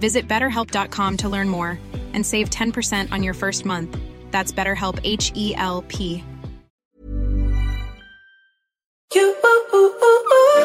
Visit 0.00 0.28
betterhelp.com 0.28 1.16
to 1.16 1.28
learn 1.28 1.48
more 1.48 1.78
and 2.14 2.26
save 2.26 2.50
10% 2.50 3.12
on 3.12 3.22
your 3.22 3.34
first 3.34 3.64
month. 3.64 3.96
That's 4.30 4.52
BetterHelp 4.52 4.98
H 5.04 5.32
E 5.34 5.54
L 5.56 5.84
P. 5.88 6.22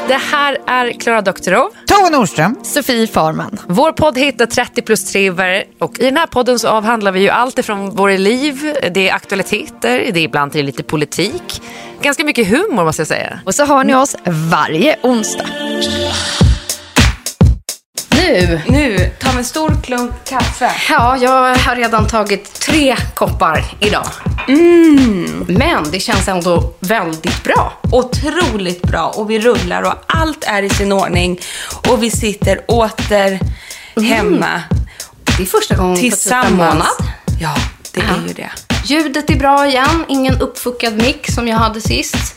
Det 0.08 0.14
här 0.14 0.58
är 0.67 0.92
Klara 0.92 1.22
Doktorov. 1.22 1.69
Tove 1.88 2.09
Nordström. 2.09 2.55
Sofie 2.64 3.08
Farman. 3.08 3.58
Vår 3.67 3.92
podd 3.92 4.17
heter 4.17 4.45
30 4.45 4.81
plus 4.81 5.11
triver 5.11 5.64
och 5.80 5.99
i 5.99 6.05
den 6.05 6.17
här 6.17 6.27
podden 6.27 6.59
så 6.59 6.67
avhandlar 6.67 7.11
vi 7.11 7.20
ju 7.20 7.30
allt 7.30 7.59
ifrån 7.59 7.95
våra 7.95 8.17
liv, 8.17 8.75
det 8.92 9.09
är 9.09 9.14
aktualiteter, 9.14 10.11
det 10.14 10.20
är 10.20 10.23
ibland 10.23 10.52
till 10.52 10.66
lite 10.66 10.83
politik. 10.83 11.61
Ganska 12.02 12.23
mycket 12.23 12.47
humor 12.47 12.83
måste 12.83 12.99
jag 12.99 13.08
säga. 13.08 13.39
Och 13.45 13.55
så 13.55 13.66
har 13.66 13.83
ni 13.83 13.95
oss 13.95 14.16
varje 14.25 14.97
onsdag. 15.03 15.45
Nu. 18.26 18.62
Nu, 18.68 19.12
ta 19.20 19.30
en 19.30 19.45
stor 19.45 19.78
klunk 19.84 20.12
kaffe. 20.26 20.72
Ja, 20.90 21.18
jag 21.18 21.56
har 21.56 21.76
redan 21.76 22.08
tagit 22.08 22.54
tre 22.59 22.95
koppar 23.14 23.64
idag. 23.80 24.08
Mm. 24.48 25.45
Men 25.48 25.92
det 25.92 26.00
känns 26.00 26.28
ändå 26.28 26.73
väldigt 26.80 27.44
bra. 27.44 27.73
Otroligt 27.92 28.82
bra 28.82 29.08
och 29.08 29.30
vi 29.30 29.40
rullar 29.40 29.82
och 29.82 29.94
allt 30.08 30.44
är 30.44 30.64
i 30.64 30.70
sin 30.70 30.92
ordning 30.92 31.40
och 31.90 32.04
vi 32.04 32.12
sitter 32.12 32.62
åter 32.67 33.40
hemma 34.10 34.61
Det 35.38 35.44
är 35.44 35.48
första 35.48 35.76
gången 35.76 35.95
på 35.95 36.02
typ 36.02 36.11
en 36.14 36.17
tillsammans. 36.17 36.52
månad. 36.52 36.88
Ja, 37.42 37.55
det 37.92 38.02
Ja. 38.02 38.16
är 38.23 38.28
ju 38.28 38.33
det. 38.33 38.49
Ljudet 38.86 39.30
är 39.30 39.36
bra 39.36 39.67
igen. 39.67 40.05
Ingen 40.08 40.42
uppfuckad 40.42 40.94
mick 40.95 41.32
som 41.32 41.48
jag 41.48 41.58
hade 41.58 41.82
sist. 41.82 42.36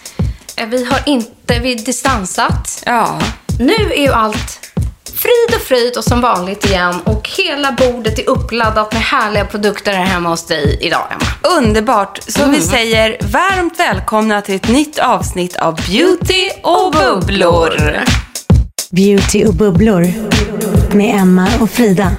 Eh, 0.56 0.66
Vi 0.66 0.84
har 0.84 1.00
inte 1.06 1.58
vi 1.62 1.74
distansat. 1.74 2.82
Ja. 2.86 3.18
Nu 3.58 3.74
är 3.92 4.00
ju 4.02 4.12
allt 4.12 4.67
frid 5.18 5.56
och 5.60 5.62
fröjd 5.66 5.96
och 5.96 6.04
som 6.04 6.20
vanligt 6.20 6.64
igen. 6.66 6.94
Och 7.04 7.28
hela 7.38 7.72
bordet 7.72 8.18
är 8.18 8.28
uppladdat 8.28 8.92
med 8.92 9.02
härliga 9.02 9.44
produkter 9.44 9.92
här 9.92 10.04
hemma 10.04 10.28
hos 10.28 10.46
dig 10.46 10.78
idag, 10.80 11.06
Emma. 11.10 11.56
Underbart. 11.58 12.18
Så 12.26 12.42
Mm. 12.42 12.54
vi 12.54 12.60
säger 12.60 13.16
varmt 13.20 13.78
välkomna 13.80 14.42
till 14.42 14.54
ett 14.54 14.68
nytt 14.68 14.98
avsnitt 14.98 15.56
av 15.56 15.74
Beauty 15.74 16.50
och 16.62 16.92
bubblor. 16.92 17.74
Beauty 18.90 19.44
och 19.44 19.54
bubblor 19.54 20.12
med 20.94 21.20
Emma 21.20 21.48
och 21.60 21.70
Frida. 21.70 22.10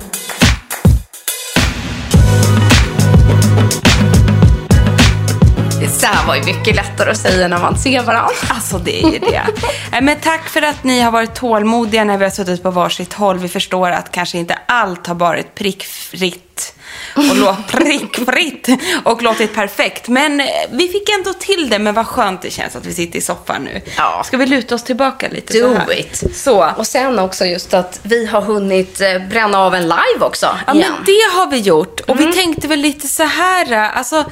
Det 6.00 6.08
här 6.08 6.28
var 6.28 6.36
ju 6.36 6.44
mycket 6.44 6.76
lättare 6.76 7.12
att 7.12 7.18
säga 7.18 7.48
när 7.48 7.60
man 7.60 7.78
ser 7.78 8.04
varandra. 8.04 8.36
Alltså 8.50 8.78
det 8.78 9.04
är 9.04 9.12
ju 9.12 9.20
det. 9.20 9.48
Nej, 9.92 10.02
Men 10.02 10.20
tack 10.20 10.50
för 10.50 10.62
att 10.62 10.84
ni 10.84 11.02
har 11.02 11.12
varit 11.12 11.36
tålmodiga 11.36 12.04
när 12.04 12.18
vi 12.18 12.24
har 12.24 12.32
suttit 12.32 12.64
på 12.64 12.72
varsitt 12.72 13.14
håll. 13.14 13.38
Vi 13.40 13.50
förstår 13.50 13.92
att 13.92 14.12
kanske 14.12 14.38
inte 14.38 14.60
allt 14.66 15.08
har 15.08 15.16
varit 15.16 15.56
prickfritt 15.56 16.76
och 17.16 17.36
låt 17.36 17.68
prickfritt 17.72 18.68
och 19.04 19.22
låtit 19.22 19.56
perfekt. 19.56 20.08
Men 20.08 20.40
eh, 20.40 20.46
vi 20.72 20.88
fick 20.88 21.10
ändå 21.10 21.34
till 21.34 21.70
det. 21.70 21.80
Men 21.80 21.94
vad 21.94 22.08
skönt 22.08 22.42
det 22.42 22.50
känns 22.52 22.76
att 22.76 22.86
vi 22.86 22.94
sitter 22.94 23.20
i 23.20 23.22
soffan 23.22 23.64
nu. 23.64 23.82
Ja. 23.98 24.22
Ska 24.26 24.38
vi 24.38 24.46
luta 24.46 24.76
oss 24.76 24.84
tillbaka 24.84 25.28
lite 25.32 25.54
Do 25.54 25.60
så 25.60 25.74
här? 25.74 26.00
it. 26.00 26.24
Så. 26.36 26.72
Och 26.78 26.88
sen 26.88 27.20
också 27.20 27.46
just 27.46 27.74
att 27.74 28.00
vi 28.04 28.26
har 28.26 28.42
hunnit 28.42 29.02
eh, 29.02 29.20
bränna 29.30 29.60
av 29.60 29.76
en 29.76 29.84
live 29.84 30.20
också. 30.26 30.58
Ja, 30.68 30.74
igen. 30.74 30.94
men 30.94 31.06
det 31.06 31.38
har 31.38 31.50
vi 31.52 31.58
gjort. 31.58 32.00
Och 32.00 32.20
vi 32.20 32.34
tänkte 32.34 32.68
väl 32.68 32.80
lite 32.80 33.08
så 33.08 33.24
här, 33.24 33.74
alltså, 33.74 34.26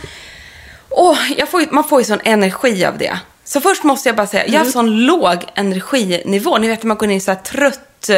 åh, 0.97 1.17
jag 1.37 1.49
får, 1.49 1.65
man 1.71 1.83
får 1.83 2.01
ju 2.01 2.05
sån 2.05 2.21
energi 2.23 2.85
av 2.85 2.97
det. 2.97 3.19
Så 3.43 3.61
först 3.61 3.83
måste 3.83 4.09
jag 4.09 4.15
bara 4.15 4.27
säga, 4.27 4.47
jag 4.47 4.59
har 4.59 4.65
sån 4.65 5.05
låg 5.05 5.45
energinivå. 5.55 6.57
Ni 6.57 6.67
vet, 6.67 6.83
man 6.83 6.97
går 6.97 7.09
in 7.09 7.17
i 7.17 7.19
så 7.19 7.31
här 7.31 7.39
trött, 7.39 8.09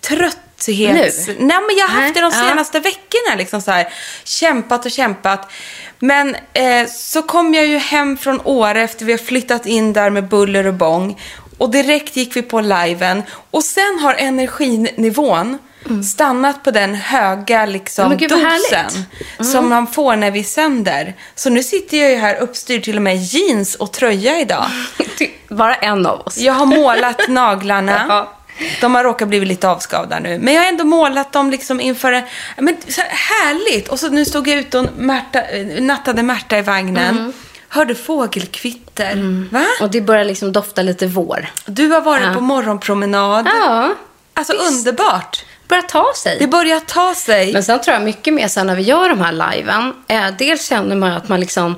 trötthets... 0.00 1.28
Nu? 1.28 1.36
Nej, 1.38 1.60
men 1.66 1.76
jag 1.76 1.88
har 1.88 2.02
haft 2.02 2.14
det 2.14 2.20
de 2.20 2.30
Nej, 2.30 2.38
ja. 2.42 2.48
senaste 2.48 2.80
veckorna. 2.80 3.36
Liksom 3.38 3.62
så 3.62 3.70
här, 3.70 3.88
kämpat 4.24 4.86
och 4.86 4.90
kämpat. 4.90 5.52
Men 5.98 6.36
eh, 6.52 6.86
så 6.88 7.22
kom 7.22 7.54
jag 7.54 7.66
ju 7.66 7.78
hem 7.78 8.16
från 8.16 8.40
Åre 8.44 8.82
efter 8.82 9.04
vi 9.04 9.12
har 9.12 9.18
flyttat 9.18 9.66
in 9.66 9.92
där 9.92 10.10
med 10.10 10.28
buller 10.28 10.66
och 10.66 10.74
bång. 10.74 11.20
Och 11.58 11.70
direkt 11.70 12.16
gick 12.16 12.36
vi 12.36 12.42
på 12.42 12.60
liven. 12.60 13.22
Och 13.50 13.64
sen 13.64 13.98
har 13.98 14.14
energinivån 14.14 15.58
stannat 16.04 16.62
på 16.62 16.70
den 16.70 16.94
höga 16.94 17.66
liksom, 17.66 18.04
Mm. 18.06 18.18
Gud, 18.18 18.30
dosen. 18.30 19.04
Mm. 19.38 19.52
som 19.52 19.68
man 19.68 19.86
får 19.86 20.16
när 20.16 20.30
vi 20.30 20.44
sänder. 20.44 21.14
Så 21.34 21.50
nu 21.50 21.62
sitter 21.62 21.96
jag 21.96 22.10
ju 22.10 22.16
här 22.16 22.36
uppstyrd 22.36 22.84
till 22.84 22.96
och 22.96 23.02
med 23.02 23.16
jeans 23.16 23.74
och 23.74 23.92
tröja 23.92 24.40
idag. 24.40 24.66
Bara 25.48 25.74
en 25.74 26.06
av 26.06 26.20
oss. 26.20 26.36
Jag 26.38 26.52
har 26.52 26.66
målat 26.66 27.20
naglarna. 27.28 28.04
Ja. 28.08 28.32
De 28.80 28.94
har 28.94 29.04
råkat 29.04 29.28
bli 29.28 29.44
lite 29.44 29.68
avskavda 29.68 30.18
nu. 30.18 30.38
Men 30.38 30.54
jag 30.54 30.62
har 30.62 30.68
ändå 30.68 30.84
målat 30.84 31.32
dem 31.32 31.50
liksom 31.50 31.80
inför... 31.80 32.12
en- 32.12 32.22
Men, 32.58 32.76
så 32.88 33.00
här, 33.00 33.10
härligt! 33.10 33.88
Och 33.88 34.00
så 34.00 34.08
nu 34.08 34.24
stod 34.24 34.48
jag 34.48 34.58
ute 34.58 34.78
och 34.78 34.86
Märta, 34.96 35.42
eh, 35.42 35.82
nattade 35.82 36.22
Märta 36.22 36.58
i 36.58 36.62
vagnen. 36.62 37.18
Mm. 37.18 37.32
Hörde 37.68 37.94
fågelkvitter. 37.94 39.48
Va? 39.52 39.64
Och 39.80 39.90
det 39.90 40.00
börjar 40.00 40.24
liksom 40.24 40.52
dofta 40.52 40.82
lite 40.82 41.06
vår. 41.06 41.46
Du 41.66 41.88
har 41.88 42.00
varit 42.00 42.26
Ja. 42.26 42.34
på 42.34 42.40
morgonpromenad. 42.40 43.46
Ja, 43.46 43.94
alltså 44.34 44.52
underbart! 44.52 45.44
Börjar 45.68 45.82
ta 45.82 46.12
sig. 46.16 46.38
Det 46.38 46.46
börjar 46.46 46.80
ta 46.80 47.14
sig. 47.14 47.52
Men 47.52 47.62
sen 47.62 47.80
tror 47.80 47.94
jag 47.94 48.02
mycket 48.02 48.34
mer 48.34 48.48
sen 48.48 48.66
när 48.66 48.76
vi 48.76 48.82
gör 48.82 49.08
de 49.08 49.20
här 49.20 49.32
liven. 49.32 49.94
Eh, 50.08 50.36
dels 50.38 50.68
känner 50.68 50.96
man 50.96 51.12
att 51.12 51.28
man 51.28 51.40
liksom 51.40 51.74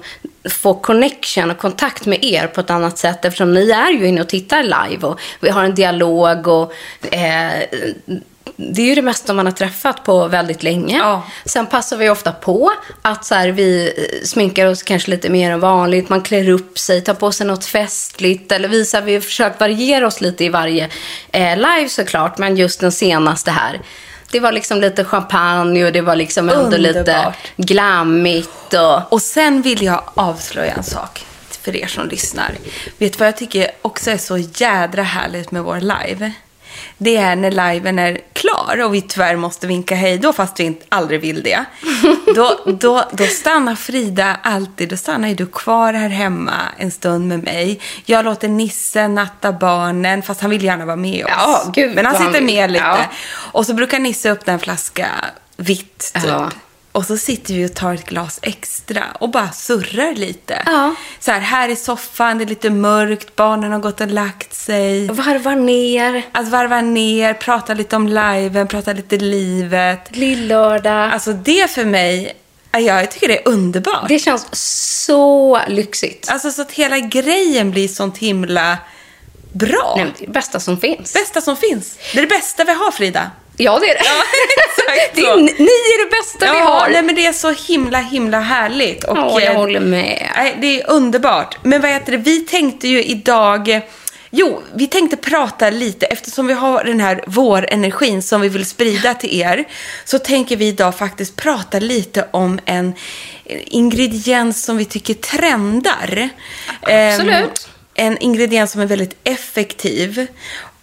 får 0.50 0.80
connection 0.80 1.50
och 1.50 1.58
kontakt 1.58 2.06
med 2.06 2.24
er 2.24 2.46
på 2.46 2.60
ett 2.60 2.70
annat 2.70 2.98
sätt 2.98 3.24
eftersom 3.24 3.54
ni 3.54 3.70
är 3.70 3.90
ju 3.90 4.06
inne 4.06 4.20
och 4.20 4.28
tittar 4.28 4.62
live 4.62 5.06
och 5.06 5.20
vi 5.40 5.48
har 5.48 5.64
en 5.64 5.74
dialog 5.74 6.48
och 6.48 6.72
eh, 7.12 7.62
det 8.56 8.82
är 8.82 8.86
ju 8.86 8.94
det 8.94 9.02
mesta 9.02 9.34
man 9.34 9.46
har 9.46 9.52
träffat 9.52 10.04
på 10.04 10.28
väldigt 10.28 10.62
länge. 10.62 10.98
Ja. 10.98 11.22
Sen 11.44 11.66
passar 11.66 11.96
vi 11.96 12.10
ofta 12.10 12.32
på 12.32 12.72
att 13.02 13.24
så 13.24 13.34
här, 13.34 13.48
vi 13.48 13.92
eh, 13.96 14.24
sminkar 14.26 14.66
oss 14.66 14.82
kanske 14.82 15.10
lite 15.10 15.28
mer 15.28 15.50
än 15.50 15.60
vanligt. 15.60 16.08
Man 16.08 16.22
klär 16.22 16.48
upp 16.48 16.78
sig, 16.78 17.00
tar 17.00 17.14
på 17.14 17.32
sig 17.32 17.46
något 17.46 17.64
festligt 17.64 18.52
eller 18.52 18.68
visar. 18.68 19.02
Vi 19.02 19.14
har 19.14 19.20
försökt 19.20 19.60
variera 19.60 20.06
oss 20.06 20.20
lite 20.20 20.44
i 20.44 20.48
varje 20.48 20.88
eh, 21.32 21.56
live 21.56 21.88
såklart. 21.88 22.38
Men 22.38 22.56
just 22.56 22.80
den 22.80 22.92
senaste 22.92 23.50
här. 23.50 23.80
Det 24.30 24.40
var 24.40 24.52
liksom 24.52 24.80
lite 24.80 25.04
champagne 25.04 25.84
och 25.84 25.92
det 25.92 26.00
var 26.00 26.16
liksom 26.16 26.48
ändå 26.48 26.76
lite 26.76 27.32
glammigt. 27.56 28.74
Och... 28.74 29.12
Och 29.12 29.22
sen 29.22 29.62
vill 29.62 29.82
jag 29.82 30.02
avslöja 30.14 30.72
en 30.72 30.82
sak 30.82 31.26
för 31.62 31.76
er 31.76 31.86
som 31.86 32.08
lyssnar. 32.08 32.54
Vet 32.98 33.12
du 33.12 33.18
vad 33.18 33.28
jag 33.28 33.36
tycker 33.36 33.70
också 33.82 34.10
är 34.10 34.18
så 34.18 34.38
jädra 34.38 35.02
härligt 35.02 35.50
med 35.50 35.62
vår 35.62 35.80
live? 35.80 36.32
Det 36.98 37.16
är 37.16 37.36
när 37.36 37.50
liven 37.72 37.98
är 37.98 38.20
klar 38.32 38.82
och 38.84 38.94
vi 38.94 39.00
tyvärr 39.02 39.36
måste 39.36 39.66
vinka 39.66 39.94
hej 39.94 40.18
då 40.18 40.32
fast 40.32 40.60
vi 40.60 40.64
inte, 40.64 40.84
aldrig 40.88 41.20
vill 41.20 41.42
det. 41.42 41.64
Då, 42.34 42.60
då, 42.66 43.04
då 43.12 43.24
stannar 43.24 43.74
Frida 43.74 44.36
alltid, 44.42 44.88
då 44.88 44.96
stannar 44.96 45.28
ju 45.28 45.34
du 45.34 45.46
kvar 45.46 45.92
här 45.92 46.08
hemma 46.08 46.52
en 46.76 46.90
stund 46.90 47.28
med 47.28 47.42
mig. 47.44 47.80
Jag 48.04 48.24
låter 48.24 48.48
Nisse 48.48 49.08
natta 49.08 49.52
barnen, 49.52 50.22
fast 50.22 50.40
han 50.40 50.50
vill 50.50 50.64
gärna 50.64 50.84
vara 50.84 50.96
med 50.96 51.24
oss. 51.24 51.30
Ja, 51.36 51.62
gud, 51.74 51.94
Men 51.94 52.06
han 52.06 52.14
han 52.14 52.26
sitter 52.26 52.40
vill. 52.46 52.54
med 52.54 52.70
lite. 52.70 52.84
Ja. 52.84 52.98
Och 53.52 53.66
så 53.66 53.74
brukar 53.74 53.98
Nisse 53.98 54.30
öppna 54.30 54.52
en 54.52 54.58
flaska 54.58 55.06
vitt 55.56 56.12
typ. 56.14 56.24
Ja. 56.26 56.50
Och 56.96 57.04
så 57.04 57.16
sitter 57.16 57.54
vi 57.54 57.66
och 57.66 57.74
tar 57.74 57.94
ett 57.94 58.04
glas 58.04 58.38
extra 58.42 59.04
och 59.20 59.30
bara 59.30 59.52
surrar 59.52 60.14
lite. 60.14 60.62
Ja. 60.66 60.94
Så 61.18 61.30
här, 61.30 61.40
här 61.40 61.68
i 61.68 61.76
soffan, 61.76 62.38
det 62.38 62.44
är 62.44 62.48
lite 62.48 62.70
mörkt, 62.70 63.36
barnen 63.36 63.72
har 63.72 63.78
gått 63.78 64.00
och 64.00 64.10
lagt 64.10 64.54
sig. 64.54 65.06
Varvar 65.06 65.56
ner. 65.56 66.22
Att 66.32 66.48
varva 66.48 66.80
ner, 66.80 67.34
prata 67.34 67.74
lite 67.74 67.96
om 67.96 68.08
liven, 68.08 68.68
prata 68.68 68.92
lite 68.92 69.16
livet. 69.16 70.16
Lillördag. 70.16 71.12
Alltså 71.12 71.32
det 71.32 71.70
för 71.70 71.84
mig, 71.84 72.36
ja, 72.72 72.80
jag 72.80 73.10
tycker 73.10 73.28
det 73.28 73.38
är 73.38 73.48
underbart. 73.48 74.08
Det 74.08 74.18
känns 74.18 74.46
så 75.06 75.60
lyxigt. 75.68 76.30
Alltså 76.30 76.50
så 76.50 76.62
att 76.62 76.72
hela 76.72 76.98
grejen 76.98 77.70
blir 77.70 77.88
sånt 77.88 78.18
himla 78.18 78.78
bra. 79.52 79.94
Nej, 79.96 80.12
det 80.18 80.26
bästa 80.26 80.60
som 80.60 80.78
finns. 80.78 81.12
Bästa 81.12 81.40
som 81.40 81.56
finns. 81.56 81.98
Det 82.12 82.18
är 82.18 82.22
det 82.22 82.28
bästa 82.28 82.64
vi 82.64 82.72
har 82.72 82.90
Frida. 82.90 83.30
Ja, 83.56 83.78
det 83.78 83.86
är 83.90 83.94
det. 83.94 84.00
exakt 84.66 85.14
det 85.14 85.20
är, 85.20 85.36
ni 85.36 85.64
är 85.64 86.04
det 86.04 86.10
bästa 86.10 86.52
vi 86.52 86.58
har. 86.60 86.88
nej, 86.88 87.02
men 87.02 87.14
det 87.14 87.26
är 87.26 87.32
så 87.32 87.50
himla, 87.52 87.98
himla 87.98 88.40
härligt. 88.40 89.04
Och, 89.04 89.16
Ja, 89.16 89.40
jag 89.40 89.52
eh, 89.52 89.58
håller 89.58 89.80
med. 89.80 90.30
Nej, 90.36 90.56
det 90.60 90.80
är 90.82 90.90
underbart. 90.90 91.56
Men 91.62 91.80
vad 91.80 91.90
heter 91.90 92.12
det, 92.12 92.18
vi 92.18 92.40
tänkte 92.40 92.88
ju 92.88 93.04
idag... 93.04 93.68
eh, 93.68 93.80
Jo, 94.30 94.62
vi 94.74 94.86
tänkte 94.86 95.16
prata 95.16 95.70
lite, 95.70 96.06
eftersom 96.06 96.46
vi 96.46 96.52
har 96.52 96.84
den 96.84 97.00
här 97.00 97.24
vårenergin 97.26 98.22
som 98.22 98.40
vi 98.40 98.48
vill 98.48 98.66
sprida 98.66 99.14
till 99.14 99.40
er, 99.40 99.64
så 100.04 100.18
tänker 100.18 100.56
vi 100.56 100.68
idag 100.68 100.98
faktiskt 100.98 101.36
prata 101.36 101.78
lite 101.78 102.28
om 102.30 102.58
en 102.64 102.94
eh, 103.44 103.60
ingrediens 103.66 104.64
som 104.64 104.76
vi 104.76 104.84
tycker 104.84 105.14
trendar. 105.14 106.28
Absolut. 106.82 107.32
Ehm, 107.34 107.48
en 107.94 108.18
ingrediens 108.18 108.72
som 108.72 108.80
är 108.80 108.86
väldigt 108.86 109.16
effektiv 109.24 110.26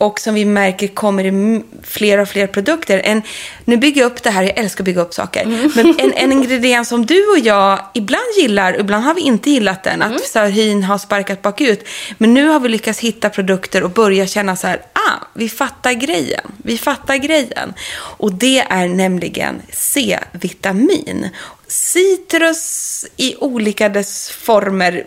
och 0.03 0.19
som 0.19 0.35
vi 0.35 0.45
märker 0.45 0.87
kommer 0.87 1.25
i 1.25 1.63
fler 1.83 2.17
och 2.17 2.27
fler 2.27 2.47
produkter. 2.47 3.01
En, 3.03 3.21
nu 3.65 3.77
bygger 3.77 4.01
jag 4.01 4.11
upp 4.11 4.23
det 4.23 4.29
här, 4.29 4.43
jag 4.43 4.57
älskar 4.57 4.81
att 4.81 4.85
bygga 4.85 5.01
upp 5.01 5.13
saker. 5.13 5.45
Men 5.75 5.99
en, 5.99 6.13
en 6.13 6.31
ingrediens 6.31 6.89
som 6.89 7.05
du 7.05 7.27
och 7.27 7.39
jag 7.39 7.79
ibland 7.93 8.23
gillar, 8.39 8.79
ibland 8.79 9.03
har 9.03 9.13
vi 9.13 9.21
inte 9.21 9.49
gillat 9.49 9.83
den. 9.83 10.01
Att 10.01 10.51
hyn 10.51 10.83
har 10.83 10.97
sparkat 10.97 11.41
bakut. 11.41 11.87
Men 12.17 12.33
nu 12.33 12.47
har 12.47 12.59
vi 12.59 12.69
lyckats 12.69 12.99
hitta 12.99 13.29
produkter 13.29 13.83
och 13.83 13.91
börja 13.91 14.27
känna 14.27 14.55
så 14.55 14.67
här, 14.67 14.81
ah, 14.93 15.27
vi 15.33 15.49
fattar 15.49 15.93
grejen. 15.93 16.51
Vi 16.57 16.77
fattar 16.77 17.15
grejen. 17.15 17.73
Och 17.95 18.33
det 18.33 18.59
är 18.59 18.87
nämligen 18.87 19.61
C-vitamin. 19.71 21.29
Citrus 21.73 23.05
i 23.17 23.35
olika 23.35 23.89
dess 23.89 24.29
former, 24.29 25.05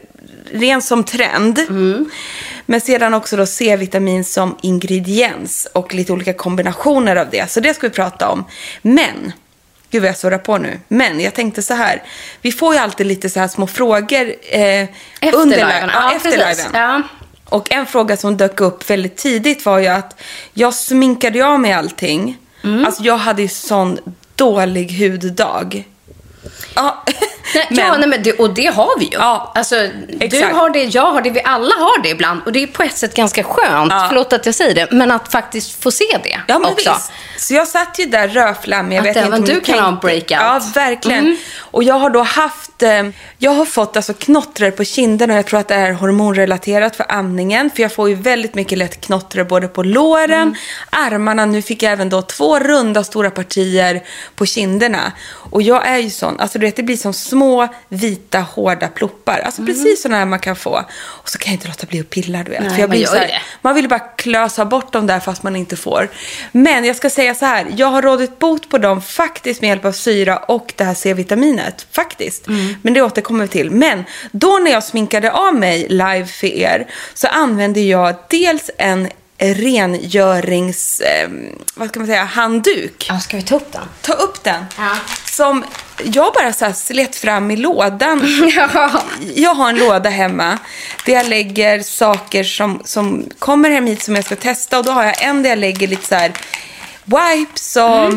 rent 0.52 0.84
som 0.84 1.04
trend. 1.04 1.60
Men 2.66 2.80
sedan 2.80 3.14
också 3.14 3.36
då 3.36 3.46
C-vitamin 3.46 4.24
som 4.24 4.56
ingrediens 4.62 5.68
och 5.72 5.94
lite 5.94 6.12
olika 6.12 6.32
kombinationer 6.32 7.16
av 7.16 7.30
det. 7.30 7.50
Så 7.50 7.60
det 7.60 7.74
ska 7.74 7.86
vi 7.88 7.94
prata 7.94 8.28
om. 8.28 8.44
Men, 8.82 9.32
gud 9.90 10.02
vad 10.02 10.08
jag 10.08 10.16
surrar 10.16 10.38
på 10.38 10.58
nu. 10.58 10.80
Men 10.88 11.20
jag 11.20 11.34
tänkte 11.34 11.62
så 11.62 11.74
här, 11.74 12.02
vi 12.40 12.52
får 12.52 12.74
ju 12.74 12.80
alltid 12.80 13.06
lite 13.06 13.30
så 13.30 13.40
här 13.40 13.48
små 13.48 13.66
frågor 13.66 14.34
eh, 14.50 14.60
Efter 15.20 15.34
under 15.34 15.56
liven. 15.56 15.90
Ja, 15.92 16.10
Ja, 16.10 16.16
efter 16.16 16.30
liven. 16.30 16.70
Ja. 16.72 17.02
Och 17.44 17.72
en 17.72 17.86
fråga 17.86 18.16
som 18.16 18.36
dök 18.36 18.60
upp 18.60 18.90
väldigt 18.90 19.16
tidigt 19.16 19.66
var 19.66 19.78
ju 19.78 19.86
att 19.86 20.20
jag 20.54 20.74
sminkade 20.74 21.46
av 21.46 21.60
mig 21.60 21.72
allting. 21.72 22.36
Mm. 22.64 22.86
Alltså 22.86 23.02
jag 23.02 23.16
hade 23.16 23.42
ju 23.42 23.48
sån 23.48 23.98
dålig 24.34 24.92
huddag. 24.92 25.84
Ja, 26.74 27.04
Nej, 27.54 27.66
ja, 27.70 27.96
nej, 27.98 28.08
men 28.08 28.22
det, 28.22 28.32
och 28.32 28.54
det 28.54 28.66
har 28.66 28.98
vi 28.98 29.04
ju. 29.04 29.10
Ja, 29.18 29.52
alltså, 29.54 29.74
du 30.30 30.44
har 30.44 30.70
det, 30.70 30.84
jag 30.84 31.12
har 31.12 31.20
det, 31.20 31.30
vi 31.30 31.42
alla 31.44 31.74
har 31.74 32.02
det 32.02 32.08
ibland. 32.08 32.40
Och 32.46 32.52
det 32.52 32.62
är 32.62 32.66
på 32.66 32.82
ett 32.82 32.98
sätt 32.98 33.14
ganska 33.14 33.42
skönt, 33.44 33.92
Ja. 33.92 34.06
förlåt 34.08 34.32
att 34.32 34.46
jag 34.46 34.54
säger 34.54 34.74
det, 34.74 34.92
men 34.92 35.10
att 35.10 35.32
faktiskt 35.32 35.82
få 35.82 35.90
se 35.90 36.04
det 36.24 36.40
Ja, 36.48 36.58
men 36.58 36.72
också. 36.72 36.90
visst. 36.92 37.12
Så 37.38 37.54
jag 37.54 37.68
satt 37.68 37.98
ju 37.98 38.04
där 38.04 38.28
rödflammig. 38.28 38.96
Att 38.98 39.16
även 39.16 39.42
du 39.42 39.60
kan 39.60 39.78
ha 39.78 39.88
en 39.88 39.96
breakout. 39.98 40.30
Ja, 40.30 40.60
verkligen. 40.74 41.24
Mm. 41.24 41.36
Och 41.60 41.82
jag 41.82 41.94
har 41.94 42.10
då 42.10 42.22
haft, 42.22 42.82
eh, 42.82 43.02
jag 43.38 43.50
har 43.50 43.64
fått 43.64 43.96
alltså 43.96 44.14
knottrar 44.14 44.70
på 44.70 44.84
kinden 44.84 45.30
och 45.30 45.36
jag 45.36 45.46
tror 45.46 45.60
att 45.60 45.68
det 45.68 45.74
är 45.74 45.92
hormonrelaterat 45.92 46.96
för 46.96 47.06
amningen. 47.08 47.70
För 47.70 47.82
jag 47.82 47.92
får 47.92 48.08
ju 48.08 48.14
väldigt 48.14 48.54
mycket 48.54 48.78
lätt 48.78 49.00
knottrar 49.00 49.44
både 49.44 49.68
på 49.68 49.82
låren, 49.82 50.42
Mm. 50.42 50.54
armarna. 50.90 51.46
Nu 51.46 51.62
fick 51.62 51.82
jag 51.82 51.92
även 51.92 52.08
då 52.08 52.22
två 52.22 52.58
runda 52.58 53.04
stora 53.04 53.30
partier 53.30 54.02
på 54.36 54.46
kinderna. 54.46 55.12
Och 55.50 55.62
jag 55.62 55.86
är 55.86 55.98
ju 55.98 56.10
sån, 56.10 56.40
alltså 56.40 56.58
du 56.58 56.66
vet 56.66 56.76
det 56.76 56.82
blir 56.82 56.96
som 56.96 57.12
små 57.12 57.68
vita 57.88 58.40
hårda 58.40 58.88
ploppar. 58.88 59.38
Alltså 59.44 59.64
precis 59.66 60.02
sådana 60.02 60.18
här 60.18 60.26
man 60.26 60.38
kan 60.38 60.56
få. 60.56 60.84
Och 60.98 61.28
så 61.28 61.38
kan 61.38 61.52
jag 61.52 61.56
inte 61.56 61.68
låta 61.68 61.86
bli 61.86 62.00
att 62.00 62.10
pilla 62.10 62.38
du 62.42 62.50
vet. 62.50 62.60
Mm. 62.60 62.68
Nej, 62.68 62.74
för 62.74 62.80
jag 62.82 62.88
man 62.88 62.90
blir 62.96 63.00
gör 63.00 63.10
så 63.10 63.16
här, 63.16 63.42
man 63.62 63.74
vill 63.74 63.88
bara 63.88 63.98
klösa 63.98 64.64
bort 64.64 64.92
dem 64.92 65.06
där 65.06 65.20
fast 65.20 65.42
man 65.42 65.56
inte 65.56 65.76
får. 65.76 66.08
Men 66.52 66.84
jag 66.84 66.96
ska 66.96 67.10
säga 67.10 67.25
så 67.34 67.46
här, 67.46 67.66
jag 67.76 67.86
har 67.86 68.02
rådit 68.02 68.38
bot 68.38 68.68
på 68.68 68.78
dem 68.78 69.02
faktiskt 69.02 69.60
med 69.60 69.68
hjälp 69.68 69.84
av 69.84 69.92
syra 69.92 70.36
och 70.36 70.72
det 70.76 70.84
här 70.84 70.94
C-vitaminet. 70.94 71.86
Faktiskt. 71.92 72.46
Men 72.82 72.94
det 72.94 73.02
återkommer 73.02 73.44
vi 73.44 73.48
till. 73.48 73.70
Men 73.70 74.04
då 74.32 74.58
när 74.62 74.70
jag 74.70 74.84
sminkade 74.84 75.32
av 75.32 75.54
mig 75.54 75.86
live 75.88 76.26
för 76.26 76.46
er 76.46 76.86
så 77.14 77.26
använde 77.26 77.80
jag 77.80 78.14
dels 78.28 78.70
en 78.78 79.08
rengörings, 79.38 81.00
eh, 81.00 81.28
vad 81.74 81.88
ska 81.88 82.00
man 82.00 82.06
säga, 82.06 82.24
handduk. 82.24 83.06
Ja, 83.08 83.20
ska 83.20 83.36
vi 83.36 83.42
ta 83.42 83.56
upp 83.56 83.72
den? 83.72 83.82
Ta 84.00 84.12
upp 84.12 84.44
den. 84.44 84.64
Ja. 84.78 84.96
Som 85.24 85.64
jag 86.02 86.32
bara 86.34 86.52
så 86.52 86.64
här 86.64 86.72
slet 86.72 87.16
fram 87.16 87.50
i 87.50 87.56
lådan. 87.56 88.22
ja. 88.56 89.02
Jag 89.34 89.54
har 89.54 89.68
en 89.68 89.76
låda 89.76 90.10
hemma 90.10 90.58
där 91.06 91.12
jag 91.12 91.28
lägger 91.28 91.82
saker 91.82 92.44
som, 92.44 92.82
som 92.84 93.24
kommer 93.38 93.70
hem 93.70 93.86
hit 93.86 94.02
som 94.02 94.14
jag 94.14 94.24
ska 94.24 94.36
testa. 94.36 94.78
Och 94.78 94.84
då 94.84 94.92
har 94.92 95.04
jag 95.04 95.22
en 95.22 95.42
där 95.42 95.50
jag 95.50 95.58
lägger 95.58 95.88
lite 95.88 96.06
så 96.06 96.14
här 96.14 96.32
wipes 97.06 97.76
och 97.76 98.12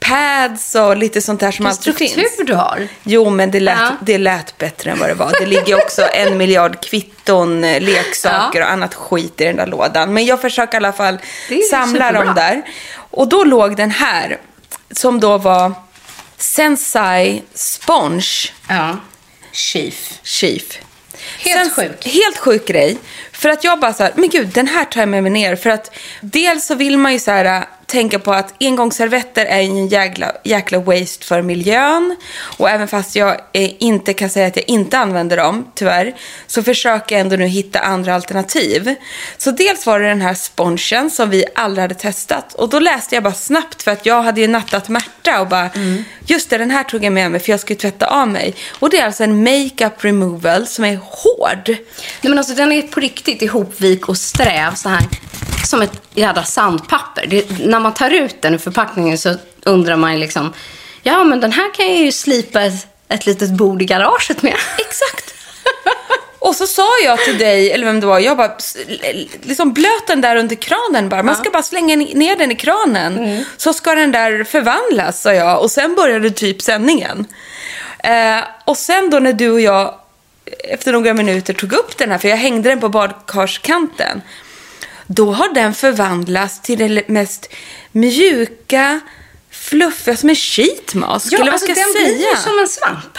pads 0.00 0.74
och 0.74 0.96
lite 0.96 1.20
sånt 1.20 1.40
där 1.40 1.50
som 1.50 1.66
alltid 1.66 1.96
finns. 1.96 2.12
struktur 2.12 2.44
du 2.44 2.54
har. 2.54 2.88
Jo, 3.02 3.30
men 3.30 3.50
det 3.50 3.60
lät, 3.60 3.78
Ja. 3.78 3.90
det 4.02 4.18
lät 4.18 4.58
bättre 4.58 4.90
än 4.90 4.98
vad 4.98 5.08
det 5.08 5.14
var. 5.14 5.32
Det 5.40 5.46
ligger 5.46 5.74
också 5.82 6.02
en 6.12 6.36
miljard 6.38 6.80
kvitton, 6.84 7.64
eh, 7.64 7.80
leksaker 7.82 8.60
och 8.62 8.70
annat 8.70 8.94
skit 8.94 9.40
i 9.40 9.44
den 9.44 9.56
där 9.56 9.66
lådan. 9.66 10.14
Men 10.14 10.24
jag 10.24 10.40
försöker 10.40 10.74
i 10.74 10.76
alla 10.76 10.92
fall 10.92 11.18
samla 11.70 11.86
superbra. 12.08 12.24
dem 12.24 12.34
där. 12.34 12.62
Och 12.96 13.28
då 13.28 13.44
låg 13.44 13.76
den 13.76 13.90
här, 13.90 14.38
som 14.90 15.20
då 15.20 15.38
var 15.38 15.72
Sensai 16.38 17.42
Sponge 17.54 18.50
Ja. 18.68 18.96
Chief. 19.52 20.18
Chief. 20.22 20.62
Helt 21.38 21.74
sjuk. 21.76 22.06
Helt 22.06 22.38
sjuk 22.38 22.66
grej. 22.66 22.98
För 23.32 23.48
att 23.48 23.64
jag 23.64 23.80
bara 23.80 23.92
så 23.92 24.02
här, 24.02 24.12
men 24.16 24.28
gud, 24.28 24.48
den 24.48 24.66
här 24.66 24.84
tar 24.84 25.00
jag 25.00 25.08
med 25.08 25.22
mig 25.22 25.32
ner. 25.32 25.56
För 25.56 25.70
att 25.70 25.90
dels 26.20 26.66
så 26.66 26.74
vill 26.74 26.98
man 26.98 27.12
ju 27.12 27.18
så 27.18 27.30
här, 27.30 27.64
tänka 27.86 28.18
på 28.18 28.32
att 28.32 28.54
engångsservetter 28.60 29.46
är 29.46 29.60
en 29.60 29.88
jäkla, 29.88 30.32
jäkla 30.44 30.78
waste 30.78 31.26
för 31.26 31.42
miljön. 31.42 32.16
Och 32.58 32.70
även 32.70 32.88
fast 32.88 33.16
jag 33.16 33.40
eh, 33.52 33.70
inte 33.78 34.12
kan 34.12 34.30
säga 34.30 34.46
att 34.46 34.56
jag 34.56 34.68
inte 34.68 34.98
använder 34.98 35.36
dem, 35.36 35.68
tyvärr, 35.74 36.14
så 36.46 36.62
försöker 36.62 37.14
jag 37.14 37.20
ändå 37.20 37.36
nu 37.36 37.46
hitta 37.46 37.78
andra 37.78 38.14
alternativ. 38.14 38.94
Så 39.38 39.50
dels 39.50 39.86
var 39.86 40.00
det 40.00 40.08
den 40.08 40.20
här 40.20 40.34
spongen 40.34 41.10
som 41.10 41.30
vi 41.30 41.44
aldrig 41.54 41.82
hade 41.82 41.94
testat. 41.94 42.54
Och 42.54 42.68
då 42.68 42.78
läste 42.78 43.14
jag 43.14 43.24
bara 43.24 43.34
snabbt 43.34 43.82
för 43.82 43.90
att 43.90 44.06
jag 44.06 44.22
hade 44.22 44.40
ju 44.40 44.48
nattat 44.48 44.88
Märta 44.88 45.40
och 45.40 45.48
bara, 45.48 45.70
just 46.26 46.50
det, 46.50 46.58
den 46.58 46.70
här 46.70 46.84
tog 46.84 47.04
jag 47.04 47.12
med 47.12 47.30
mig 47.30 47.40
för 47.40 47.50
jag 47.50 47.60
skulle 47.60 47.78
tvätta 47.78 48.06
av 48.06 48.28
mig. 48.28 48.54
Och 48.78 48.90
det 48.90 48.98
är 48.98 49.06
alltså 49.06 49.24
en 49.24 49.44
makeup 49.44 50.04
removal 50.04 50.66
som 50.66 50.84
är 50.84 50.96
hård. 50.96 51.68
Nej, 51.68 51.78
men 52.22 52.38
alltså, 52.38 52.54
den 52.54 52.72
är 52.72 52.82
på 52.82 53.00
riktigt 53.00 53.42
ihopvik 53.42 54.08
och 54.08 54.16
sträv 54.16 54.74
så 54.74 54.88
här. 54.88 55.02
Som 55.64 55.82
ett 55.82 56.02
jävla 56.14 56.44
sandpapper. 56.44 57.26
Det, 57.26 57.66
när 57.74 57.80
man 57.80 57.94
tar 57.94 58.10
ut 58.10 58.42
den 58.42 58.54
ur 58.54 58.58
förpackningen 58.58 59.18
så 59.18 59.34
undrar 59.64 59.96
man 59.96 60.12
ju 60.12 60.18
liksom. 60.18 60.52
Ja, 61.02 61.24
men 61.24 61.40
den 61.40 61.52
här 61.52 61.74
kan 61.74 61.86
jag 61.86 61.96
ju 61.96 62.12
slipa 62.12 62.62
ett, 62.62 62.86
ett 63.08 63.26
litet 63.26 63.50
bord 63.50 63.82
i 63.82 63.84
garaget 63.84 64.42
med. 64.42 64.56
Exakt. 64.78 65.34
Och 66.38 66.56
så 66.56 66.66
sa 66.66 66.88
jag 67.04 67.18
till 67.18 67.38
dig, 67.38 67.72
eller 67.72 67.86
vem 67.86 68.00
det 68.00 68.06
var, 68.06 68.18
jag 68.18 68.36
bara, 68.36 68.56
liksom 69.42 69.72
blöt 69.72 70.06
den 70.06 70.20
där 70.20 70.36
under 70.36 70.56
kranen 70.56 71.08
bara. 71.08 71.22
Man 71.22 71.36
ska 71.36 71.50
bara 71.50 71.62
slänga 71.62 71.96
ner 71.96 72.36
den 72.36 72.50
i 72.50 72.54
kranen. 72.54 73.44
Så 73.56 73.72
ska 73.72 73.94
den 73.94 74.12
där 74.12 74.44
förvandlas, 74.44 75.22
sa 75.22 75.32
jag. 75.32 75.62
Och 75.62 75.70
sen 75.70 75.94
började 75.94 76.30
typ 76.30 76.62
sändningen. 76.62 77.26
Eh, 77.98 78.44
och 78.64 78.76
sen 78.76 79.10
då 79.10 79.18
när 79.18 79.32
du 79.32 79.50
och 79.50 79.60
jag 79.60 79.94
efter 80.64 80.92
några 80.92 81.14
minuter 81.14 81.54
tog 81.54 81.72
upp 81.72 81.98
den 81.98 82.10
här, 82.10 82.18
för 82.18 82.28
jag 82.28 82.36
hängde 82.36 82.68
den 82.68 82.80
på 82.80 82.88
badkarskanten. 82.88 84.22
Då 85.06 85.32
har 85.32 85.54
den 85.54 85.74
förvandlats 85.74 86.60
till 86.60 86.78
det 86.78 87.08
mest 87.08 87.48
mjuka, 87.92 89.00
fluffiga, 89.50 90.16
som 90.16 90.28
en 90.28 90.36
sheet 90.36 90.94
mask. 90.94 91.32
eller 91.32 91.50
vad 91.50 91.60
ska 91.60 91.68
jag 91.68 91.78
alltså, 91.78 91.98
den 91.98 92.06
säga? 92.08 92.16
blir 92.16 92.36
som 92.36 92.58
en 92.58 92.68
svamp. 92.68 93.18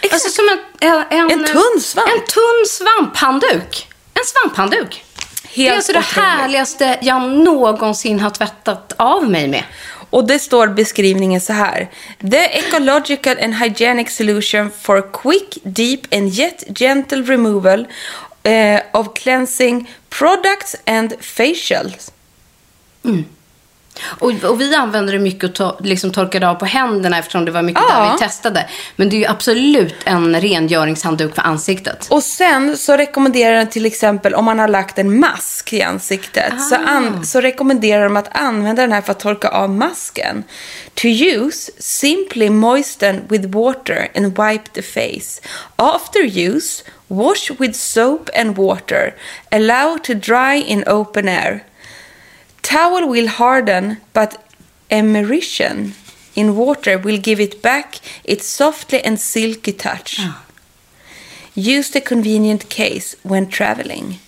Exakt. 0.00 0.14
Alltså 0.14 0.30
som 0.30 0.58
en, 0.80 1.04
en, 1.10 1.30
En 1.30 1.44
tunn 1.44 1.80
svamp. 1.80 2.08
En 2.08 2.24
tunn 2.24 2.66
svamphandduk. 2.68 3.88
En 4.14 4.24
svamphandduk. 4.26 5.04
det 5.54 5.68
är 5.68 5.76
alltså 5.76 5.92
det 5.92 5.98
otroligt. 5.98 6.28
härligaste 6.28 6.98
jag 7.02 7.22
någonsin 7.22 8.20
har 8.20 8.30
tvättat 8.30 8.92
av 8.96 9.30
mig 9.30 9.48
med. 9.48 9.64
Och 10.10 10.26
det 10.26 10.38
står 10.38 10.68
beskrivningen 10.68 11.40
så 11.40 11.52
här. 11.52 11.90
The 12.30 12.58
ecological 12.58 13.36
and 13.42 13.54
hygienic 13.54 14.16
solution 14.16 14.70
for 14.82 15.12
quick, 15.22 15.58
deep 15.62 16.00
and 16.14 16.38
yet 16.38 16.64
gentle 16.78 17.22
removal 17.22 17.86
eh, 18.42 18.80
of 18.92 19.14
cleansing 19.14 19.90
products 20.10 20.76
and 20.86 21.14
facials. 21.20 22.12
Och, 24.04 24.44
och 24.44 24.60
vi 24.60 24.74
använde 24.74 25.12
det 25.12 25.18
mycket 25.18 25.44
och 25.44 25.54
to, 25.54 25.84
liksom 25.84 26.12
torkade 26.12 26.48
av 26.48 26.54
på 26.54 26.64
händerna 26.64 27.18
eftersom 27.18 27.44
det 27.44 27.50
var 27.50 27.62
mycket 27.62 27.82
Ja. 27.88 27.94
där 28.00 28.12
vi 28.12 28.18
testade. 28.18 28.68
Men 28.96 29.08
det 29.08 29.16
är 29.16 29.18
ju 29.18 29.26
absolut 29.26 29.94
en 30.04 30.40
rengöringshandduk 30.40 31.34
för 31.34 31.42
ansiktet. 31.42 32.06
Och 32.10 32.22
sen 32.22 32.76
så 32.76 32.96
rekommenderar 32.96 33.56
den 33.56 33.66
till 33.68 33.86
exempel 33.86 34.34
om 34.34 34.44
man 34.44 34.58
har 34.58 34.68
lagt 34.68 34.98
en 34.98 35.20
mask 35.20 35.72
i 35.72 35.82
ansiktet 35.82 36.52
så, 36.68 36.74
an, 36.74 37.26
så 37.26 37.40
rekommenderar 37.40 38.04
de 38.04 38.16
att 38.16 38.36
använda 38.36 38.82
den 38.82 38.92
här 38.92 39.00
för 39.02 39.12
att 39.12 39.20
torka 39.20 39.48
av 39.48 39.70
masken. 39.70 40.44
To 40.94 41.06
use, 41.08 41.72
simply 41.78 42.50
moisten 42.50 43.20
with 43.28 43.46
water 43.48 44.08
and 44.16 44.26
wipe 44.26 44.70
the 44.72 44.82
face. 44.82 45.40
After 45.76 46.38
use, 46.38 46.82
wash 47.10 47.50
with 47.50 47.74
soap 47.76 48.30
and 48.34 48.56
water. 48.56 49.14
Allow 49.52 49.98
to 49.98 50.14
dry 50.14 50.54
in 50.54 50.84
open 50.86 51.28
air. 51.28 51.66
Towel 52.62 53.06
will 53.06 53.28
harden 53.28 53.98
but 54.14 54.42
immersion 54.90 55.94
in 56.34 56.56
water 56.56 56.96
will 56.96 57.18
give 57.18 57.40
it 57.40 57.60
back 57.60 57.96
its 58.24 58.46
softly 58.46 59.00
and 59.04 59.20
silky 59.20 59.72
touch. 59.72 60.16
Ah. 60.20 60.44
Use 61.54 61.90
the 61.90 62.00
convenient 62.00 62.70
case 62.70 63.16
when 63.22 63.48
traveling. 63.48 64.18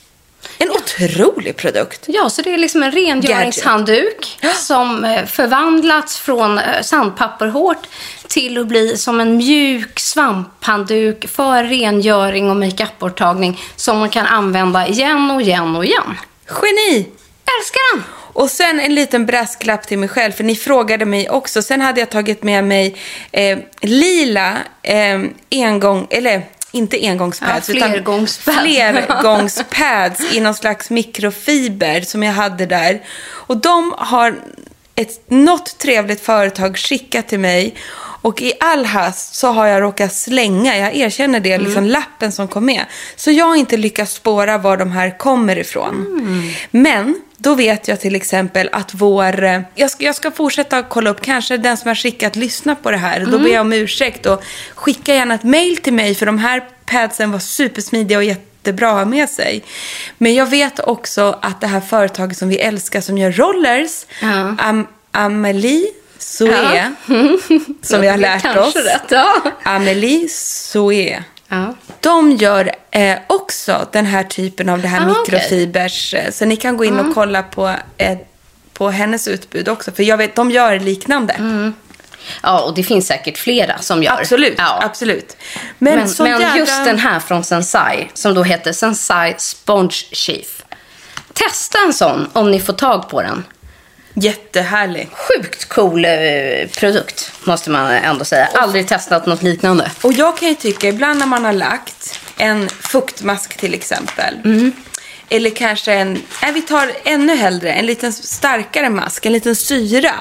En 0.62 0.70
otrolig 0.70 1.56
produkt. 1.56 2.04
Ja, 2.06 2.30
så 2.30 2.42
det 2.42 2.54
är 2.54 2.58
liksom 2.58 2.82
en 2.82 2.92
rengöringshandduk 2.92 4.38
som 4.54 5.04
eh, 5.04 5.24
förvandlats 5.26 6.18
från 6.18 6.58
eh, 6.58 6.82
sandpapper 6.82 7.46
hårt 7.46 7.86
till 8.28 8.58
att 8.58 8.66
bli 8.66 8.96
som 8.96 9.20
en 9.20 9.36
mjuk 9.36 10.00
svamphandduk 10.00 11.28
för 11.28 11.64
rengöring 11.64 12.50
och 12.50 12.56
makeup-borttagning 12.56 13.60
som 13.76 13.98
man 13.98 14.08
kan 14.08 14.26
använda 14.26 14.86
igen 14.86 15.30
och 15.30 15.42
igen 15.42 15.76
och 15.76 15.84
igen. 15.84 16.18
Geni! 16.48 17.08
Älskar 17.58 17.96
den! 17.96 18.04
Och 18.32 18.50
sen 18.50 18.80
en 18.80 18.94
liten 18.94 19.26
brasklapp 19.26 19.86
till 19.86 19.98
mig 19.98 20.08
själv, 20.08 20.32
för 20.32 20.44
ni 20.44 20.56
frågade 20.56 21.04
mig 21.04 21.30
också. 21.30 21.62
Sen 21.62 21.80
hade 21.80 22.00
jag 22.00 22.10
tagit 22.10 22.42
med 22.42 22.64
mig 22.64 22.96
eh, 23.32 23.58
lila 23.80 24.56
eh, 24.82 25.20
engång, 25.50 26.06
eller 26.10 26.42
inte 26.72 26.98
engångspads, 27.08 27.68
Ja, 27.68 27.74
flergångspads. 27.74 28.58
utan 28.58 28.62
flergångspads 28.64 30.20
i 30.32 30.40
någon 30.40 30.54
slags 30.54 30.90
mikrofiber 30.90 32.00
som 32.00 32.22
jag 32.22 32.32
hade 32.32 32.66
där. 32.66 33.02
Och 33.22 33.56
de 33.56 33.94
har 33.98 34.34
ett, 34.94 35.30
något 35.30 35.78
trevligt 35.78 36.20
företag 36.20 36.78
skickat 36.78 37.28
till 37.28 37.40
mig. 37.40 37.74
Och 38.22 38.42
i 38.42 38.52
all 38.60 38.84
hast 38.84 39.34
så 39.34 39.48
har 39.52 39.66
jag 39.66 39.82
råkat 39.82 40.12
slänga, 40.14 40.78
jag 40.78 40.96
erkänner 40.96 41.40
det, 41.40 41.58
liksom 41.58 41.84
lappen 41.86 42.32
som 42.32 42.48
kom 42.48 42.64
med. 42.66 42.84
Så 43.16 43.30
jag 43.30 43.44
har 43.46 43.56
inte 43.56 43.76
lyckats 43.76 44.12
spåra 44.12 44.58
var 44.58 44.76
de 44.76 44.90
här 44.92 45.18
kommer 45.18 45.58
ifrån. 45.58 46.06
Men 46.70 47.20
då 47.36 47.54
vet 47.54 47.88
jag 47.88 48.00
till 48.00 48.14
exempel 48.14 48.68
att 48.72 48.94
vår... 48.94 49.44
eh, 49.44 49.60
Jag 49.74 49.90
ska, 49.90 50.04
jag 50.04 50.14
ska 50.14 50.30
fortsätta 50.30 50.82
kolla 50.82 51.10
upp, 51.10 51.20
kanske 51.20 51.56
den 51.56 51.76
som 51.76 51.88
har 51.88 51.94
skickat 51.94 52.36
lyssna 52.36 52.74
på 52.74 52.90
det 52.90 52.96
här. 52.96 53.20
Då 53.30 53.38
ber 53.38 53.48
jag 53.48 53.60
om 53.60 53.72
ursäkt 53.72 54.26
och 54.26 54.42
skicka 54.74 55.14
gärna 55.14 55.34
ett 55.34 55.42
mail 55.44 55.76
till 55.76 55.92
mig 55.92 56.14
för 56.14 56.26
de 56.26 56.38
här 56.38 56.62
padsen 56.86 57.32
var 57.32 57.38
supersmidiga 57.38 58.18
och 58.18 58.24
jättebra 58.24 58.88
att 58.90 58.96
ha 58.96 59.04
med 59.04 59.28
sig. 59.30 59.62
Men 60.18 60.34
jag 60.34 60.46
vet 60.46 60.80
också 60.80 61.38
att 61.42 61.60
det 61.60 61.66
här 61.66 61.80
företaget 61.80 62.38
som 62.38 62.48
vi 62.48 62.58
älskar 62.58 63.00
som 63.00 63.18
gör 63.18 63.32
rollers, 63.32 64.06
Ja. 64.20 64.56
Am, 64.58 64.86
Amelie 65.10 65.86
Soué, 66.22 66.90
som 67.82 68.00
vi 68.00 68.08
har 68.08 68.16
lärt 68.18 68.56
oss. 68.56 68.76
rätt, 68.76 69.02
ja. 69.10 69.34
Amelie 69.62 70.28
Soué. 70.28 71.22
ja. 71.48 71.74
De 72.00 72.30
gör 72.32 72.70
eh, 72.90 73.18
också 73.26 73.86
den 73.92 74.06
här 74.06 74.24
typen 74.24 74.68
av 74.68 74.82
det 74.82 74.88
här 74.88 74.98
Ah. 74.98 75.02
Mm. 75.02 75.14
mikrofibers. 75.18 76.14
eh, 76.14 76.30
Så 76.30 76.44
ni 76.44 76.56
kan 76.56 76.76
gå 76.76 76.84
in 76.84 76.98
och 77.00 77.14
kolla 77.14 77.42
på, 77.42 77.74
eh, 77.96 78.18
på 78.72 78.90
hennes 78.90 79.28
utbud 79.28 79.68
också. 79.68 79.92
För 79.92 80.02
jag 80.02 80.16
vet, 80.16 80.34
de 80.34 80.50
gör 80.50 80.80
liknande. 80.80 81.72
Ja, 82.42 82.60
och 82.60 82.74
det 82.74 82.82
finns 82.84 83.06
säkert 83.06 83.38
flera 83.38 83.78
som 83.78 84.02
gör. 84.02 84.12
Absolut, 84.20 84.54
Ja. 84.58 84.80
absolut. 84.82 85.36
Men, 85.78 85.98
Men, 85.98 86.08
men 86.18 86.40
jävla... 86.40 86.56
just 86.56 86.84
den 86.84 86.98
här 86.98 87.20
från 87.20 87.44
Sensai, 87.44 88.08
som 88.14 88.34
då 88.34 88.42
heter 88.42 88.72
Sensai 88.72 89.34
Sponge 89.38 89.94
Sheath. 90.12 90.50
Testa 91.32 91.78
en 91.86 91.92
sån 91.92 92.28
om 92.32 92.50
ni 92.50 92.60
får 92.60 92.72
tag 92.72 93.08
på 93.08 93.22
den. 93.22 93.44
Jättehärlig. 94.14 95.08
Sjukt 95.12 95.68
cool 95.68 96.04
eh, 96.04 96.10
produkt, 96.78 97.32
måste 97.44 97.70
man 97.70 97.90
ändå 97.90 98.24
säga. 98.24 98.48
Aldrig 98.54 98.88
testat 98.88 99.26
något 99.26 99.42
liknande. 99.42 99.90
Och 100.02 100.12
jag 100.12 100.38
kan 100.38 100.48
ju 100.48 100.54
tycka, 100.54 100.88
ibland 100.88 101.18
när 101.18 101.26
man 101.26 101.44
har 101.44 101.52
lagt 101.52 102.20
en 102.36 102.68
fuktmask 102.68 103.56
till 103.56 103.74
exempel. 103.74 104.34
Mm. 104.44 104.72
Eller 105.28 105.50
kanske 105.50 105.92
en, 105.92 106.22
nej 106.42 106.52
vi 106.52 106.62
tar 106.62 106.92
ännu 107.04 107.36
hellre, 107.36 107.72
en 107.72 107.86
liten 107.86 108.12
starkare 108.12 108.90
mask, 108.90 109.26
en 109.26 109.32
liten 109.32 109.56
syra. 109.56 110.14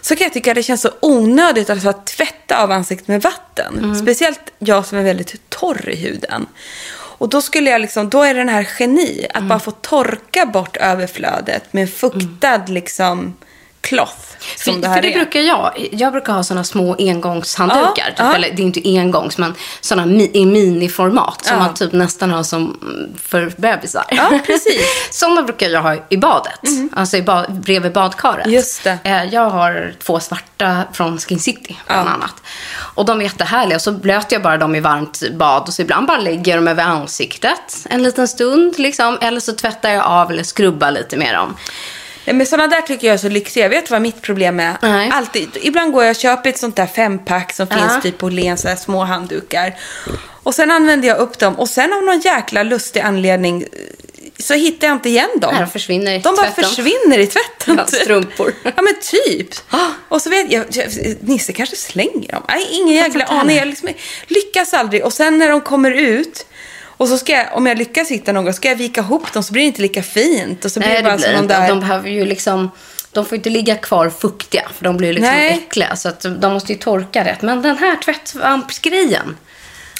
Så 0.00 0.16
kan 0.16 0.24
jag 0.24 0.32
tycka 0.32 0.50
att 0.50 0.54
det 0.54 0.62
känns 0.62 0.80
så 0.80 0.90
onödigt 1.00 1.70
att 1.70 2.06
tvätta 2.06 2.62
av 2.62 2.72
ansiktet 2.72 3.08
med 3.08 3.22
vatten. 3.22 3.78
Mm. 3.78 3.94
Speciellt 3.94 4.40
jag 4.58 4.86
som 4.86 4.98
är 4.98 5.02
väldigt 5.02 5.50
torr 5.50 5.88
i 5.88 5.96
huden. 5.96 6.46
Och 7.18 7.28
då 7.28 7.42
skulle 7.42 7.70
jag 7.70 7.80
liksom, 7.80 8.08
då 8.08 8.22
är 8.22 8.34
det 8.34 8.40
den 8.40 8.48
här 8.48 8.68
geni, 8.78 9.26
att 9.30 9.36
Mm. 9.36 9.48
bara 9.48 9.58
få 9.60 9.70
torka 9.70 10.46
bort 10.46 10.76
överflödet 10.76 11.72
med 11.72 11.82
en 11.82 11.88
fuktad 11.88 12.64
liksom 12.66 13.36
cloth. 13.80 14.27
Som 14.56 14.74
För, 14.74 14.80
det 14.80 14.88
här 14.88 14.94
för 14.94 15.02
det 15.02 15.12
är. 15.14 15.18
brukar 15.18 15.40
jag. 15.40 15.88
Jag 15.92 16.12
brukar 16.12 16.32
ha 16.32 16.42
såna 16.42 16.64
små 16.64 16.96
engångshanddukar. 16.98 17.92
Ja, 17.96 18.04
typ, 18.06 18.14
ja. 18.18 18.34
Eller 18.34 18.50
det 18.52 18.62
är 18.62 18.66
inte 18.66 18.80
engångs, 18.84 19.38
men 19.38 19.54
såna 19.80 20.06
mi, 20.06 20.30
i 20.34 20.46
miniformat. 20.46 21.44
Som 21.44 21.58
man 21.58 21.74
typ 21.74 21.92
nästan 21.92 22.30
har 22.30 22.42
som 22.42 22.78
mm, 22.82 23.16
för 23.22 23.52
bebisar. 23.56 24.04
Ja, 24.10 24.40
precis. 24.46 24.82
Såna 25.10 25.42
brukar 25.42 25.68
jag 25.68 25.82
ha 25.82 25.96
i 26.08 26.16
badet. 26.16 26.60
Alltså 26.96 27.16
i 27.16 27.22
ba, 27.22 27.44
bredvid 27.48 27.92
badkaret. 27.92 28.46
Just 28.46 28.84
det. 28.84 28.98
Eh, 29.04 29.24
Jag 29.24 29.50
har 29.50 29.94
två 30.02 30.20
svarta 30.20 30.82
från 30.92 31.18
Skin 31.18 31.38
City, 31.38 31.76
bland 31.86 32.08
annat. 32.08 32.34
Och 32.94 33.04
de 33.04 33.20
är 33.20 33.24
jättehärliga. 33.24 33.78
Så 33.78 33.92
blöter 33.92 34.36
jag 34.36 34.42
bara 34.42 34.56
dem 34.56 34.74
i 34.74 34.80
varmt 34.80 35.22
bad. 35.32 35.62
Och 35.62 35.72
så 35.74 35.82
ibland 35.82 36.06
bara 36.06 36.18
lägger 36.18 36.52
jag 36.52 36.58
dem 36.58 36.68
över 36.68 36.82
ansiktet 36.82 37.86
en 37.90 38.02
liten 38.02 38.28
stund. 38.28 38.78
Liksom. 38.78 39.18
Eller 39.20 39.40
så 39.40 39.52
tvättar 39.52 39.90
jag 39.90 40.04
av 40.04 40.30
eller 40.30 40.42
skrubbar 40.42 40.90
lite 40.90 41.16
med 41.16 41.34
dem. 41.34 41.56
Nej, 42.28 42.34
men 42.36 42.46
sådana 42.46 42.66
där 42.74 42.80
tycker 42.80 43.06
jag 43.06 43.14
är 43.14 43.18
så 43.18 43.28
lyxiga. 43.28 43.64
Jag 43.64 43.70
vet 43.70 43.90
vad 43.90 44.02
mitt 44.02 44.22
problem 44.22 44.60
är. 44.60 44.76
Nej. 44.82 45.10
Alltid. 45.12 45.48
Ibland 45.62 45.92
går 45.92 46.04
jag 46.04 46.10
och 46.10 46.16
köper 46.16 46.50
ett 46.50 46.58
sånt 46.58 46.76
där 46.76 46.86
fempack 46.86 47.52
som 47.52 47.66
Ja. 47.70 47.76
finns 47.76 48.02
typ 48.02 48.18
på 48.18 48.26
Åhléns, 48.26 48.66
små 48.82 49.04
handdukar. 49.04 49.74
Och 50.42 50.54
sen 50.54 50.70
använder 50.70 51.08
jag 51.08 51.18
upp 51.18 51.38
dem 51.38 51.58
och 51.58 51.68
sen 51.68 51.92
av 51.92 52.02
någon 52.02 52.20
jäkla 52.20 52.62
lustig 52.62 53.00
anledning 53.00 53.62
eh, 53.62 53.68
så 54.38 54.54
hittar 54.54 54.86
jag 54.88 54.96
inte 54.96 55.08
igen 55.08 55.28
dem. 55.40 55.50
Nej, 55.54 55.60
de 55.64 55.70
försvinner 55.70 56.12
i 56.12 56.18
De 56.18 56.22
bara 56.22 56.36
tvätten. 56.46 56.64
försvinner 56.64 57.18
i 57.18 57.26
tvätten. 57.26 57.76
Ja, 57.76 57.86
strumpor. 57.86 58.54
Ja, 58.62 58.82
men 58.82 58.94
typ. 59.02 59.48
Och 60.08 60.22
så 60.22 60.30
vet 60.30 60.52
jag- 60.52 60.64
Nisse 61.20 61.52
kanske 61.52 61.76
slänger 61.76 62.32
dem. 62.32 62.42
Nej, 62.48 62.66
ingen 62.70 62.94
jäkla 62.96 63.24
aning. 63.24 63.56
Jag 63.56 63.68
liksom 63.68 63.88
lyckas 64.26 64.74
aldrig. 64.74 65.04
Och 65.04 65.12
sen 65.12 65.38
när 65.38 65.50
de 65.50 65.60
kommer 65.60 65.90
ut 65.90 66.46
och 66.98 67.08
så 67.08 67.18
ska 67.18 67.32
jag, 67.32 67.46
om 67.52 67.66
jag 67.66 67.78
lyckas 67.78 68.08
hitta 68.10 68.32
någon, 68.32 68.54
ska 68.54 68.68
jag 68.68 68.76
vika 68.76 69.00
ihop 69.00 69.32
dem 69.32 69.42
så 69.42 69.52
blir 69.52 69.62
det 69.62 69.66
inte 69.66 69.82
lika 69.82 70.02
fint. 70.02 70.64
Och 70.64 70.72
så 70.72 70.80
blir 70.80 70.88
Nej, 70.88 70.96
det 70.98 71.02
bara 71.02 71.16
det 71.16 71.28
blir 71.28 71.38
inte. 71.42 71.60
där... 71.60 71.68
De 71.68 71.80
behöver 71.80 72.10
ju 72.10 72.24
liksom... 72.24 72.70
De 73.12 73.24
får 73.24 73.36
inte 73.36 73.50
ligga 73.50 73.74
kvar 73.76 74.10
fuktiga, 74.10 74.68
för 74.76 74.84
de 74.84 74.96
blir 74.96 75.12
liksom 75.12 75.30
Nej. 75.34 75.52
äckliga. 75.66 75.96
Så 75.96 76.08
att 76.08 76.20
de 76.40 76.52
måste 76.52 76.72
ju 76.72 76.78
torka 76.78 77.24
rätt. 77.24 77.42
Men 77.42 77.62
den 77.62 77.78
här 77.78 77.96
tvättvampsgrejen. 77.96 79.36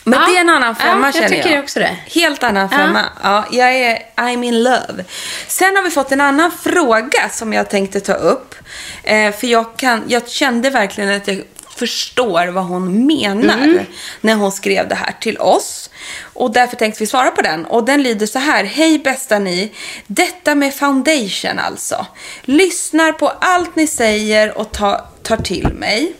Men 0.04 0.18
Ja. 0.20 0.26
det 0.26 0.36
är 0.36 0.40
en 0.40 0.48
annan 0.50 0.76
femma 0.76 1.00
Ja, 1.00 1.06
jag 1.06 1.14
känner 1.14 1.36
jag. 1.36 1.44
tycker 1.44 1.62
också 1.62 1.80
det. 1.80 1.96
Helt 2.20 2.42
annan 2.42 2.68
femma. 2.70 3.04
Ja. 3.22 3.44
jag 3.50 3.74
är 3.74 3.98
I'm 4.16 4.44
in 4.44 4.62
love. 4.62 5.04
Sen 5.46 5.76
har 5.76 5.82
vi 5.82 5.90
fått 5.90 6.12
en 6.12 6.20
annan 6.20 6.50
fråga 6.62 7.28
som 7.30 7.52
jag 7.52 7.70
tänkte 7.70 8.00
ta 8.00 8.12
upp. 8.12 8.54
Eh, 9.02 9.32
för 9.32 9.46
jag, 9.46 9.76
kan, 9.76 10.04
jag 10.08 10.28
kände 10.28 10.70
verkligen 10.70 11.10
att 11.10 11.28
jag 11.28 11.42
förstår 11.76 12.46
vad 12.46 12.64
hon 12.64 13.06
menar 13.06 13.58
Mm. 13.58 13.84
när 14.20 14.34
hon 14.34 14.52
skrev 14.52 14.88
det 14.88 14.94
här 14.94 15.14
till 15.20 15.38
oss. 15.38 15.87
Och 16.20 16.52
därför 16.52 16.76
tänkte 16.76 17.02
vi 17.02 17.06
svara 17.06 17.30
på 17.30 17.42
den. 17.42 17.64
Och 17.64 17.84
den 17.84 18.02
lyder 18.02 18.26
så 18.26 18.38
här. 18.38 18.64
Hej 18.64 18.98
bästa 18.98 19.38
ni. 19.38 19.72
Detta 20.06 20.54
med 20.54 20.74
foundation 20.74 21.58
alltså. 21.58 22.06
Lyssnar 22.42 23.12
på 23.12 23.28
allt 23.28 23.76
ni 23.76 23.86
säger 23.86 24.58
och 24.58 24.72
ta, 24.72 25.04
tar 25.22 25.36
till 25.36 25.68
mig. 25.68 26.14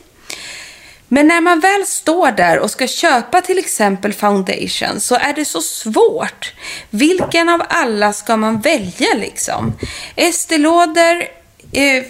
Men 1.09 1.27
när 1.27 1.41
man 1.41 1.61
väl 1.61 1.87
står 1.87 2.31
där 2.31 2.59
och 2.59 2.71
ska 2.71 2.87
köpa 2.87 3.41
till 3.41 3.59
exempel 3.59 4.13
foundation 4.13 5.01
så 5.01 5.15
är 5.15 5.33
det 5.33 5.45
så 5.45 5.61
svårt. 5.61 6.55
Vilken 6.91 7.49
av 7.49 7.63
alla 7.69 8.13
ska 8.13 8.37
man 8.37 8.61
välja 8.61 9.15
liksom? 9.15 9.73
Estée 10.17 10.59
Lauder, 10.59 11.29
eh, 11.73 12.05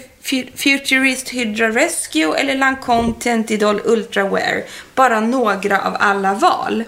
Futurist 0.55 1.29
Hydra 1.29 1.69
Rescue 1.69 2.39
eller 2.39 2.55
Lancome 2.55 3.13
Tentidol 3.19 3.81
Ultra 3.85 4.29
Wear? 4.29 4.63
Bara 4.95 5.19
några 5.19 5.81
av 5.81 5.97
alla 5.99 6.33
val. 6.33 6.83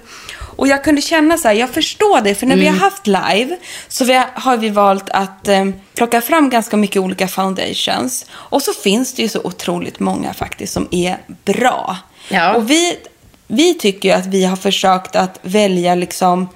Och 0.61 0.67
jag 0.67 0.83
kunde 0.83 1.01
känna 1.01 1.37
så 1.37 1.47
här, 1.47 1.55
jag 1.55 1.69
förstår 1.69 2.21
det, 2.21 2.35
för 2.35 2.45
när 2.45 2.55
vi 2.55 2.67
har 2.67 2.75
haft 2.75 3.07
live 3.07 3.57
så 3.87 4.05
vi 4.05 4.13
har, 4.13 4.27
har 4.33 4.57
vi 4.57 4.69
valt 4.69 5.09
att 5.09 5.47
eh, 5.47 5.65
plocka 5.95 6.21
fram 6.21 6.49
ganska 6.49 6.77
mycket 6.77 7.01
olika 7.01 7.27
foundations. 7.27 8.25
Och 8.31 8.61
så 8.61 8.73
finns 8.73 9.13
det 9.13 9.21
ju 9.21 9.29
så 9.29 9.41
otroligt 9.43 9.99
många 9.99 10.33
faktiskt 10.33 10.73
som 10.73 10.87
är 10.91 11.17
bra. 11.45 11.97
Ja. 12.29 12.53
Och 12.53 12.69
vi, 12.69 12.97
vi 13.47 13.73
tycker 13.73 14.09
ju 14.09 14.15
att 14.15 14.25
vi 14.25 14.45
har 14.45 14.55
försökt 14.55 15.15
att 15.15 15.39
välja 15.41 15.95
liksom 15.95 16.49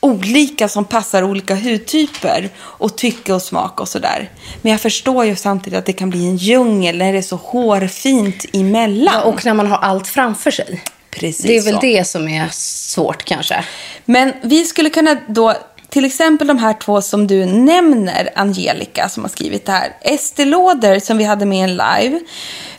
olika 0.00 0.68
som 0.68 0.84
passar 0.84 1.22
olika 1.22 1.54
hudtyper 1.54 2.48
och 2.58 2.96
tycke 2.96 3.32
och 3.32 3.42
smak 3.42 3.80
och 3.80 3.88
sådär. 3.88 4.30
Men 4.62 4.72
jag 4.72 4.80
förstår 4.80 5.24
ju 5.24 5.36
samtidigt 5.36 5.78
att 5.78 5.86
det 5.86 5.92
kan 5.92 6.10
bli 6.10 6.26
en 6.26 6.36
djungel 6.36 6.98
när 6.98 7.12
det 7.12 7.18
är 7.18 7.22
så 7.22 7.36
hårfint 7.36 8.44
emellan. 8.52 9.14
Ja, 9.14 9.22
och 9.22 9.44
när 9.44 9.54
man 9.54 9.66
har 9.66 9.78
allt 9.78 10.08
framför 10.08 10.50
sig. 10.50 10.82
Precis 11.16 11.46
det 11.46 11.56
är 11.56 11.62
väl 11.62 11.74
så. 11.74 11.80
det 11.80 12.04
som 12.04 12.28
är 12.28 12.48
svårt 12.52 13.24
kanske. 13.24 13.64
Men 14.04 14.32
vi 14.42 14.64
skulle 14.64 14.90
kunna 14.90 15.16
då, 15.28 15.54
till 15.88 16.04
exempel 16.04 16.46
de 16.46 16.58
här 16.58 16.74
två 16.74 17.02
som 17.02 17.26
du 17.26 17.46
nämner, 17.46 18.30
Angelica 18.34 19.08
som 19.08 19.24
har 19.24 19.30
skrivit 19.30 19.66
det 19.66 19.72
här. 19.72 19.96
Estée 20.00 20.44
Lauder 20.44 21.00
som 21.00 21.18
vi 21.18 21.24
hade 21.24 21.46
med 21.46 21.64
en 21.64 21.70
live. 21.70 22.20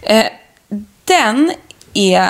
Eh, 0.02 0.26
den 1.04 1.52
är 1.94 2.30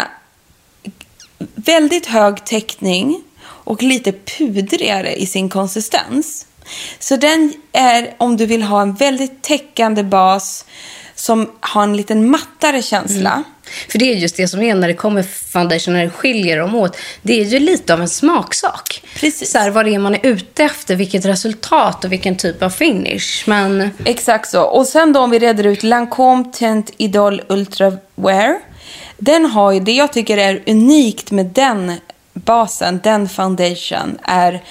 väldigt 1.55 2.05
hög 2.05 2.45
täckning 2.45 3.23
och 3.39 3.83
lite 3.83 4.11
pudrigare 4.11 5.15
i 5.15 5.25
sin 5.25 5.49
konsistens. 5.49 6.45
Så 6.99 7.15
den 7.15 7.53
är, 7.71 8.15
om 8.17 8.37
du 8.37 8.45
vill 8.45 8.63
ha 8.63 8.81
en 8.81 8.95
väldigt 8.95 9.41
täckande 9.41 10.03
bas 10.03 10.65
som 11.15 11.51
har 11.59 11.83
en 11.83 11.97
liten 11.97 12.29
mattare 12.29 12.81
känsla. 12.81 13.43
För 13.89 13.99
det 13.99 14.05
är 14.11 14.15
just 14.15 14.37
det 14.37 14.47
som 14.47 14.61
är 14.61 14.75
när 14.75 14.87
det 14.87 14.93
kommer 14.93 15.23
foundation, 15.23 15.93
när 15.93 16.03
det 16.03 16.09
skiljer 16.09 16.57
dem 16.57 16.75
åt. 16.75 16.97
Det 17.21 17.41
är 17.41 17.45
ju 17.45 17.59
lite 17.59 17.93
av 17.93 18.01
en 18.01 18.09
smaksak. 18.09 19.03
Precis. 19.15 19.51
Så 19.51 19.57
här, 19.57 19.69
vad 19.69 19.85
det 19.85 19.95
är 19.95 19.99
man 19.99 20.15
är 20.15 20.25
ute 20.25 20.63
efter, 20.63 20.95
vilket 20.95 21.25
resultat 21.25 22.05
och 22.05 22.11
vilken 22.11 22.35
typ 22.35 22.63
av 22.63 22.69
finish. 22.69 23.43
Men 23.45 23.89
Exakt 24.05 24.49
så. 24.49 24.61
Och 24.61 24.87
sen 24.87 25.13
då 25.13 25.19
om 25.19 25.29
vi 25.29 25.39
reder 25.39 25.63
ut 25.63 25.83
Lancome 25.83 26.43
Tent 26.53 26.91
Idol 26.97 27.41
Ultra 27.49 27.97
Wear. 28.15 28.59
Den 29.17 29.45
har 29.45 29.71
ju, 29.71 29.79
det 29.79 29.91
jag 29.91 30.13
tycker 30.13 30.37
är 30.37 30.63
unikt 30.67 31.31
med 31.31 31.45
den 31.45 31.93
basen, 32.33 32.99
den 33.03 33.29
foundation, 33.29 34.17
är 34.23 34.63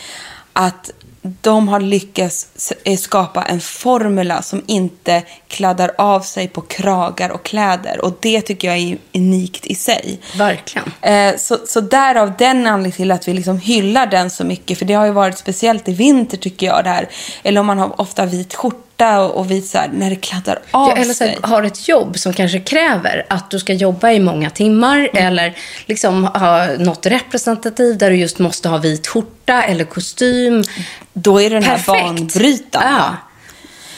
att 0.52 0.90
de 1.40 1.68
har 1.68 1.80
lyckats 1.80 2.72
eh, 2.84 2.96
skapa 2.96 3.42
en 3.42 3.60
formula 3.60 4.42
som 4.42 4.62
inte 4.66 5.22
kladdar 5.48 5.90
av 5.98 6.20
sig 6.20 6.48
på 6.48 6.60
kragar 6.60 7.30
och 7.30 7.42
kläder. 7.42 8.04
Och 8.04 8.18
det 8.20 8.40
tycker 8.40 8.68
jag 8.68 8.76
är 8.76 8.98
unikt 9.14 9.66
i 9.66 9.74
sig. 9.74 10.20
verkligen. 10.36 10.92
Eh, 11.00 11.36
så, 11.36 11.58
så 11.66 11.80
därav 11.80 12.32
den 12.38 12.66
anledningen 12.66 12.96
till 12.96 13.10
att 13.10 13.28
vi 13.28 13.32
liksom 13.32 13.58
hyllar 13.58 14.06
den 14.06 14.30
så 14.30 14.44
mycket. 14.44 14.78
För 14.78 14.84
det 14.84 14.94
har 14.94 15.06
ju 15.06 15.12
varit 15.12 15.38
speciellt 15.38 15.88
i 15.88 15.92
vinter 15.92 16.36
tycker 16.36 16.66
jag. 16.66 16.84
Det 16.84 16.90
här. 16.90 17.08
Eller 17.42 17.60
om 17.60 17.66
man 17.66 17.78
har 17.78 18.00
ofta 18.00 18.26
vit 18.26 18.54
skjorta 18.54 18.85
och, 19.04 19.30
och 19.38 19.50
vit 19.50 19.66
så 19.66 19.78
här, 19.78 19.90
när 19.92 20.10
det 20.10 20.16
kladdar 20.16 20.54
av 20.70 20.88
Ja, 20.90 20.92
eller 20.96 21.04
så 21.04 21.14
sig. 21.14 21.38
här, 21.42 21.48
har 21.50 21.62
ett 21.62 21.88
jobb 21.88 22.18
som 22.18 22.32
kanske 22.32 22.60
kräver 22.60 23.26
att 23.30 23.50
du 23.50 23.58
ska 23.58 23.72
jobba 23.72 24.10
i 24.10 24.20
många 24.20 24.50
timmar 24.50 24.96
Mm. 25.12 25.26
eller 25.26 25.54
liksom 25.86 26.24
ha 26.24 26.66
något 26.78 27.06
representativt 27.06 27.98
där 27.98 28.10
du 28.10 28.16
just 28.16 28.38
måste 28.38 28.68
ha 28.68 28.78
vit 28.78 29.06
skjorta 29.06 29.62
eller 29.62 29.84
kostym. 29.84 30.64
Då 31.12 31.40
är 31.42 31.50
den 31.50 31.62
här 31.62 31.76
Perfekt. 31.76 32.04
banbrytande. 32.04 32.88
Ja. 32.88 33.16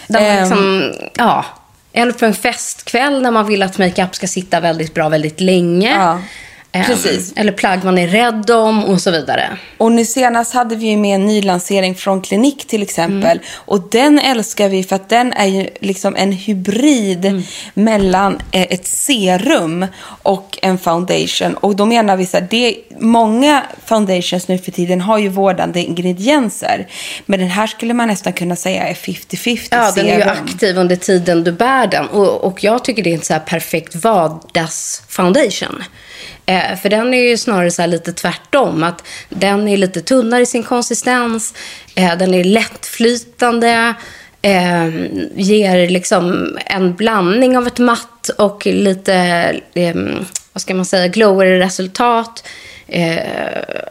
Där 0.06 0.20
man 0.20 0.30
Ehm. 0.30 0.40
liksom, 0.40 0.92
ja. 1.14 1.44
Eller 1.92 2.12
på 2.12 2.24
en 2.24 2.34
festkväll 2.34 3.22
när 3.22 3.30
man 3.30 3.46
vill 3.46 3.62
att 3.62 3.78
makeup 3.78 4.14
ska 4.14 4.26
sitta 4.26 4.60
väldigt 4.60 4.94
bra 4.94 5.08
väldigt 5.08 5.40
länge. 5.40 5.94
Ja, 5.94 6.12
Ehm, 6.12 6.22
precis. 6.72 7.32
Eller 7.36 7.52
plagg 7.52 7.84
man 7.84 7.98
är 7.98 8.08
rädd 8.08 8.50
om 8.50 8.84
och 8.84 9.00
så 9.00 9.10
vidare. 9.10 9.58
Och 9.78 9.92
nu 9.92 10.04
senast 10.04 10.54
hade 10.54 10.76
vi 10.76 10.86
ju 10.86 10.96
med 10.96 11.14
en 11.14 11.26
ny 11.26 11.42
lansering 11.42 11.94
från 11.94 12.20
Klinik 12.22 12.66
till 12.66 12.82
exempel. 12.82 13.22
Mm. 13.36 13.42
Och 13.54 13.88
den 13.90 14.18
älskar 14.18 14.68
vi 14.68 14.82
för 14.84 14.96
att 14.96 15.08
den 15.08 15.32
är 15.32 15.46
ju 15.46 15.68
liksom 15.80 16.16
en 16.16 16.32
hybrid 16.32 17.24
Mm. 17.24 17.42
mellan 17.74 18.38
eh, 18.52 18.62
ett 18.62 18.86
serum 18.86 19.86
och 20.22 20.58
en 20.62 20.78
foundation. 20.78 21.54
Och 21.54 21.76
då 21.76 21.84
menar 21.86 22.16
vi 22.16 22.26
så 22.26 22.36
här, 22.36 22.46
det, 22.50 22.76
många 22.98 23.62
foundations 23.84 24.48
nu 24.48 24.58
för 24.58 24.70
tiden 24.72 25.00
har 25.00 25.18
ju 25.18 25.28
vårdande 25.28 25.80
ingredienser. 25.82 26.86
Men 27.26 27.40
den 27.40 27.48
här 27.48 27.66
skulle 27.66 27.94
man 27.94 28.08
nästan 28.08 28.32
kunna 28.32 28.56
säga 28.56 28.88
är 28.88 28.94
50-50 28.94 29.68
Ja, 29.70 29.92
serum. 29.92 30.06
den 30.06 30.14
är 30.14 30.24
ju 30.24 30.30
aktiv 30.30 30.78
under 30.78 30.96
tiden 30.96 31.44
du 31.44 31.52
bär 31.52 31.86
den. 31.86 32.06
Och, 32.08 32.44
och 32.44 32.64
jag 32.64 32.84
tycker 32.84 33.02
det 33.02 33.10
är 33.10 33.14
en 33.14 33.22
så 33.22 33.38
perfekt 33.46 33.94
vardagsfoundation. 33.94 35.82
Eh, 36.46 36.76
för 36.82 36.88
den 36.88 37.14
är 37.14 37.22
ju 37.22 37.36
snarare 37.36 37.70
så 37.70 37.82
här 37.82 37.88
lite 37.88 38.12
tvärtom. 38.12 38.82
Att 38.82 39.04
den 39.28 39.68
är 39.68 39.76
lite 39.76 40.00
tunnare 40.00 40.42
i 40.42 40.46
sin 40.46 40.62
konsistens. 40.62 41.54
Eh, 41.94 42.16
den 42.16 42.34
är 42.34 42.44
lättflytande. 42.44 43.94
Eh, 44.42 44.88
ger 45.34 45.90
liksom 45.90 46.56
en 46.66 46.94
blandning 46.94 47.58
av 47.58 47.66
ett 47.66 47.78
matt 47.78 48.28
och 48.38 48.66
lite, 48.66 49.14
eh, 49.74 49.94
vad 50.52 50.62
ska 50.62 50.74
man 50.74 50.84
säga, 50.84 51.08
glowigare 51.08 51.60
resultat. 51.60 52.44
Eh, 52.88 53.18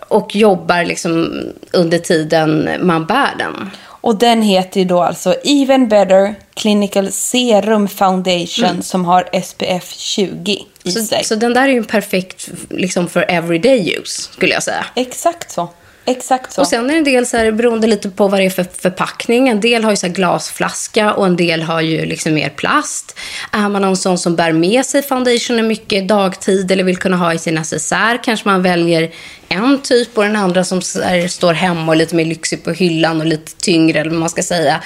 och 0.07 0.35
jobbar 0.35 0.85
liksom 0.85 1.41
under 1.71 1.97
tiden 1.97 2.69
man 2.81 3.05
bär 3.05 3.35
den. 3.37 3.69
Och 4.01 4.17
den 4.17 4.41
heter 4.41 4.79
ju 4.79 4.85
då 4.85 5.01
alltså 5.01 5.35
Even 5.43 5.87
Better 5.87 6.35
Clinical 6.53 7.11
Serum 7.11 7.87
Foundation 7.87 8.83
som 8.83 9.05
har 9.05 9.41
SPF 9.41 9.93
20 9.97 10.65
i 10.83 10.91
sig. 10.91 11.23
Så, 11.23 11.27
så 11.27 11.35
den 11.35 11.53
där 11.53 11.69
är 11.69 11.73
ju 11.73 11.83
perfekt 11.83 12.49
liksom 12.69 13.09
för 13.09 13.25
everyday 13.31 13.95
use, 14.01 14.21
skulle 14.21 14.53
jag 14.53 14.63
säga. 14.63 14.85
Exakt 14.95 15.51
så. 15.51 15.69
Exakt 16.09 16.53
så. 16.53 16.61
Och 16.61 16.67
sen 16.67 16.89
är 16.89 16.93
det 16.93 16.97
en 16.97 17.03
del, 17.03 17.25
så 17.25 17.37
här, 17.37 17.51
beroende 17.51 17.87
lite 17.87 18.09
på 18.09 18.27
vad 18.27 18.39
det 18.39 18.45
är 18.45 18.49
för 18.49 18.65
förpackning, 18.77 19.47
en 19.49 19.59
del 19.59 19.83
har 19.83 19.91
ju 19.91 19.97
så 19.97 20.07
här 20.07 20.13
glasflaska 20.13 21.13
och 21.13 21.25
en 21.25 21.35
del 21.35 21.61
har 21.61 21.81
ju 21.81 22.05
liksom 22.05 22.33
mer 22.33 22.49
plast. 22.49 23.19
Är 23.51 23.69
man 23.69 23.81
någon 23.81 23.97
sån 23.97 24.17
som 24.17 24.35
bär 24.35 24.51
med 24.51 24.85
sig 24.85 25.03
foundationen 25.03 25.67
mycket 25.67 26.07
dagtid 26.07 26.71
eller 26.71 26.83
vill 26.83 26.97
kunna 26.97 27.17
ha 27.17 27.33
i 27.33 27.39
sin 27.39 27.55
necessär 27.55 28.23
kanske 28.23 28.49
man 28.49 28.61
väljer 28.61 29.11
en 29.49 29.81
typ 29.81 30.17
och 30.17 30.23
den 30.23 30.35
andra 30.35 30.63
som 30.63 30.81
här, 31.03 31.27
står 31.27 31.53
hemma 31.53 31.87
och 31.87 31.93
är 31.93 31.97
lite 31.97 32.15
mer 32.15 32.25
lyxig 32.25 32.63
på 32.63 32.71
hyllan 32.71 33.21
och 33.21 33.27
lite 33.27 33.51
tyngre 33.55 33.99
eller 33.99 34.11
vad 34.11 34.19
man 34.19 34.29
ska 34.29 34.43
säga. 34.43 34.83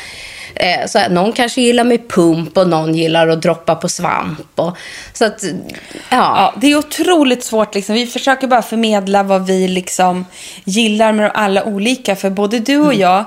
Eh, 0.61 0.87
Så 0.87 0.99
här, 0.99 1.09
någon 1.09 1.31
kanske 1.31 1.61
gillar 1.61 1.83
med 1.83 2.09
pump 2.09 2.57
och 2.57 2.67
någon 2.69 2.95
gillar 2.95 3.27
att 3.27 3.41
droppa 3.41 3.75
på 3.75 3.89
svamp. 3.89 4.39
Och, 4.59 4.77
så 5.13 5.25
att, 5.25 5.43
ja. 5.43 5.51
Ja, 6.09 6.53
det 6.61 6.67
är 6.71 6.77
otroligt 6.77 7.43
svårt. 7.43 7.75
Liksom. 7.75 7.95
Vi 7.95 8.07
försöker 8.07 8.47
bara 8.47 8.61
förmedla 8.61 9.23
vad 9.23 9.45
vi 9.45 9.67
liksom 9.67 10.25
gillar 10.63 11.13
med 11.13 11.31
alla 11.33 11.63
olika. 11.63 12.15
För 12.15 12.29
både 12.29 12.59
du 12.59 12.77
och 12.77 12.93
jag, 12.93 13.19
eh, 13.19 13.25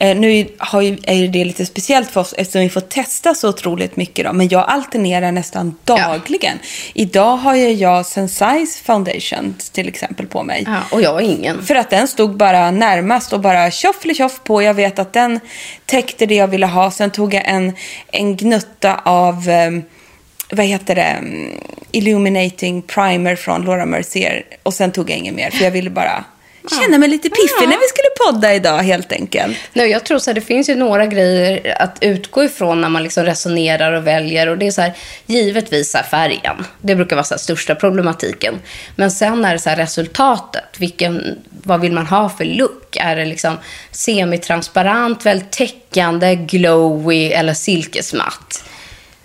nu 0.00 0.48
har 0.58 0.80
ju, 0.80 0.98
är 1.02 1.14
ju 1.14 1.28
det 1.28 1.44
lite 1.44 1.66
speciellt 1.66 2.10
för 2.10 2.20
oss 2.20 2.34
eftersom 2.38 2.60
vi 2.60 2.68
får 2.68 2.80
testa 2.80 3.34
så 3.34 3.48
otroligt 3.48 3.96
mycket. 3.96 4.26
Då. 4.26 4.32
Men 4.32 4.48
jag 4.48 4.64
alternerar 4.68 5.32
nästan 5.32 5.74
dagligen. 5.84 6.58
Idag 6.94 7.36
har 7.36 7.54
ju 7.54 7.70
jag 7.72 8.02
Sensai's 8.02 8.82
Foundation 8.84 9.54
till 9.72 9.88
exempel 9.88 10.26
på 10.26 10.42
mig. 10.42 10.64
ja. 10.66 10.78
Och 10.90 11.02
jag 11.02 11.12
har 11.12 11.20
ingen. 11.20 11.62
För 11.62 11.74
att 11.74 11.90
den 11.90 12.08
stod 12.08 12.36
bara 12.36 12.70
närmast 12.70 13.32
och 13.32 13.40
bara 13.40 13.70
tjoff 13.70 14.44
på. 14.44 14.62
Jag 14.62 14.74
vet 14.74 14.98
att 14.98 15.12
den 15.12 15.40
täckte 15.86 16.26
det 16.26 16.34
jag 16.34 16.48
ville 16.48 16.66
ha. 16.66 16.90
Sen 16.90 17.10
tog 17.10 17.34
jag 17.34 17.42
en, 17.46 17.72
en 18.12 18.36
gnutta 18.36 19.00
av, 19.04 19.48
eh, 19.48 19.70
vad 20.50 20.66
heter 20.66 20.94
det, 20.94 21.02
mm, 21.02 21.60
Illuminating 21.92 22.82
Primer 22.82 23.36
från 23.36 23.62
Laura 23.62 23.86
Mercier. 23.86 24.42
Och 24.62 24.74
sen 24.74 24.92
tog 24.92 25.10
jag 25.10 25.18
ingen 25.18 25.34
mer 25.34 25.50
för 25.50 25.64
jag 25.64 25.70
ville 25.70 25.90
bara 25.90 26.24
känna 26.68 26.98
mig 26.98 27.08
lite 27.08 27.30
piffig 27.30 27.68
när 27.68 27.78
vi 27.78 27.86
skulle 27.88 28.32
podda 28.32 28.54
idag 28.54 28.78
helt 28.78 29.12
enkelt. 29.12 29.56
Nej, 29.72 29.90
jag 29.90 30.04
tror 30.04 30.18
så 30.18 30.30
här, 30.30 30.34
det 30.34 30.40
finns 30.40 30.68
ju 30.68 30.74
några 30.74 31.06
grejer 31.06 31.76
att 31.82 31.98
utgå 32.00 32.44
ifrån 32.44 32.80
när 32.80 32.88
man 32.88 33.02
liksom 33.02 33.24
resonerar 33.24 33.92
och 33.92 34.06
väljer. 34.06 34.48
Och 34.48 34.58
det 34.58 34.66
är 34.66 34.70
så 34.70 34.80
här, 34.80 34.92
givetvis 35.26 35.90
så 35.90 35.98
här, 35.98 36.04
färgen. 36.04 36.66
Det 36.80 36.94
brukar 36.94 37.16
vara 37.16 37.24
så 37.24 37.34
här, 37.34 37.38
största 37.38 37.74
problematiken. 37.74 38.54
Men 38.96 39.10
sen 39.10 39.44
är 39.44 39.52
det 39.52 39.58
så 39.58 39.70
resultatet. 39.70 40.64
Vilken, 40.78 41.38
vad 41.50 41.80
vill 41.80 41.92
man 41.92 42.06
ha 42.06 42.28
för 42.28 42.44
look? 42.44 42.96
Är 42.96 43.16
det 43.16 43.24
liksom 43.24 43.58
semitransparent, 43.90 45.26
väldigt 45.26 45.50
täckande, 45.50 46.34
glowy 46.34 47.30
eller 47.30 47.54
silkesmatt? 47.54 48.64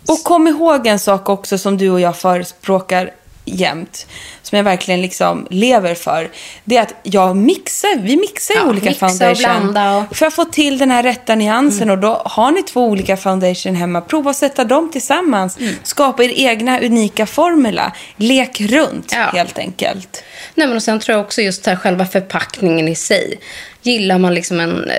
Och 0.08 0.24
kom 0.24 0.48
ihåg 0.48 0.88
en 0.88 1.00
sak 1.00 1.30
också 1.30 1.58
som 1.58 1.78
du 1.78 1.89
och 1.89 2.02
jag 2.02 2.17
förespråkar 2.17 3.12
jämt. 3.46 4.08
Som 4.42 4.56
jag 4.58 4.64
verkligen 4.64 5.02
liksom 5.02 5.48
lever 5.50 5.96
för. 5.96 6.30
Det 6.64 6.78
är 6.78 6.82
att 6.82 6.94
jag 7.04 7.36
mixar, 7.38 8.00
vi 8.00 8.18
mixar 8.18 8.56
Ja, 8.56 8.64
olika 8.70 8.86
mixa 8.90 9.08
foundation. 9.10 9.78
och- 9.78 10.16
För 10.18 10.26
att 10.26 10.34
få 10.34 10.46
till 10.46 10.78
den 10.78 10.92
här 10.92 11.04
rätta 11.04 11.36
nyansen. 11.36 11.90
Och 11.90 11.98
då 11.98 12.22
har 12.26 12.52
ni 12.52 12.64
två 12.64 12.86
olika 12.86 13.18
foundation 13.18 13.76
hemma. 13.76 14.02
Prova 14.02 14.30
att 14.32 14.38
sätta 14.38 14.64
dem 14.64 14.92
tillsammans. 14.92 15.58
Skapa 15.84 16.24
er 16.24 16.30
egna 16.36 16.80
unika 16.80 17.26
formula. 17.26 17.92
Lek 18.18 18.62
runt 18.62 19.12
Ja. 19.16 19.24
helt 19.34 19.58
enkelt. 19.60 20.24
Nej, 20.56 20.68
men 20.68 20.76
och 20.76 20.84
sen 20.84 21.00
tror 21.00 21.18
jag 21.18 21.26
också 21.26 21.42
just 21.42 21.66
här 21.66 21.76
själva 21.76 22.06
förpackningen 22.06 22.88
i 22.88 22.96
sig. 22.96 23.40
Gillar 23.82 24.18
man 24.18 24.34
liksom 24.34 24.60
en, 24.60 24.92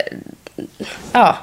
ja, 1.12 1.38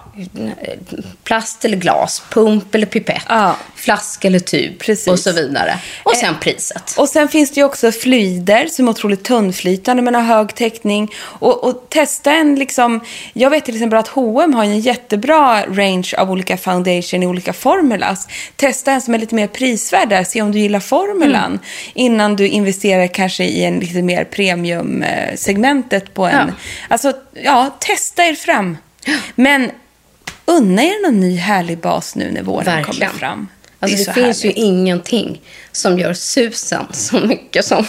plast 1.23 1.65
eller 1.65 1.77
glas, 1.77 2.23
pump 2.29 2.75
eller 2.75 2.85
pipett, 2.85 3.23
Ja. 3.29 3.55
flaska 3.75 4.27
eller 4.27 4.39
tub 4.39 4.79
Precis. 4.79 5.07
och 5.07 5.19
så 5.19 5.31
vidare. 5.31 5.79
Och 6.03 6.15
sen 6.15 6.35
priset. 6.41 6.95
Och 6.97 7.09
sen 7.09 7.27
finns 7.27 7.51
det 7.51 7.59
ju 7.59 7.65
också 7.65 7.91
fluider 7.91 8.67
som 8.67 8.87
är 8.87 8.91
otroligt 8.91 9.23
tunnflytande 9.23 10.03
men 10.03 10.15
har 10.15 10.21
hög 10.21 10.55
täckning. 10.55 11.11
Och, 11.19 11.63
och 11.63 11.85
testa 11.89 12.31
en 12.31 12.55
liksom, 12.55 12.99
jag 13.33 13.49
vet 13.49 13.65
till 13.65 13.75
exempel 13.75 13.99
att 13.99 14.07
H&M 14.07 14.53
har 14.53 14.63
en 14.63 14.79
jättebra 14.79 15.61
range 15.65 16.13
av 16.17 16.31
olika 16.31 16.57
foundation 16.57 17.23
i 17.23 17.27
olika 17.27 17.53
formulas. 17.53 18.27
Testa 18.55 18.91
en 18.91 19.01
som 19.01 19.13
är 19.13 19.19
lite 19.19 19.35
mer 19.35 19.47
prisvärd 19.47 20.09
där, 20.09 20.23
se 20.23 20.41
om 20.41 20.51
du 20.51 20.59
gillar 20.59 20.79
formulan. 20.79 21.45
Mm. 21.45 21.59
Innan 21.93 22.35
du 22.35 22.47
investerar 22.47 23.07
kanske 23.07 23.43
i 23.43 23.63
en 23.65 23.79
lite 23.79 24.01
mer 24.01 24.23
premium-segmentet 24.25 26.13
på 26.13 26.25
en. 26.25 26.47
Ja. 26.47 26.53
Alltså, 26.87 27.13
ja, 27.33 27.77
testa 27.79 28.23
er 28.25 28.33
fram. 28.35 28.77
Men 29.35 29.71
unna 30.45 30.83
er 30.83 31.03
någon 31.07 31.19
ny 31.19 31.37
härlig 31.37 31.77
bas 31.77 32.15
nu 32.15 32.31
när 32.31 32.41
våren 32.41 32.65
Verkligen. 32.65 33.09
kommer 33.09 33.19
fram. 33.19 33.47
Alltså 33.79 33.97
är 33.97 34.05
det, 34.05 34.13
finns 34.13 34.43
härligt. 34.43 34.57
ju 34.57 34.63
ingenting 34.63 35.41
som 35.71 35.99
gör 35.99 36.13
susen 36.13 36.85
så 36.91 37.19
mycket 37.19 37.65
som, 37.65 37.85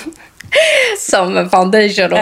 som 0.99 1.37
en 1.37 1.51
foundation. 1.51 2.13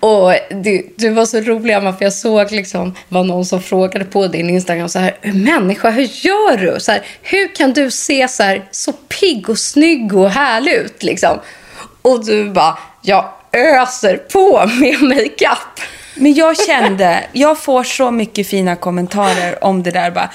Och, 0.00 0.26
och 0.26 0.34
det, 0.50 0.84
det 0.96 1.10
var 1.10 1.26
så 1.26 1.40
roligt, 1.40 1.76
Emma, 1.76 1.92
för 1.92 2.04
jag 2.04 2.12
såg 2.12 2.52
liksom, 2.52 2.94
var 3.08 3.24
någon 3.24 3.44
som 3.44 3.62
frågade 3.62 4.04
på 4.04 4.26
din 4.26 4.50
Instagram 4.50 4.88
så 4.88 4.98
här, 4.98 5.16
människa, 5.22 5.90
hur 5.90 6.26
gör 6.26 6.56
du? 6.56 6.80
Så 6.80 6.92
här, 6.92 7.02
hur 7.22 7.54
kan 7.54 7.72
du 7.72 7.90
se 7.90 8.28
så, 8.28 8.42
här, 8.42 8.64
så 8.70 8.92
pigg 8.92 9.50
och 9.50 9.58
snygg 9.58 10.16
och 10.16 10.30
härlig 10.30 10.72
ut? 10.72 11.02
Liksom? 11.02 11.38
Och 12.02 12.26
du 12.26 12.50
bara, 12.50 12.78
jag 13.02 13.32
öser 13.52 14.16
på 14.16 14.70
med 14.80 15.02
makeup. 15.02 15.80
Men 16.20 16.34
jag 16.34 16.56
kände, 16.66 17.24
jag 17.32 17.58
får 17.58 17.84
så 17.84 18.10
mycket 18.10 18.46
fina 18.46 18.76
kommentarer 18.76 19.64
om 19.64 19.82
det 19.82 19.90
där. 19.90 20.10
Bara, 20.10 20.30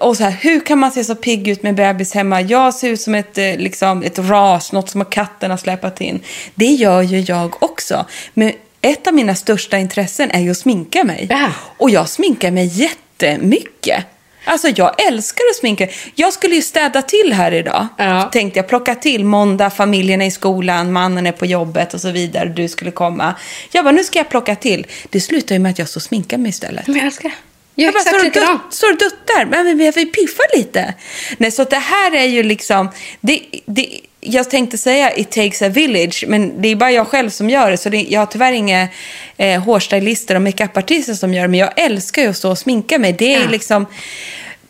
och 0.00 0.16
så 0.16 0.24
här, 0.24 0.30
hur 0.30 0.60
kan 0.60 0.78
man 0.78 0.92
se 0.92 1.04
så 1.04 1.14
pigg 1.14 1.48
ut 1.48 1.62
med 1.62 1.74
bebis 1.74 2.14
hemma? 2.14 2.40
Jag 2.40 2.74
ser 2.74 2.88
ut 2.88 3.00
som 3.00 3.14
ett, 3.14 3.38
eh, 3.38 3.56
liksom, 3.56 4.02
ett 4.02 4.18
ras, 4.18 4.72
något 4.72 4.90
som 4.90 5.04
katterna 5.04 5.58
släpat 5.58 6.00
in. 6.00 6.20
Det 6.54 6.64
gör 6.64 7.02
ju 7.02 7.18
jag 7.20 7.62
också. 7.62 8.06
Men 8.34 8.52
ett 8.80 9.06
av 9.06 9.14
mina 9.14 9.34
största 9.34 9.78
intressen 9.78 10.30
är 10.30 10.40
ju 10.40 10.50
att 10.50 10.56
sminka 10.56 11.04
mig. 11.04 11.26
Ja. 11.30 11.48
Och 11.76 11.90
jag 11.90 12.08
sminkar 12.08 12.50
mig 12.50 12.66
jättemycket. 12.66 14.04
Alltså 14.44 14.68
jag 14.68 15.06
älskar 15.06 15.44
att 15.50 15.56
sminka. 15.56 15.88
Jag 16.14 16.32
skulle 16.32 16.54
ju 16.54 16.62
städa 16.62 17.02
till 17.02 17.32
här 17.32 17.52
idag. 17.52 17.86
Ja. 17.98 18.22
Tänkte 18.32 18.58
jag 18.58 18.68
plocka 18.68 18.94
till 18.94 19.24
måndag, 19.24 19.70
familjen 19.70 20.22
är 20.22 20.26
i 20.26 20.30
skolan, 20.30 20.92
mannen 20.92 21.26
är 21.26 21.32
på 21.32 21.46
jobbet 21.46 21.94
och 21.94 22.00
så 22.00 22.10
vidare. 22.10 22.48
Du 22.48 22.68
skulle 22.68 22.90
komma. 22.90 23.34
Jag 23.70 23.84
bara, 23.84 23.92
nu 23.92 24.04
ska 24.04 24.18
jag 24.18 24.28
plocka 24.28 24.56
till. 24.56 24.86
Det 25.10 25.20
slutar 25.20 25.54
ju 25.54 25.58
med 25.58 25.70
att 25.70 25.78
jag 25.78 25.88
står 25.88 25.98
och 25.98 26.02
sminkar 26.02 26.38
mig 26.38 26.48
istället. 26.50 26.86
Men 26.86 26.96
jag 26.96 27.06
älskar 27.06 27.28
det. 27.28 27.34
Jag 27.74 27.86
Jag 27.86 27.94
bara, 27.94 28.02
står, 28.02 28.18
och 28.18 28.32
dutt, 28.32 28.74
står 28.74 28.92
och 28.92 28.98
duttar. 28.98 29.44
Men 29.44 29.76
men 29.76 29.92
vi 29.94 30.06
piffar 30.06 30.56
lite. 30.56 30.94
Nej, 31.38 31.50
så 31.50 31.64
det 31.64 31.76
här 31.76 32.14
är 32.14 32.24
ju 32.24 32.42
liksom... 32.42 32.90
Det, 33.20 33.42
det, 33.66 34.00
jag 34.24 34.50
tänkte 34.50 34.78
säga 34.78 35.12
it 35.16 35.30
takes 35.30 35.62
a 35.62 35.68
village, 35.68 36.24
men 36.28 36.62
det 36.62 36.68
är 36.68 36.76
bara 36.76 36.90
jag 36.90 37.08
själv 37.08 37.30
som 37.30 37.50
gör 37.50 37.70
det. 37.70 37.76
Så 37.76 37.88
det, 37.88 38.00
jag 38.08 38.20
har 38.20 38.26
tyvärr 38.26 38.52
inga 38.52 38.88
eh, 39.36 39.62
hårstylister 39.62 40.34
och 40.34 40.42
makeupartister 40.42 41.14
som 41.14 41.34
gör 41.34 41.42
det. 41.42 41.48
Men 41.48 41.60
jag 41.60 41.70
älskar 41.76 42.22
ju 42.22 42.28
att 42.28 42.36
stå 42.36 42.50
och 42.50 42.58
sminka 42.58 42.98
mig. 42.98 43.12
Det 43.12 43.34
är 43.34 43.40
Ja. 43.40 43.48
liksom... 43.50 43.86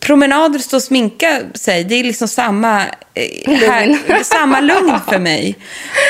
Promenader, 0.00 0.58
stå 0.58 0.76
och 0.76 0.82
sminka 0.82 1.40
sig, 1.54 1.84
det 1.84 1.94
är 1.94 2.04
liksom 2.04 2.28
samma, 2.28 2.82
eh, 3.14 3.52
här, 3.54 3.98
samma 4.24 4.60
lugn 4.60 4.98
för 5.10 5.18
mig. 5.18 5.54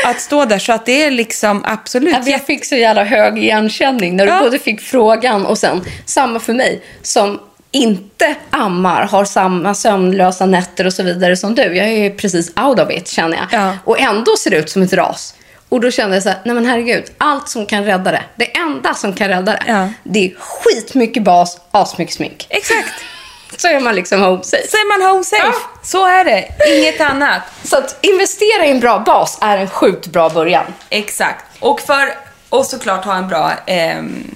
Att 0.04 0.20
stå 0.20 0.44
där, 0.44 0.58
så 0.58 0.72
att 0.72 0.86
det 0.86 1.02
är 1.02 1.10
liksom 1.10 1.64
absolut... 1.64 2.14
Alltså 2.14 2.30
jag 2.30 2.46
fick 2.46 2.64
så 2.64 2.76
jävla 2.76 3.04
hög 3.04 3.38
igenkänning 3.38 4.16
när 4.16 4.26
du 4.26 4.32
Ja. 4.32 4.40
både 4.42 4.58
fick 4.58 4.80
frågan 4.80 5.46
och 5.46 5.58
sen 5.58 5.84
samma 6.06 6.40
för 6.40 6.52
mig 6.52 6.82
som 7.02 7.40
inte 7.72 8.34
ammar, 8.50 9.02
har 9.06 9.24
samma 9.24 9.74
sömnlösa 9.74 10.46
nätter 10.46 10.86
och 10.86 10.92
så 10.92 11.02
vidare 11.02 11.36
som 11.36 11.54
du. 11.54 11.62
Jag 11.62 11.88
är 11.88 12.02
ju 12.02 12.10
precis 12.16 12.52
out 12.56 12.78
of 12.80 12.90
it 12.90 13.08
känner 13.08 13.36
jag. 13.36 13.46
Ja. 13.60 13.76
Och 13.84 14.00
ändå 14.00 14.36
ser 14.36 14.50
det 14.50 14.56
ut 14.56 14.70
som 14.70 14.82
ett 14.82 14.92
ras. 14.92 15.34
Och 15.68 15.80
då 15.80 15.90
kände 15.90 16.16
jag 16.16 16.22
så 16.22 16.28
här, 16.28 16.38
nej 16.44 16.54
men 16.54 16.66
herregud, 16.66 17.04
allt 17.18 17.48
som 17.48 17.66
kan 17.66 17.84
rädda 17.84 18.10
det, 18.10 18.22
det 18.36 18.56
enda 18.56 18.94
som 18.94 19.12
kan 19.12 19.28
rädda 19.28 19.52
det, 19.52 19.62
Ja. 19.66 19.88
det 20.04 20.24
är 20.24 20.34
skitmycket 20.38 21.22
bas, 21.24 21.60
asmycket 21.70 22.14
smink. 22.14 22.46
Exakt. 22.50 22.88
Så 23.56 23.68
är 23.68 23.80
man 23.80 23.94
liksom 23.94 24.22
home 24.22 24.42
safe. 24.42 24.68
Så 24.68 24.76
är 24.76 24.98
man 24.98 25.10
home 25.10 25.24
safe. 25.24 25.42
Ja. 25.44 25.52
Så 25.82 26.06
är 26.06 26.24
det. 26.24 26.48
Inget 26.78 27.00
annat. 27.00 27.42
Så 27.64 27.76
att 27.76 27.98
investera 28.00 28.66
i 28.66 28.70
en 28.70 28.80
bra 28.80 28.98
bas 28.98 29.38
är 29.40 29.58
en 29.58 29.68
sjukt 29.70 30.06
bra 30.06 30.28
början. 30.28 30.64
Exakt. 30.90 31.44
Och 31.60 31.80
för 31.80 32.08
och 32.48 32.66
såklart 32.66 33.04
ha 33.04 33.14
en 33.16 33.28
bra 33.28 33.52
ehm, 33.66 34.34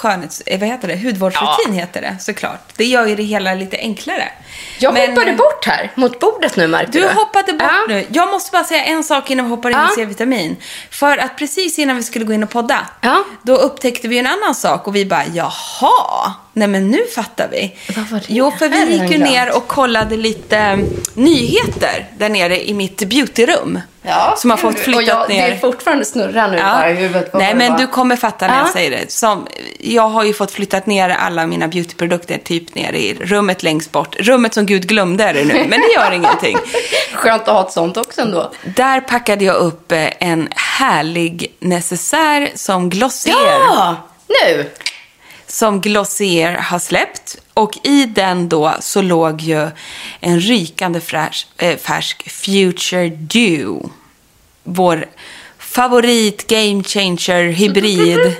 skönhets... 0.00 0.40
eh, 0.46 0.60
Vad 0.60 0.68
heter 0.68 0.88
det? 0.88 0.96
Hudvårdsrutin 0.96 1.74
heter 1.74 2.00
det 2.00 2.16
såklart. 2.20 2.60
Det 2.76 2.84
gör 2.84 3.06
ju 3.06 3.14
det 3.16 3.22
hela 3.22 3.54
lite 3.54 3.76
enklare. 3.76 4.28
Jag 4.78 4.94
Men, 4.94 5.10
hoppade 5.10 5.32
bort 5.32 5.66
här 5.66 5.92
mot 5.94 6.20
bordet 6.20 6.56
nu 6.56 6.66
märkte 6.66 6.92
du. 6.92 7.00
Du 7.00 7.08
hoppade 7.14 7.52
bort 7.52 7.62
Ja. 7.62 7.84
nu. 7.88 8.06
Jag 8.12 8.28
måste 8.30 8.50
bara 8.52 8.64
säga 8.64 8.84
en 8.84 9.04
sak 9.04 9.30
innan 9.30 9.44
vi 9.46 9.50
hoppar 9.50 9.70
in 9.70 9.76
Ja. 9.76 9.92
i 9.92 9.94
C-vitamin. 9.94 10.56
För 10.90 11.18
att 11.18 11.36
precis 11.38 11.78
innan 11.78 11.96
vi 11.96 12.02
skulle 12.02 12.24
gå 12.24 12.32
in 12.32 12.42
och 12.42 12.50
podda, 12.50 12.86
Ja. 13.00 13.24
då 13.42 13.56
upptäckte 13.56 14.08
vi 14.08 14.18
en 14.18 14.26
annan 14.26 14.54
sak 14.54 14.86
och 14.86 14.96
vi 14.96 15.06
bara, 15.06 15.24
jaha, 15.34 16.32
nej 16.52 16.68
men 16.68 16.90
nu 16.90 17.06
fattar 17.14 17.48
vi. 17.50 17.76
Vad 17.96 18.06
var 18.06 18.18
det? 18.18 18.24
Jo, 18.28 18.50
för 18.58 18.68
vi 18.68 18.92
gick 18.96 19.10
ju 19.12 19.18
ner 19.18 19.56
och 19.56 19.66
kollade 19.68 20.16
lite 20.16 20.78
nyheter 21.14 22.06
där 22.18 22.28
nere 22.28 22.68
i 22.68 22.74
mitt 22.74 23.08
beautyrum. 23.08 23.80
Ja, 24.02 24.34
som 24.36 24.50
har 24.50 24.56
fått 24.56 24.78
flyttat 24.78 25.06
jag, 25.06 25.28
ner. 25.28 25.48
Det 25.48 25.54
är 25.54 25.58
fortfarande 25.58 26.04
snurra 26.04 26.46
nu 26.46 26.56
bara 26.58 26.90
i 26.90 26.94
huvudet. 26.94 27.34
Nej, 27.34 27.54
men 27.54 27.72
var. 27.72 27.78
du 27.78 27.86
kommer 27.86 28.16
fatta 28.16 28.46
när 28.46 28.58
jag 28.58 28.66
Ja. 28.66 28.72
säger 28.72 28.90
det. 28.90 29.12
Som, 29.12 29.46
jag 29.78 30.08
har 30.08 30.24
ju 30.24 30.32
fått 30.32 30.50
flyttat 30.50 30.86
ner 30.86 31.08
alla 31.10 31.46
mina 31.46 31.68
beautyprodukter 31.68 32.38
typ 32.38 32.74
ner 32.74 32.92
i 32.92 33.14
rummet 33.20 33.62
längst 33.62 33.92
bort. 33.92 34.16
Rummet 34.20 34.54
som 34.54 34.66
Gud 34.66 34.86
glömde 34.88 35.24
är 35.24 35.34
det 35.34 35.44
nu, 35.44 35.54
men 35.68 35.80
det 35.80 35.92
gör 35.94 36.12
ingenting. 36.12 36.56
Skönt 37.14 37.42
att 37.42 37.48
ha 37.54 37.66
ett 37.66 37.72
sånt 37.72 37.96
också 37.96 38.20
ändå. 38.20 38.52
Där 38.76 39.00
packade 39.00 39.44
jag 39.44 39.56
upp 39.56 39.92
eh, 39.92 40.08
en 40.20 40.48
härlig 40.56 41.54
necessär 41.58 42.50
som 42.54 42.90
Glossier, 42.90 43.36
Ja! 43.46 43.96
Nu! 44.28 44.70
Som 45.52 45.80
Glossier 45.80 46.56
har 46.56 46.78
släppt. 46.78 47.36
Och 47.54 47.78
i 47.86 48.04
den 48.04 48.48
då 48.48 48.74
så 48.80 49.02
låg 49.02 49.40
ju 49.40 49.70
en 50.20 50.40
rykande 50.40 51.00
fräsch, 51.00 51.46
eh, 51.58 51.76
färsk 51.76 52.30
Future 52.30 53.08
Dew. 53.08 53.88
Vår 54.64 55.06
favorit 55.58 56.46
game 56.46 56.82
changer 56.82 57.44
hybrid. 57.44 58.18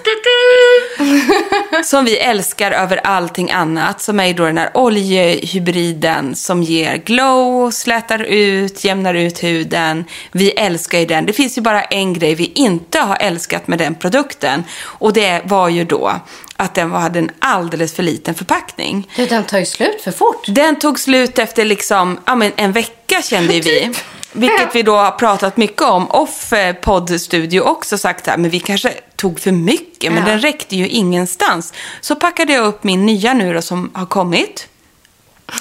som 1.84 2.04
vi 2.04 2.16
älskar 2.18 2.70
över 2.72 2.96
allting 3.06 3.50
annat. 3.50 4.00
Som 4.02 4.20
är 4.20 4.34
då 4.34 4.44
den 4.44 4.58
här 4.58 4.70
oljehybriden 4.74 6.36
som 6.36 6.62
ger 6.62 6.96
glow, 6.96 7.70
slätar 7.70 8.22
ut, 8.22 8.84
jämnar 8.84 9.14
ut 9.14 9.42
huden. 9.42 10.04
Vi 10.32 10.50
älskar 10.50 10.98
ju 10.98 11.06
den. 11.06 11.26
Det 11.26 11.32
finns 11.32 11.58
ju 11.58 11.62
bara 11.62 11.82
en 11.82 12.12
grej 12.14 12.34
vi 12.34 12.52
inte 12.54 12.98
har 12.98 13.16
älskat 13.20 13.68
med 13.68 13.78
den 13.78 13.94
produkten. 13.94 14.64
Och 14.82 15.12
det 15.12 15.42
var 15.44 15.68
ju 15.68 15.84
då 15.84 16.12
att 16.56 16.74
den 16.74 16.90
var- 16.90 17.00
hade 17.00 17.18
en 17.18 17.30
alldeles 17.38 17.94
för 17.94 18.02
liten 18.02 18.34
förpackning. 18.34 19.10
Du, 19.16 19.26
den 19.26 19.44
tar 19.44 19.58
ju 19.58 19.66
slut 19.66 20.00
för 20.04 20.12
fort. 20.12 20.44
Den 20.46 20.78
tog 20.78 20.98
slut 21.00 21.38
efter 21.38 21.64
liksom, 21.64 22.20
ja, 22.26 22.34
men 22.34 22.52
en 22.56 22.72
vecka 22.72 23.22
kände 23.22 23.54
ju 23.54 23.60
vi. 23.60 23.90
Vilket 24.32 24.74
vi 24.74 24.82
då 24.82 24.96
har 24.96 25.10
pratat 25.10 25.56
mycket 25.56 25.82
om 25.82 26.10
off 26.10 26.52
poddstudio 26.80 27.60
också 27.60 27.98
sagt 27.98 28.26
här, 28.26 28.36
men 28.36 28.50
vi 28.50 28.60
kanske 28.60 28.92
tog 29.20 29.40
för 29.40 29.52
mycket, 29.52 30.12
men 30.12 30.22
Ja. 30.22 30.28
den 30.30 30.40
räckte 30.40 30.76
ju 30.76 30.88
ingenstans. 30.88 31.72
Så 32.00 32.14
packade 32.16 32.52
jag 32.52 32.66
upp 32.66 32.84
min 32.84 33.06
nya 33.06 33.34
nu 33.34 33.54
då 33.54 33.62
som 33.62 33.90
har 33.94 34.06
kommit. 34.06 34.66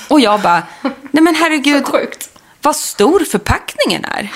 Och 0.07 0.19
jag 0.19 0.41
bara, 0.41 0.63
nej 1.11 1.23
men 1.23 1.35
herregud, 1.35 1.83
vad 2.61 2.75
stor 2.75 3.19
förpackningen 3.19 4.05
är. 4.05 4.31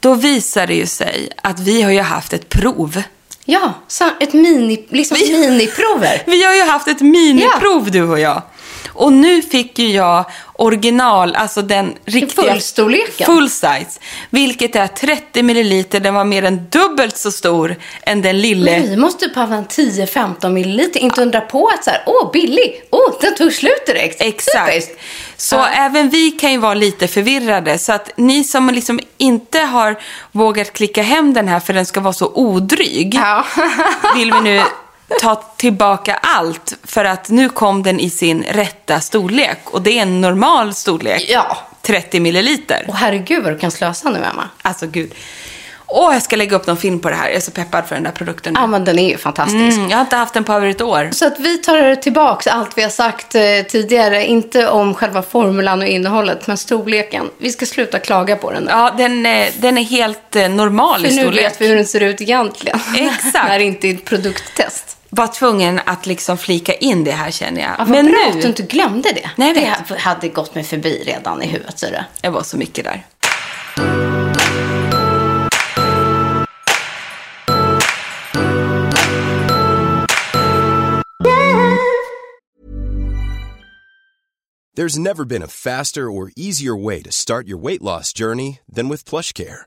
Då 0.00 0.14
visar 0.14 0.66
det 0.66 0.74
ju 0.74 0.86
sig 0.86 1.28
att 1.42 1.60
vi 1.60 1.82
har 1.82 1.90
ju 1.90 2.00
haft 2.00 2.32
ett 2.32 2.48
prov. 2.48 3.02
Ja, 3.44 3.72
ett 4.20 4.32
mini, 4.32 4.86
liksom 4.90 5.16
miniprover. 5.20 6.22
Vi 6.26 6.44
har 6.44 6.54
ju 6.54 6.62
haft 6.62 6.88
ett 6.88 7.00
miniprov 7.00 7.90
du 7.90 8.02
och 8.02 8.20
jag. 8.20 8.42
Och 8.88 9.12
nu 9.12 9.42
fick 9.42 9.78
ju 9.78 9.88
jag 9.90 10.24
original, 10.52 11.34
alltså 11.36 11.62
den 11.62 11.94
riktiga... 12.04 12.50
Fullstorleken. 12.52 13.26
Full 13.26 13.50
size. 13.50 14.00
Vilket 14.30 14.76
är 14.76 14.86
30 14.86 15.42
milliliter. 15.42 16.00
Den 16.00 16.14
var 16.14 16.24
mer 16.24 16.42
än 16.44 16.66
dubbelt 16.70 17.16
så 17.16 17.32
stor 17.32 17.76
än 18.02 18.22
den 18.22 18.40
lille. 18.40 18.80
Vi 18.80 18.96
måste 18.96 19.30
ha 19.34 19.42
en 19.42 19.66
10-15 19.66 20.48
milliliter. 20.50 21.00
Inte 21.00 21.22
undra 21.22 21.40
på 21.40 21.68
att 21.74 21.84
så 21.84 21.90
här, 21.90 22.02
åh, 22.06 22.30
billig. 22.32 22.82
Åh, 22.90 23.14
den 23.20 23.34
tog 23.36 23.52
slut 23.52 23.86
direkt. 23.86 24.20
Exakt. 24.22 24.72
Typiskt. 24.72 25.00
Så 25.36 25.56
Ja. 25.56 25.68
även 25.68 26.10
vi 26.10 26.30
kan 26.30 26.52
ju 26.52 26.58
vara 26.58 26.74
lite 26.74 27.08
förvirrade. 27.08 27.78
Så 27.78 27.92
att 27.92 28.10
ni 28.16 28.44
som 28.44 28.70
liksom 28.70 29.00
inte 29.18 29.58
har 29.58 29.96
vågat 30.32 30.72
klicka 30.72 31.02
hem 31.02 31.34
den 31.34 31.48
här 31.48 31.60
för 31.60 31.72
den 31.72 31.86
ska 31.86 32.00
vara 32.00 32.12
så 32.14 32.32
odryg. 32.34 33.14
Ja. 33.14 33.44
vill 34.16 34.32
vi 34.32 34.40
nu 34.40 34.62
ta 35.20 35.34
tillbaka 35.56 36.14
allt. 36.22 36.74
För 36.84 37.04
att 37.04 37.28
nu 37.28 37.48
kom 37.48 37.82
den 37.82 38.00
i 38.00 38.10
sin 38.10 38.42
rätta 38.42 39.00
storlek. 39.00 39.58
Och 39.64 39.82
det 39.82 39.98
är 39.98 40.02
en 40.02 40.20
normal 40.20 40.74
storlek. 40.74 41.26
Ja. 41.28 41.56
30 41.82 42.20
milliliter. 42.20 42.84
Åh 42.88 42.94
herregud 42.94 43.44
vad 43.44 43.52
du 43.52 43.58
kan 43.58 43.70
slösa 43.70 44.10
nu, 44.10 44.18
Emma. 44.18 44.48
Alltså 44.62 44.86
gud. 44.86 45.14
åh, 45.86 46.12
jag 46.12 46.22
ska 46.22 46.36
lägga 46.36 46.56
upp 46.56 46.66
någon 46.66 46.76
film 46.76 47.00
på 47.00 47.10
det 47.10 47.16
här. 47.16 47.26
Jag 47.26 47.36
är 47.36 47.40
så 47.40 47.50
peppad 47.50 47.86
för 47.86 47.94
den 47.94 48.04
där 48.04 48.10
produkten. 48.10 48.54
Ja, 48.56 48.66
men 48.66 48.84
den 48.84 48.98
är 48.98 49.08
ju 49.08 49.16
fantastisk. 49.18 49.76
Mm, 49.76 49.90
jag 49.90 49.96
har 49.96 50.04
inte 50.04 50.16
haft 50.16 50.34
den 50.34 50.44
på 50.44 50.52
över 50.52 50.66
ett 50.66 50.80
år. 50.80 51.08
Så 51.12 51.26
att 51.26 51.40
vi 51.40 51.58
tar 51.58 51.94
tillbaka 51.94 52.50
allt 52.52 52.78
vi 52.78 52.82
har 52.82 52.90
sagt 52.90 53.34
eh, 53.34 53.42
tidigare. 53.68 54.26
Inte 54.26 54.68
om 54.68 54.94
själva 54.94 55.22
formulan 55.22 55.82
och 55.82 55.88
innehållet, 55.88 56.46
men 56.46 56.56
storleken. 56.56 57.30
Vi 57.38 57.50
ska 57.52 57.66
sluta 57.66 57.98
klaga 57.98 58.36
på 58.36 58.50
den 58.50 58.62
nu. 58.62 58.70
Ja, 58.70 58.94
den, 58.96 59.26
eh, 59.26 59.46
den 59.58 59.78
är 59.78 59.82
helt 59.82 60.36
eh, 60.36 60.48
normal 60.48 61.00
För 61.00 61.08
i 61.08 61.16
nu 61.16 61.22
storlek. 61.22 61.44
vet 61.44 61.60
vi 61.60 61.68
hur 61.68 61.76
den 61.76 61.86
ser 61.86 62.00
ut 62.00 62.20
egentligen. 62.20 62.80
Exakt. 62.98 63.34
När 63.48 63.58
det 63.58 63.64
inte 63.64 63.88
är 63.88 63.94
ett 63.94 64.04
produkttest. 64.04 64.96
Var 65.16 65.26
tvungen 65.26 65.80
att 65.86 66.06
liksom 66.06 66.38
flika 66.38 66.74
in 66.74 67.04
det 67.04 67.12
här 67.12 67.30
känner 67.30 67.60
jag. 67.60 67.70
Ja, 67.70 67.74
vad 67.78 67.88
Men 67.88 68.06
bra 68.06 68.18
nu, 68.24 68.30
att 68.30 68.42
du 68.42 68.48
inte 68.48 68.62
glömde 68.62 69.12
det. 69.12 69.30
Nej, 69.36 69.54
det 69.54 69.94
hade 69.96 70.28
gått 70.28 70.54
mig 70.54 70.64
förbi 70.64 71.02
redan 71.06 71.42
i 71.42 71.46
huvudet. 71.46 71.78
Så 71.78 71.86
det. 71.86 72.04
jag 72.22 72.30
var 72.30 72.42
så 72.42 72.56
mycket 72.56 72.84
där. 72.84 73.06
There's 84.76 84.98
never 84.98 85.24
been 85.24 85.42
a 85.42 85.48
faster 85.48 86.10
or 86.10 86.32
easier 86.36 86.74
way 86.84 87.02
to 87.02 87.12
start 87.12 87.46
your 87.46 87.58
weight 87.62 87.82
loss 87.82 88.12
journey 88.12 88.58
than 88.76 88.88
with 88.88 89.04
PlushCare. 89.04 89.66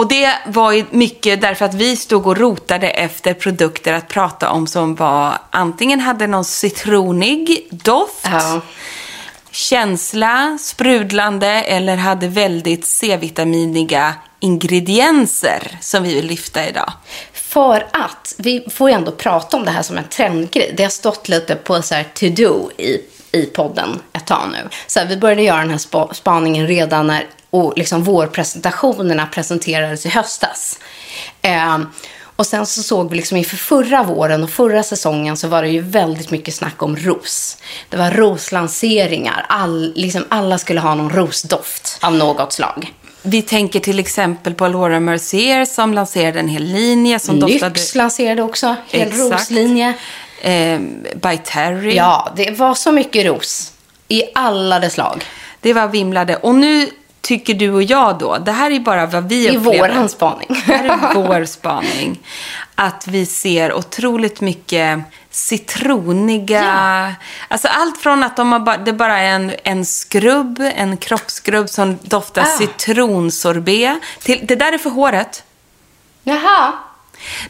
Och 0.00 0.08
det 0.08 0.32
var 0.46 0.72
ju 0.72 0.84
mycket 0.90 1.40
därför 1.40 1.64
att 1.64 1.74
vi 1.74 1.96
stod 1.96 2.26
och 2.26 2.36
rotade 2.36 2.90
efter 2.90 3.34
produkter 3.34 3.92
att 3.92 4.08
prata 4.08 4.50
om 4.50 4.66
som 4.66 4.94
var 4.94 5.38
antingen 5.50 6.00
hade 6.00 6.26
någon 6.26 6.44
citronig 6.44 7.68
doft, 7.70 8.26
Ja. 8.30 8.60
känsla, 9.50 10.58
sprudlande 10.60 11.48
eller 11.48 11.96
hade 11.96 12.28
väldigt 12.28 12.86
C-vitaminiga 12.86 14.14
ingredienser 14.40 15.78
som 15.80 16.02
vi 16.02 16.14
vill 16.14 16.26
lyfta 16.26 16.68
idag. 16.68 16.92
För 17.32 17.86
att, 17.92 18.34
vi 18.38 18.66
får 18.70 18.90
ju 18.90 18.94
ändå 18.94 19.12
prata 19.12 19.56
om 19.56 19.64
det 19.64 19.70
här 19.70 19.82
som 19.82 19.98
en 19.98 20.08
trendgrej. 20.08 20.74
Det 20.76 20.82
har 20.82 20.90
stått 20.90 21.28
lite 21.28 21.54
på 21.54 21.82
så 21.82 21.94
to-do 22.14 22.70
i, 22.76 23.00
i 23.32 23.46
podden 23.46 24.00
ett 24.12 24.26
tag 24.26 24.48
nu. 24.52 24.68
Så 24.86 25.00
här, 25.00 25.06
vi 25.06 25.16
började 25.16 25.42
göra 25.42 25.60
den 25.60 25.70
här 25.70 25.78
spa, 25.78 26.14
spaningen 26.14 26.66
redan 26.66 27.06
när 27.06 27.26
och 27.50 27.72
liksom 27.76 28.04
vårpresentationerna 28.04 29.26
presenterades 29.26 30.06
i 30.06 30.08
höstas. 30.08 30.78
Ehm, 31.42 31.86
och 32.40 32.46
sen 32.46 32.66
så 32.66 32.82
såg 32.82 33.10
vi 33.10 33.16
liksom 33.16 33.36
inför 33.36 33.56
förra 33.56 34.02
våren 34.02 34.42
och 34.42 34.50
förra 34.50 34.82
säsongen 34.82 35.36
så 35.36 35.48
var 35.48 35.62
det 35.62 35.68
ju 35.68 35.80
väldigt 35.80 36.30
mycket 36.30 36.54
snack 36.54 36.82
om 36.82 36.96
ros. 36.96 37.56
Det 37.88 37.96
var 37.96 38.10
roslanseringar. 38.10 39.46
All, 39.48 39.92
liksom 39.96 40.24
alla 40.28 40.58
skulle 40.58 40.80
ha 40.80 40.94
någon 40.94 41.10
rosdoft 41.10 41.98
av 42.02 42.14
något 42.14 42.52
slag. 42.52 42.92
Vi 43.22 43.42
tänker 43.42 43.80
till 43.80 43.98
exempel 43.98 44.54
på 44.54 44.68
Laura 44.68 45.00
Mercier 45.00 45.64
som 45.64 45.94
lanserade 45.94 46.40
en 46.40 46.48
hel 46.48 46.64
linje 46.64 47.18
som 47.18 47.40
doftade... 47.40 47.80
Nyx 47.80 47.94
lanserade 47.94 48.42
också, 48.42 48.76
hel 48.88 49.08
Exakt. 49.08 49.32
roslinje. 49.32 49.94
Eh, 50.42 50.80
by 51.14 51.38
Terry. 51.44 51.94
Ja, 51.94 52.32
det 52.36 52.50
var 52.50 52.74
så 52.74 52.92
mycket 52.92 53.26
ros. 53.26 53.72
I 54.08 54.22
alla 54.34 54.78
dess 54.78 54.92
slag. 54.92 55.24
Det 55.60 55.72
var 55.72 55.88
vimlade. 55.88 56.36
Och 56.36 56.54
nu 56.54 56.90
tycker 57.20 57.54
du 57.54 57.70
och 57.72 57.82
jag 57.82 58.18
då, 58.18 58.38
det 58.38 58.52
här 58.52 58.70
är 58.70 58.80
bara 58.80 59.06
vad 59.06 59.28
vi 59.28 59.56
upplever. 59.56 59.94
vår 59.98 60.08
spaning. 60.08 60.46
Det 60.66 60.72
här 60.72 60.84
är 60.84 61.14
vår 61.14 61.44
spaning. 61.44 62.18
Att 62.74 63.06
vi 63.06 63.26
ser 63.26 63.72
otroligt 63.72 64.40
mycket 64.40 64.98
citroniga... 65.30 67.14
Alltså 67.48 67.68
allt 67.68 67.98
från 68.02 68.22
att 68.22 68.36
de 68.36 68.64
bara, 68.64 68.76
det 68.76 68.92
bara 68.92 69.18
är 69.18 69.30
en, 69.34 69.52
en 69.64 69.86
skrubb, 69.86 70.60
en 70.74 70.96
kroppsskrubb 70.96 71.68
som 71.68 71.98
doftar 72.02 72.42
Ah. 72.42 72.58
citronsorbet. 72.58 73.98
Till, 74.22 74.40
det 74.42 74.56
där 74.56 74.72
är 74.72 74.78
för 74.78 74.90
håret. 74.90 75.44
Jaha. 76.22 76.72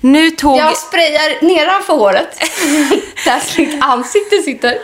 Nu 0.00 0.30
tog... 0.30 0.58
Jag 0.58 0.76
sprayar 0.76 1.44
nedanför 1.44 1.92
håret. 1.96 2.38
Där 3.24 3.58
mitt 3.58 3.84
ansikte 3.84 4.42
sitter. 4.42 4.78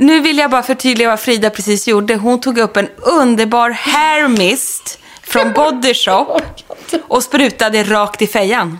Nu 0.00 0.20
vill 0.20 0.38
jag 0.38 0.50
bara 0.50 0.62
förtydliga 0.62 1.08
vad 1.08 1.20
Frida 1.20 1.50
precis 1.50 1.88
gjorde. 1.88 2.14
Hon 2.14 2.40
tog 2.40 2.58
upp 2.58 2.76
en 2.76 2.88
underbar 2.96 3.70
hair 3.70 4.28
mist 4.28 4.98
från 5.22 5.52
Body 5.54 5.94
Shop 5.94 6.40
och 7.08 7.22
sprutade 7.22 7.84
rakt 7.84 8.22
i 8.22 8.26
fejan. 8.26 8.78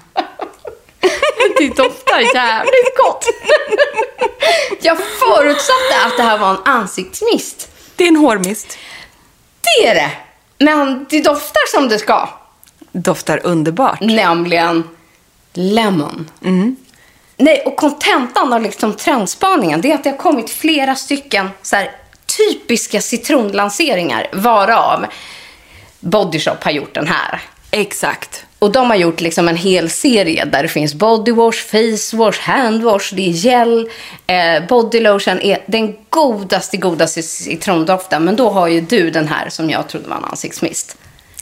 Det 1.58 1.76
doftar 1.76 2.20
jävligt 2.34 2.96
gott. 2.96 3.24
Jag 4.82 4.98
förutsatte 4.98 6.06
att 6.06 6.16
det 6.16 6.22
här 6.22 6.38
var 6.38 6.50
en 6.50 6.62
ansiktsmist. 6.64 7.68
Det 7.96 8.04
är 8.04 8.08
en 8.08 8.16
hårmist. 8.16 8.78
Det 9.60 9.86
är 9.88 9.94
det. 9.94 10.10
Men 10.64 11.06
det 11.10 11.22
doftar 11.22 11.70
som 11.76 11.88
det 11.88 11.98
ska. 11.98 12.28
Doftar 12.92 13.40
underbart. 13.46 14.00
Nämligen 14.00 14.88
lemon. 15.52 16.30
Nej, 17.40 17.62
och 17.66 17.76
kontentan 17.76 18.52
av 18.52 18.62
liksom 18.62 18.94
trendspaningen 18.96 19.80
det 19.80 19.90
är 19.90 19.94
att 19.94 20.04
det 20.04 20.10
har 20.10 20.16
kommit 20.16 20.50
flera 20.50 20.94
stycken 20.94 21.50
så 21.62 21.76
här, 21.76 21.90
typiska 22.38 23.00
citronlanseringar 23.00 24.26
varav 24.32 25.06
Body 26.00 26.40
Shop 26.40 26.56
har 26.60 26.70
gjort 26.70 26.94
den 26.94 27.06
här. 27.06 27.40
Exakt. 27.70 28.44
Och 28.58 28.72
de 28.72 28.90
har 28.90 28.96
gjort 28.96 29.20
liksom 29.20 29.48
en 29.48 29.56
hel 29.56 29.90
serie 29.90 30.44
där 30.44 30.62
det 30.62 30.68
finns 30.68 30.94
bodywash, 30.94 31.56
facewash, 31.70 32.40
handwash, 32.40 33.14
det 33.14 33.28
är 33.28 33.32
gel, 33.32 33.90
eh, 34.26 34.66
body 34.68 35.00
lotion 35.00 35.40
är 35.40 35.58
den 35.66 35.96
godaste, 36.10 36.76
godaste 36.76 37.22
citrondoften. 37.22 38.24
Men 38.24 38.36
då 38.36 38.50
har 38.50 38.68
ju 38.68 38.80
du 38.80 39.10
den 39.10 39.28
här 39.28 39.48
som 39.48 39.70
jag 39.70 39.88
trodde 39.88 40.08
var 40.08 40.16
en 40.16 40.24
ansiktsmist. 40.24 40.96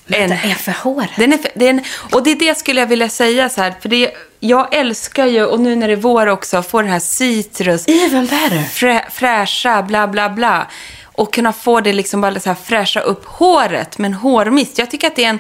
En- 0.09 0.29
Det 0.31 0.35
är 0.35 0.55
för 0.55 0.73
håret. 0.73 1.11
Den 1.17 1.33
är, 1.33 1.39
den, 1.55 1.81
och 2.13 2.23
det 2.25 2.31
är 2.31 2.37
det 2.37 2.59
skulle 2.59 2.81
jag 2.81 2.87
vilja 2.87 3.09
säga 3.09 3.49
så 3.49 3.61
här, 3.63 3.75
för 3.81 3.89
det, 3.89 4.11
jag 4.41 4.75
älskar 4.75 5.27
ju, 5.27 5.45
och 5.45 5.61
nu 5.61 5.77
när 5.77 5.87
det 5.89 5.95
är 5.95 5.97
vår 5.97 6.27
också, 6.27 6.63
få 6.63 6.83
den 6.83 6.91
här 6.91 6.99
citrus, 6.99 7.85
Even 7.89 8.27
better. 8.27 8.63
frä, 8.63 9.05
fräscha, 9.13 9.83
bla 9.83 10.09
bla 10.09 10.29
bla. 10.31 10.67
Och 11.05 11.35
kunna 11.35 11.53
få 11.53 11.81
det 11.81 11.93
liksom 11.93 12.21
bara 12.21 12.41
så 12.41 12.49
här 12.51 12.57
fräscha 12.65 13.01
upp 13.01 13.27
håret 13.27 13.99
med 13.99 14.09
en 14.09 14.15
hårmist. 14.15 14.79
Jag 14.79 14.91
tycker 14.91 15.07
att 15.07 15.17
det 15.17 15.25
är 15.25 15.29
en, 15.29 15.39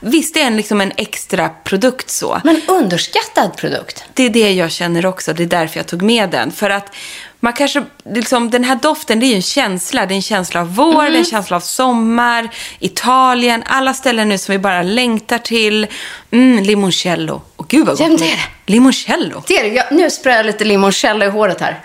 visst 0.00 0.34
det 0.34 0.42
är 0.42 0.46
en, 0.46 0.56
liksom 0.56 0.80
en 0.80 0.92
extra 0.96 1.48
produkt 1.48 2.10
så. 2.10 2.40
Men 2.44 2.60
underskattad 2.68 3.56
produkt. 3.56 4.04
Det 4.14 4.22
är 4.22 4.30
det 4.30 4.52
jag 4.52 4.70
känner 4.70 5.06
också, 5.06 5.32
det 5.32 5.42
är 5.42 5.46
därför 5.46 5.78
jag 5.78 5.86
tog 5.86 6.02
med 6.02 6.30
den. 6.30 6.52
För 6.52 6.70
att 6.70 6.94
man 7.40 7.52
kanske, 7.52 7.84
liksom, 8.04 8.50
den 8.50 8.64
här 8.64 8.76
doften 8.76 9.20
det 9.20 9.26
är 9.26 9.28
ju 9.28 9.34
en 9.34 9.42
känsla. 9.42 10.06
Det 10.06 10.14
är 10.14 10.16
en 10.16 10.22
känsla 10.22 10.60
av 10.60 10.74
vår, 10.74 11.00
Mm. 11.00 11.12
det 11.12 11.16
är 11.16 11.18
en 11.18 11.24
känsla 11.24 11.56
av 11.56 11.60
sommar, 11.60 12.48
Italien, 12.78 13.62
alla 13.66 13.94
ställen 13.94 14.28
nu 14.28 14.38
som 14.38 14.52
vi 14.52 14.58
bara 14.58 14.82
längtar 14.82 15.38
till. 15.38 15.86
Mm, 16.30 16.62
limoncello. 16.62 17.42
Åh 17.56 17.66
gud 17.68 17.86
vad 17.86 17.98
gott. 17.98 18.10
Ja, 18.10 18.16
det 18.16 18.24
är 18.32 18.36
det. 18.36 18.72
Limoncello. 18.72 19.42
Det 19.46 19.58
är 19.58 19.62
det. 19.62 19.68
Jag, 19.68 19.84
nu 19.92 20.10
sprayar 20.10 20.36
jag 20.38 20.46
lite 20.46 20.64
limoncello 20.64 21.24
i 21.24 21.28
håret 21.28 21.60
här. 21.60 21.80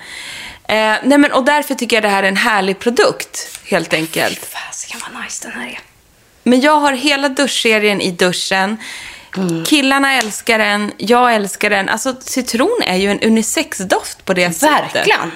Eh, 0.67 0.99
nej 1.03 1.17
men, 1.17 1.31
och 1.31 1.45
därför 1.45 1.75
tycker 1.75 1.95
jag 1.95 2.03
det 2.03 2.09
här 2.09 2.23
är 2.23 2.27
en 2.27 2.37
härlig 2.37 2.79
produkt, 2.79 3.59
helt 3.65 3.93
enkelt. 3.93 4.45
Fasiken 4.45 4.99
vad 5.13 5.23
nice 5.23 5.47
den 5.47 5.61
här 5.61 5.67
är. 5.67 5.79
Men 6.43 6.61
jag 6.61 6.79
har 6.79 6.93
hela 6.93 7.29
duschserien 7.29 8.01
i 8.01 8.11
duschen. 8.11 8.77
Killarna 9.65 10.13
älskar 10.13 10.59
den, 10.59 10.91
jag 10.97 11.35
älskar 11.35 11.69
den. 11.69 11.89
Alltså 11.89 12.15
citron 12.19 12.81
är 12.85 12.95
ju 12.95 13.11
en 13.11 13.19
unisexdoft 13.19 14.25
på 14.25 14.33
det 14.33 14.51
sättet. 14.51 14.95
Verkligen. 14.95 15.31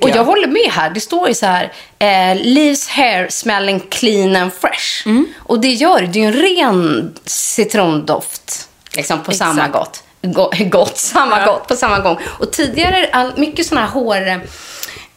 Och 0.00 0.08
jag. 0.08 0.16
jag. 0.16 0.24
håller 0.24 0.46
med 0.48 0.70
här. 0.72 0.90
Det 0.90 1.00
står 1.00 1.28
ju 1.28 1.34
så 1.34 1.46
här, 1.46 1.72
eh, 1.98 2.36
leaves 2.42 2.88
hair 2.88 3.26
smelling 3.30 3.80
clean 3.90 4.36
and 4.36 4.52
fresh. 4.52 5.06
Mm. 5.06 5.26
Och 5.38 5.60
det 5.60 5.68
gör 5.72 6.00
det. 6.00 6.06
Det 6.06 6.18
är 6.18 6.20
ju 6.20 6.26
en 6.26 6.32
ren 6.32 7.14
citrondoft. 7.24 8.68
Liksom 8.96 9.22
på 9.22 9.30
Exakt. 9.30 9.50
samma 9.56 9.68
gott. 9.68 10.02
Go- 10.22 10.50
gott, 10.58 10.96
samma 10.98 11.40
Ja. 11.40 11.46
gott 11.46 11.68
på 11.68 11.76
samma 11.76 11.98
gång. 11.98 12.18
Och 12.38 12.52
tidigare, 12.52 13.08
all, 13.12 13.32
mycket 13.36 13.66
sådana 13.66 13.86
här 13.86 13.92
hår... 13.92 14.40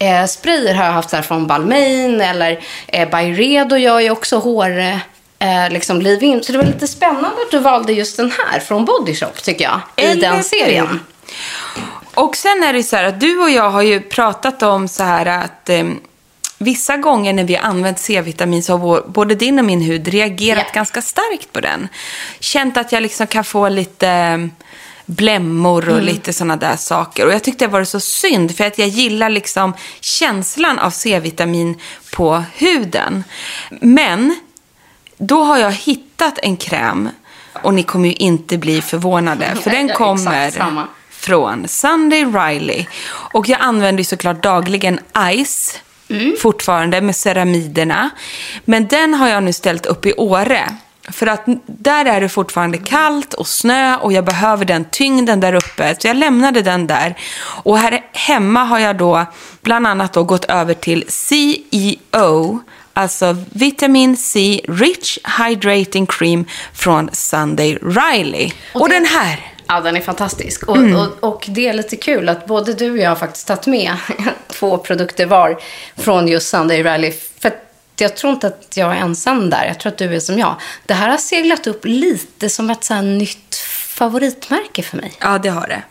Eh, 0.02 0.26
sprayer 0.26 0.74
har 0.74 0.86
jag 0.86 0.92
haft 0.92 1.10
så 1.10 1.16
här 1.16 1.24
från 1.24 1.48
Balmain 1.48 2.22
eller 2.22 2.60
eh, 2.88 3.10
Byredo 3.10 3.76
gör 3.78 4.00
ju 4.00 4.10
också 4.12 4.38
hår... 4.40 5.00
Eh, 5.40 5.70
liksom 5.74 6.02
leave-in. 6.02 6.44
Så 6.44 6.52
det 6.52 6.58
var 6.58 6.66
lite 6.66 6.88
spännande 6.88 7.28
att 7.28 7.52
du 7.52 7.60
valde 7.60 7.94
just 7.94 8.18
den 8.18 8.32
här 8.32 8.60
från 8.60 8.86
Body 8.86 9.16
Shop 9.16 9.32
tycker 9.44 9.64
jag. 9.64 9.82
I 9.96 10.02
Eller 10.02 10.22
den 10.22 10.44
serien. 10.44 11.00
Och 12.14 12.36
sen 12.36 12.64
är 12.64 12.74
det 12.74 12.84
så 12.84 12.96
här 12.96 13.04
att 13.04 13.20
du 13.20 13.40
och 13.40 13.50
jag 13.50 13.70
har 13.70 13.82
ju 13.82 14.02
pratat 14.02 14.64
om 14.64 14.88
så 14.88 15.04
här 15.04 15.26
att 15.26 15.70
eh, 15.70 15.84
vissa 16.58 16.98
gånger 16.98 17.34
när 17.34 17.44
vi 17.44 17.56
har 17.56 17.64
använt 17.64 18.00
C-vitamin 18.00 18.64
så 18.64 18.74
har 18.74 18.78
vår, 18.78 19.04
både 19.08 19.36
din 19.36 19.60
och 19.60 19.66
min 19.66 19.82
hud 19.82 20.08
reagerat 20.08 20.64
Ja. 20.68 20.72
ganska 20.74 21.02
starkt 21.02 21.54
på 21.54 21.60
den. 21.62 21.88
Känt 22.40 22.78
att 22.78 22.92
jag 22.92 23.04
liksom 23.04 23.28
kan 23.28 23.44
få 23.44 23.70
lite 23.70 24.10
eh, 24.10 24.38
blämmor 25.06 25.90
och 25.90 26.02
lite 26.02 26.34
sådana 26.34 26.56
där 26.56 26.76
saker. 26.76 27.26
Och 27.26 27.34
jag 27.34 27.44
tyckte 27.44 27.66
det 27.66 27.72
var 27.72 27.84
så 27.84 28.00
synd 28.00 28.58
för 28.58 28.66
att 28.66 28.78
jag 28.78 28.88
gillar 28.88 29.30
liksom 29.30 29.74
känslan 30.00 30.80
av 30.80 30.90
C-vitamin 30.92 31.80
på 32.12 32.44
huden. 32.56 33.24
Men 33.82 34.40
då 35.20 35.44
har 35.44 35.58
jag 35.58 35.72
hittat 35.72 36.40
en 36.42 36.58
kräm 36.58 37.10
och 37.62 37.74
ni 37.74 37.84
kommer 37.84 38.08
ju 38.10 38.14
inte 38.16 38.58
bli 38.58 38.82
förvånade 38.82 39.56
för 39.64 39.70
den 39.70 39.90
kommer 39.90 40.52
från 41.10 41.68
Sunday 41.68 42.26
Riley. 42.26 42.86
Och 43.34 43.50
jag 43.50 43.62
använder 43.62 44.02
ju 44.02 44.06
såklart 44.06 44.44
dagligen 44.44 45.00
Ice 45.46 45.80
Mm. 46.12 46.36
fortfarande 46.42 47.02
med 47.02 47.16
ceramiderna. 47.16 48.10
Men 48.66 48.88
den 48.88 49.14
har 49.14 49.28
jag 49.28 49.44
nu 49.44 49.54
ställt 49.54 49.86
upp 49.86 50.06
i 50.06 50.14
Åre. 50.14 50.76
För 51.12 51.28
att 51.28 51.44
där 51.66 52.06
är 52.06 52.22
det 52.22 52.30
fortfarande 52.30 52.78
kallt 52.78 53.34
och 53.34 53.48
snö 53.48 53.96
och 53.98 54.14
jag 54.14 54.26
behöver 54.26 54.66
den 54.66 54.86
tyngden 54.86 55.40
där 55.40 55.54
uppe. 55.54 55.96
Så 56.00 56.08
jag 56.08 56.18
lämnade 56.18 56.62
den 56.62 56.88
där. 56.88 57.16
Och 57.64 57.78
här 57.78 58.06
hemma 58.14 58.64
har 58.64 58.80
jag 58.80 58.98
då 58.98 59.26
bland 59.62 59.88
annat 59.88 60.14
då 60.14 60.24
gått 60.24 60.46
över 60.46 60.74
till 60.74 61.06
CEO, 61.08 62.60
alltså 63.00 63.36
Vitamin 63.50 64.18
C 64.18 64.62
Rich 64.68 65.18
Hydrating 65.38 66.06
Cream 66.08 66.46
från 66.74 67.10
Sunday 67.14 67.78
Riley. 67.82 68.52
Och, 68.74 68.82
Och 68.82 68.90
den 68.90 69.06
här. 69.06 69.54
Ja, 69.68 69.82
den 69.82 69.96
är 69.98 70.02
fantastisk. 70.02 70.64
Och, 70.64 70.78
Mm. 70.78 70.96
och, 70.96 71.24
och 71.24 71.46
det 71.48 71.68
är 71.68 71.74
lite 71.74 71.96
kul 71.96 72.30
att 72.30 72.46
både 72.46 72.74
du 72.74 72.92
och 72.92 72.98
jag 72.98 73.10
har 73.10 73.16
faktiskt 73.16 73.48
tagit 73.48 73.68
med 73.68 73.96
två 74.48 74.78
produkter 74.78 75.26
var 75.26 75.60
från 75.98 76.28
just 76.28 76.50
Sunday 76.50 76.84
Rally. 76.84 77.12
För 77.40 77.52
jag 78.00 78.16
tror 78.16 78.34
inte 78.34 78.48
att 78.48 78.74
jag 78.78 78.92
är 78.96 79.00
ensam 79.00 79.50
där. 79.50 79.66
Jag 79.66 79.80
tror 79.80 79.92
att 79.92 79.98
du 79.98 80.16
är 80.16 80.20
som 80.20 80.40
jag. 80.40 80.56
Det 80.86 80.94
här 80.94 81.10
har 81.10 81.18
seglat 81.18 81.68
upp 81.68 81.82
lite 81.86 82.50
som 82.50 82.70
ett 82.70 82.84
så 82.84 83.02
nytt 83.02 83.56
favoritmärke 83.88 84.84
för 84.84 84.98
mig. 84.98 85.14
Ja, 85.20 85.38
det 85.38 85.50
har 85.50 85.68
det. 85.68 85.82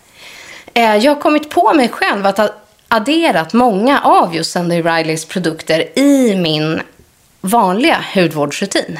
Eh, 0.80 0.96
Jag 0.96 1.14
har 1.14 1.20
kommit 1.20 1.50
på 1.50 1.72
mig 1.74 1.88
själv 1.88 2.26
att 2.26 2.38
ha 2.38 2.48
adderat 2.88 3.52
många 3.52 4.00
av 4.00 4.34
just 4.34 4.52
Sunday 4.52 4.82
Rileys 4.82 5.24
produkter 5.24 5.98
i 5.98 6.36
min 6.36 6.80
vanliga 7.48 8.04
hudvårdsrutin. 8.14 8.98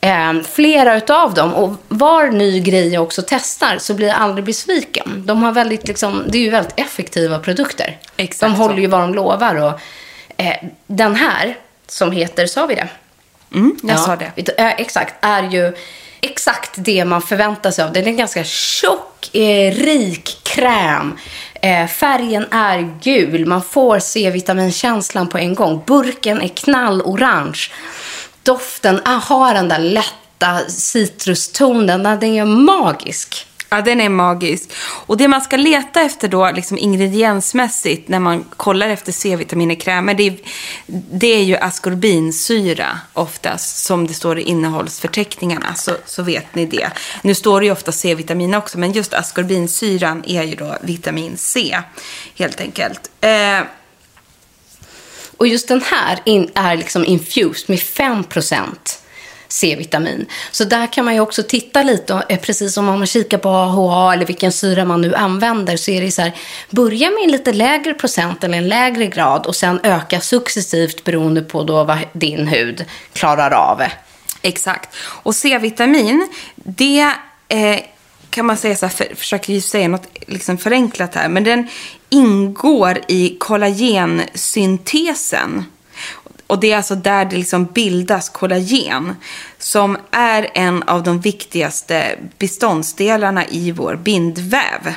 Eh, 0.00 0.32
flera 0.52 0.96
utav 0.96 1.34
dem. 1.34 1.54
Och 1.54 1.76
var 1.88 2.26
ny 2.26 2.60
grej 2.60 2.88
jag 2.88 3.02
också 3.02 3.22
testar 3.26 3.78
så 3.78 3.94
blir 3.94 4.06
jag 4.06 4.16
aldrig 4.16 4.44
besviken. 4.44 5.22
De 5.26 5.42
har 5.42 5.52
väldigt, 5.52 5.88
liksom, 5.88 6.24
det 6.28 6.38
är 6.38 6.42
ju 6.42 6.50
väldigt 6.50 6.80
effektiva 6.80 7.38
produkter. 7.38 7.98
Exakt 8.16 8.52
de 8.52 8.56
så. 8.56 8.62
håller 8.62 8.78
ju 8.78 8.86
vad 8.86 9.00
de 9.00 9.14
lovar. 9.14 9.54
Och, 9.54 9.80
eh, 10.36 10.56
den 10.86 11.14
här, 11.14 11.56
som 11.86 12.12
heter, 12.12 12.46
sa 12.46 12.66
vi 12.66 12.74
det? 12.74 12.88
Mm, 13.54 13.76
jag 13.82 14.00
sa 14.00 14.16
det. 14.16 14.58
Eh, 14.58 14.80
exakt, 14.80 15.14
är 15.20 15.42
ju 15.42 15.72
exakt 16.24 16.70
det 16.74 17.04
man 17.04 17.22
förväntar 17.22 17.70
sig 17.70 17.84
av. 17.84 17.92
Den 17.92 18.04
är 18.04 18.08
en 18.08 18.16
ganska 18.16 18.44
tjock, 18.44 19.34
eh, 19.34 19.74
rik 19.74 20.38
kräm. 20.42 21.18
Eh, 21.62 21.86
färgen 21.86 22.46
är 22.50 22.98
gul. 23.02 23.46
Man 23.46 23.62
får 23.62 23.98
C-vitaminkänslan 23.98 25.28
på 25.28 25.38
en 25.38 25.54
gång. 25.54 25.82
Burken 25.86 26.40
är 26.40 26.48
knallorange. 26.48 27.70
Doften 28.42 29.00
ah, 29.04 29.16
har 29.16 29.54
den 29.54 29.68
där 29.68 29.78
lätta 29.78 30.58
citrustonen. 30.68 32.02
Den 32.02 32.24
är 32.24 32.44
magisk. 32.44 33.46
Ja, 33.74 33.80
den 33.80 34.00
är 34.00 34.08
magisk. 34.08 34.72
Och 35.06 35.16
det 35.16 35.28
man 35.28 35.40
ska 35.40 35.56
leta 35.56 36.00
efter 36.00 36.28
då, 36.28 36.50
liksom 36.50 36.78
ingrediensmässigt, 36.78 38.08
när 38.08 38.18
man 38.18 38.44
kollar 38.56 38.88
efter 38.88 39.12
C-vitamin 39.12 39.70
i 39.70 39.76
krämer, 39.76 40.14
det 40.14 40.26
är, 40.26 40.36
det 41.12 41.26
är 41.34 41.42
ju 41.42 41.56
askorbinsyra 41.56 42.98
oftast, 43.12 43.84
som 43.84 44.06
det 44.06 44.14
står 44.14 44.38
i 44.38 44.42
innehållsförteckningarna, 44.42 45.74
så, 45.74 45.92
så 46.06 46.22
vet 46.22 46.54
ni 46.54 46.66
det. 46.66 46.90
Nu 47.22 47.34
står 47.34 47.60
det 47.60 47.66
ju 47.66 47.72
ofta 47.72 47.92
C-vitamin 47.92 48.54
också, 48.54 48.78
men 48.78 48.92
just 48.92 49.14
askorbinsyran 49.14 50.22
är 50.26 50.42
ju 50.42 50.54
då 50.54 50.76
vitamin 50.82 51.36
C, 51.36 51.78
helt 52.34 52.60
enkelt. 52.60 53.10
Eh, 53.20 53.60
Och 55.36 55.46
just 55.46 55.68
den 55.68 55.82
här 55.82 56.18
in, 56.24 56.50
är 56.54 56.76
liksom 56.76 57.04
infused 57.04 57.70
med 57.70 57.78
5% 57.78 58.64
C-vitamin. 59.48 60.26
Så 60.50 60.64
där 60.64 60.92
kan 60.92 61.04
man 61.04 61.14
ju 61.14 61.20
också 61.20 61.42
titta 61.42 61.82
lite, 61.82 62.14
och, 62.14 62.32
eh, 62.32 62.40
precis 62.40 62.74
som 62.74 62.88
om 62.88 62.98
man 62.98 63.06
kikar 63.06 63.38
på 63.38 63.48
AHA 63.48 64.12
eller 64.12 64.26
vilken 64.26 64.52
syra 64.52 64.84
man 64.84 65.00
nu 65.00 65.14
använder, 65.14 65.76
så 65.76 65.90
är 65.90 66.00
det 66.00 66.10
så 66.10 66.22
här, 66.22 66.32
börja 66.70 67.10
med 67.10 67.24
en 67.24 67.30
lite 67.30 67.52
lägre 67.52 67.94
procent 67.94 68.44
eller 68.44 68.58
en 68.58 68.68
lägre 68.68 69.06
grad 69.06 69.46
och 69.46 69.56
sen 69.56 69.80
öka 69.82 70.20
successivt 70.20 71.04
beroende 71.04 71.42
på 71.42 71.62
då 71.62 71.84
vad 71.84 71.98
din 72.12 72.46
hud 72.46 72.84
klarar 73.12 73.50
av. 73.50 73.82
Exakt. 74.42 74.96
Och 74.96 75.34
C-vitamin, 75.34 76.28
det 76.54 77.12
eh, 77.48 77.80
kan 78.30 78.46
man 78.46 78.56
säga 78.56 78.76
så 78.76 78.86
här, 78.86 78.92
för, 78.92 79.14
försöker 79.14 79.52
ju 79.52 79.60
säga 79.60 79.88
något 79.88 80.08
liksom 80.26 80.58
förenklat 80.58 81.14
här, 81.14 81.28
men 81.28 81.44
den 81.44 81.68
ingår 82.10 83.00
i 83.08 83.36
kollagensyntesen. 83.40 85.64
Och 86.46 86.60
det 86.60 86.72
är 86.72 86.76
alltså 86.76 86.94
där 86.94 87.24
det 87.24 87.36
liksom 87.36 87.64
bildas 87.64 88.28
kollagen, 88.28 89.14
som 89.58 89.96
är 90.10 90.50
en 90.54 90.82
av 90.82 91.02
de 91.02 91.20
viktigaste 91.20 92.18
beståndsdelarna 92.38 93.46
i 93.46 93.70
vår 93.72 93.96
bindväv. 93.96 94.94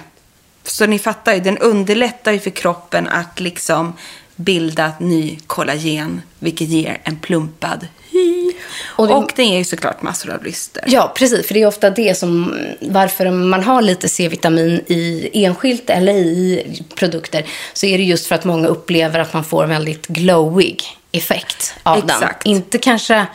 Så 0.64 0.86
ni 0.86 1.00
fattar 1.00 1.34
ju, 1.34 1.40
den 1.40 1.58
underlättar 1.58 2.32
ju 2.32 2.40
för 2.40 2.50
kroppen 2.50 3.08
att 3.08 3.40
liksom 3.40 3.94
bilda 4.36 4.92
ny 5.00 5.38
kollagen, 5.48 6.22
vilket 6.40 6.68
ger 6.68 6.98
en 7.04 7.16
plumpad 7.20 7.88
hy. 8.12 8.52
Och 8.86 9.12
Och, 9.12 9.22
det- 9.28 9.34
den 9.36 9.50
ger 9.50 9.58
ju 9.58 9.64
såklart 9.64 10.02
massor 10.02 10.30
av 10.34 10.44
lyster. 10.44 10.84
Ja, 10.88 11.14
precis. 11.16 11.48
För 11.48 11.54
det 11.54 11.62
är 11.62 11.68
ofta 11.68 11.90
det 11.90 12.18
som, 12.18 12.56
varför 12.82 13.32
man 13.32 13.64
har 13.64 13.82
lite 13.82 14.10
C-vitamin 14.10 14.72
i 14.88 15.30
enskilt 15.34 15.90
eller 15.90 16.14
i 16.14 16.64
produkter, 16.96 17.46
så 17.74 17.86
är 17.86 17.98
det 17.98 18.04
just 18.04 18.28
för 18.28 18.36
att 18.36 18.46
många 18.46 18.68
upplever 18.68 19.20
att 19.20 19.34
man 19.34 19.44
får 19.44 19.66
väldigt 19.66 20.08
glowig 20.08 20.84
effekt 21.12 21.74
av 21.84 22.00
den. 22.00 22.10
Exakt. 22.10 22.46
Inte 22.46 22.78
kanske 22.78 23.26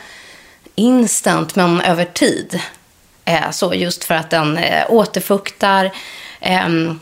instant, 0.75 1.55
men 1.55 1.81
över 1.81 2.05
tid. 2.05 2.59
Eh, 3.25 3.51
så 3.51 3.73
just 3.73 4.03
för 4.03 4.15
att 4.15 4.29
den 4.29 4.57
eh, 4.57 4.83
återfuktar, 4.89 5.91
ehm, 6.39 6.99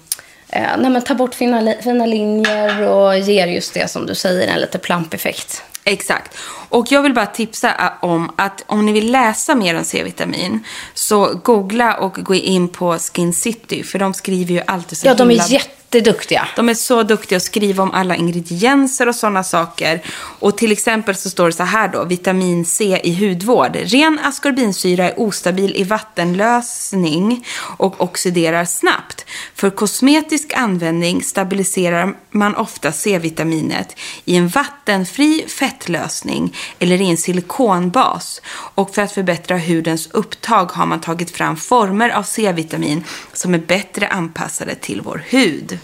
eh, 0.49 0.77
men 0.77 1.01
tar 1.01 1.15
bort 1.15 1.35
fina, 1.35 1.73
fina 1.83 2.05
linjer 2.05 2.87
och 2.87 3.17
ger 3.17 3.47
just 3.47 3.73
det 3.73 3.91
som 3.91 4.05
du 4.05 4.15
säger, 4.15 4.47
en 4.47 4.59
lite 4.59 4.77
plampeffekt. 4.77 5.63
Exakt. 5.83 6.37
Och 6.69 6.91
jag 6.91 7.01
vill 7.01 7.13
bara 7.13 7.25
tipsa 7.25 7.69
ä, 7.69 7.91
om 8.01 8.31
att 8.35 8.63
om 8.67 8.85
ni 8.85 8.91
vill 8.91 9.11
läsa 9.11 9.55
mer 9.55 9.77
om 9.77 9.83
C-vitamin 9.83 10.63
så 10.93 11.33
googla 11.43 11.97
och 11.97 12.13
gå 12.13 12.35
in 12.35 12.67
på 12.67 12.97
Skin 12.97 13.33
City 13.33 13.83
för 13.83 13.99
de 13.99 14.13
skriver 14.13 14.53
ju 14.53 14.61
alltid 14.67 14.97
så 14.97 15.07
Ja, 15.07 15.13
de 15.13 15.29
himla 15.29 15.43
är 15.43 15.49
jätte 15.49 15.80
jätteduktiga. 15.95 16.47
De 16.55 16.69
är 16.69 16.73
så 16.73 17.03
duktiga 17.03 17.37
att 17.37 17.43
skriva 17.43 17.83
om 17.83 17.91
alla 17.91 18.15
ingredienser 18.15 19.07
och 19.07 19.15
sådana 19.15 19.43
saker. 19.43 20.01
Och 20.39 20.57
till 20.57 20.71
exempel 20.71 21.15
så 21.15 21.29
står 21.29 21.45
det 21.45 21.53
så 21.53 21.63
här 21.63 21.87
då, 21.87 22.05
vitamin 22.05 22.65
C 22.65 23.01
i 23.03 23.27
hudvård. 23.27 23.75
Ren 23.75 24.19
askorbinsyra 24.23 25.09
är 25.09 25.19
ostabil 25.19 25.75
i 25.75 25.83
vattenlösning 25.83 27.45
och 27.77 28.01
oxiderar 28.01 28.65
snabbt. 28.65 29.25
För 29.55 29.69
kosmetisk 29.69 30.53
användning 30.53 31.23
stabiliserar 31.23 32.15
man 32.31 32.55
ofta 32.55 32.91
C-vitaminet 32.91 33.95
i 34.25 34.35
en 34.35 34.47
vattenfri 34.47 35.45
fettlösning 35.47 36.55
eller 36.79 37.01
i 37.01 37.09
en 37.09 37.17
silikonbas. 37.17 38.41
Och 38.75 38.95
för 38.95 39.01
att 39.01 39.11
förbättra 39.11 39.57
hudens 39.57 40.07
upptag 40.11 40.71
har 40.71 40.85
man 40.85 41.01
tagit 41.01 41.31
fram 41.31 41.57
former 41.57 42.09
av 42.09 42.23
C-vitamin 42.23 43.03
som 43.33 43.53
är 43.53 43.59
bättre 43.59 44.07
anpassade 44.07 44.75
till 44.75 45.01
vår 45.01 45.23
hud. 45.29 45.79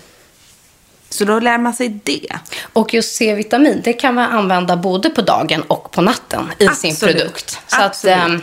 Så 1.09 1.25
då 1.25 1.39
lär 1.39 1.57
man 1.57 1.73
sig 1.73 1.89
det. 1.89 2.39
Och 2.73 2.93
just 2.93 3.15
C-vitamin, 3.15 3.81
det 3.83 3.93
kan 3.93 4.15
man 4.15 4.31
använda 4.31 4.77
både 4.77 5.09
på 5.09 5.21
dagen 5.21 5.61
och 5.61 5.91
på 5.91 6.01
natten 6.01 6.51
i 6.59 6.67
sin 6.67 6.91
Absolut. 6.91 7.17
produkt. 7.17 7.59
Så 7.67 7.75
att, 7.75 7.83
Absolut. 7.83 8.17
ehm, 8.17 8.41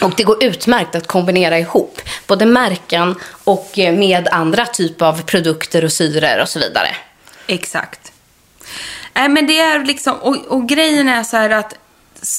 och 0.00 0.12
det 0.16 0.22
går 0.24 0.44
utmärkt 0.44 0.94
att 0.94 1.06
kombinera 1.06 1.58
ihop 1.58 2.00
både 2.26 2.46
märken 2.46 3.14
och 3.44 3.78
eh, 3.78 3.94
med 3.94 4.28
andra 4.28 4.66
typer 4.66 5.06
av 5.06 5.22
produkter 5.22 5.84
och 5.84 5.92
syror 5.92 6.42
och 6.42 6.48
så 6.48 6.58
vidare. 6.58 6.88
Exakt. 7.46 8.12
Nej, 9.14 9.28
men 9.28 9.46
det 9.46 9.60
är 9.60 9.84
liksom, 9.84 10.14
och, 10.14 10.36
och 10.36 10.68
grejen 10.68 11.08
är 11.08 11.22
så 11.24 11.36
här 11.36 11.50
att 11.50 11.74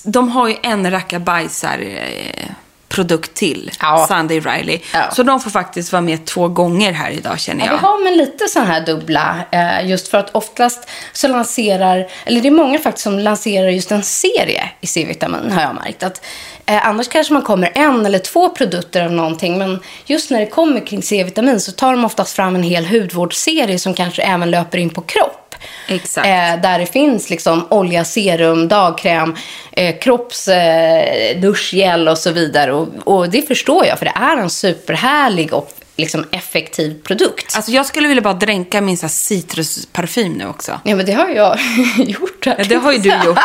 de 0.03 0.29
har 0.29 0.47
ju 0.47 0.55
en 0.63 0.91
rackabajsar 0.91 1.79
eh, 1.79 2.49
produkt 2.89 3.33
till, 3.33 3.71
Ja. 3.79 4.05
Sunday 4.09 4.39
Riley. 4.39 4.79
Ja. 4.93 5.11
Så 5.11 5.23
de 5.23 5.39
får 5.39 5.49
faktiskt 5.51 5.91
vara 5.91 6.01
med 6.01 6.25
två 6.25 6.47
gånger 6.47 6.91
här 6.91 7.11
idag 7.11 7.39
känner 7.39 7.65
Ja, 7.65 7.71
jag. 7.71 7.77
vi 7.79 7.85
har 7.85 8.03
men 8.03 8.17
lite 8.17 8.47
sån 8.47 8.65
här 8.67 8.81
dubbla. 8.85 9.35
Eh, 9.51 9.87
just 9.89 10.07
för 10.07 10.17
att 10.17 10.35
oftast 10.35 10.89
så 11.13 11.27
lanserar, 11.27 12.07
eller 12.25 12.41
det 12.41 12.47
är 12.47 12.51
många 12.51 12.79
faktiskt 12.79 13.03
som 13.03 13.19
lanserar 13.19 13.69
just 13.69 13.91
en 13.91 14.03
serie 14.03 14.69
i 14.81 14.87
C-vitamin 14.87 15.51
har 15.51 15.61
jag 15.61 15.75
märkt. 15.75 16.03
Att, 16.03 16.25
eh, 16.65 16.87
annars 16.87 17.07
kanske 17.07 17.33
man 17.33 17.41
kommer 17.41 17.71
en 17.75 18.05
eller 18.05 18.19
två 18.19 18.49
produkter 18.49 19.05
av 19.05 19.11
någonting. 19.11 19.57
Men 19.57 19.79
just 20.05 20.29
när 20.31 20.39
det 20.39 20.45
kommer 20.45 20.87
kring 20.87 21.03
C-vitamin 21.03 21.59
så 21.59 21.71
tar 21.71 21.91
de 21.91 22.05
oftast 22.05 22.35
fram 22.35 22.55
en 22.55 22.63
hel 22.63 22.85
hudvårdsserie 22.85 23.79
som 23.79 23.93
kanske 23.93 24.21
även 24.21 24.51
löper 24.51 24.77
in 24.77 24.89
på 24.89 25.01
kropp. 25.01 25.48
Exakt. 25.87 26.27
Eh, 26.27 26.61
där 26.61 26.79
det 26.79 26.85
finns 26.85 27.29
liksom 27.29 27.67
olja, 27.69 28.05
serum, 28.05 28.67
dagkräm, 28.67 29.35
eh, 29.71 29.99
kropps, 29.99 30.47
eh, 30.47 32.07
och 32.11 32.17
så 32.17 32.31
vidare. 32.31 32.73
Och, 32.73 32.87
och 33.03 33.29
det 33.29 33.41
förstår 33.41 33.85
jag, 33.85 33.97
för 33.99 34.05
det 34.05 34.13
är 34.15 34.37
en 34.37 34.49
superhärlig 34.49 35.53
och 35.53 35.71
liksom 35.97 36.25
effektiv 36.31 37.01
produkt. 37.03 37.55
Alltså 37.55 37.71
jag 37.71 37.85
skulle 37.85 38.07
vilja 38.07 38.21
bara 38.21 38.33
dränka 38.33 38.81
min 38.81 38.97
så 38.97 39.09
citrusparfym 39.09 40.33
nu 40.33 40.47
också. 40.47 40.79
Ja, 40.83 40.95
men 40.95 41.05
det 41.05 41.13
har 41.13 41.29
jag 41.29 41.57
gjort. 41.97 42.45
Här. 42.45 42.55
Ja, 42.57 42.65
det 42.69 42.75
har 42.75 42.91
ju 42.91 42.97
du 42.97 43.09
gjort. 43.09 43.39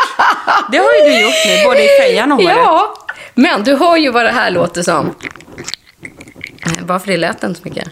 Det 0.71 0.77
har 0.77 0.93
ju 0.93 1.09
du 1.11 1.21
gjort 1.21 1.33
nu, 1.45 1.65
både 1.65 1.83
i 1.83 1.87
fejan 2.01 2.31
och 2.31 2.37
håret. 2.37 2.57
Ja, 2.57 2.93
men 3.33 3.63
du 3.63 3.75
hör 3.75 3.97
ju 3.97 4.11
vad 4.11 4.25
det 4.25 4.31
här 4.31 4.51
låter 4.51 4.83
som. 4.83 5.15
Eh, 6.65 6.85
Bara 6.85 6.99
för 6.99 7.07
det 7.11 7.17
lät 7.17 7.43
inte 7.43 7.61
så 7.61 7.67
mycket. 7.69 7.87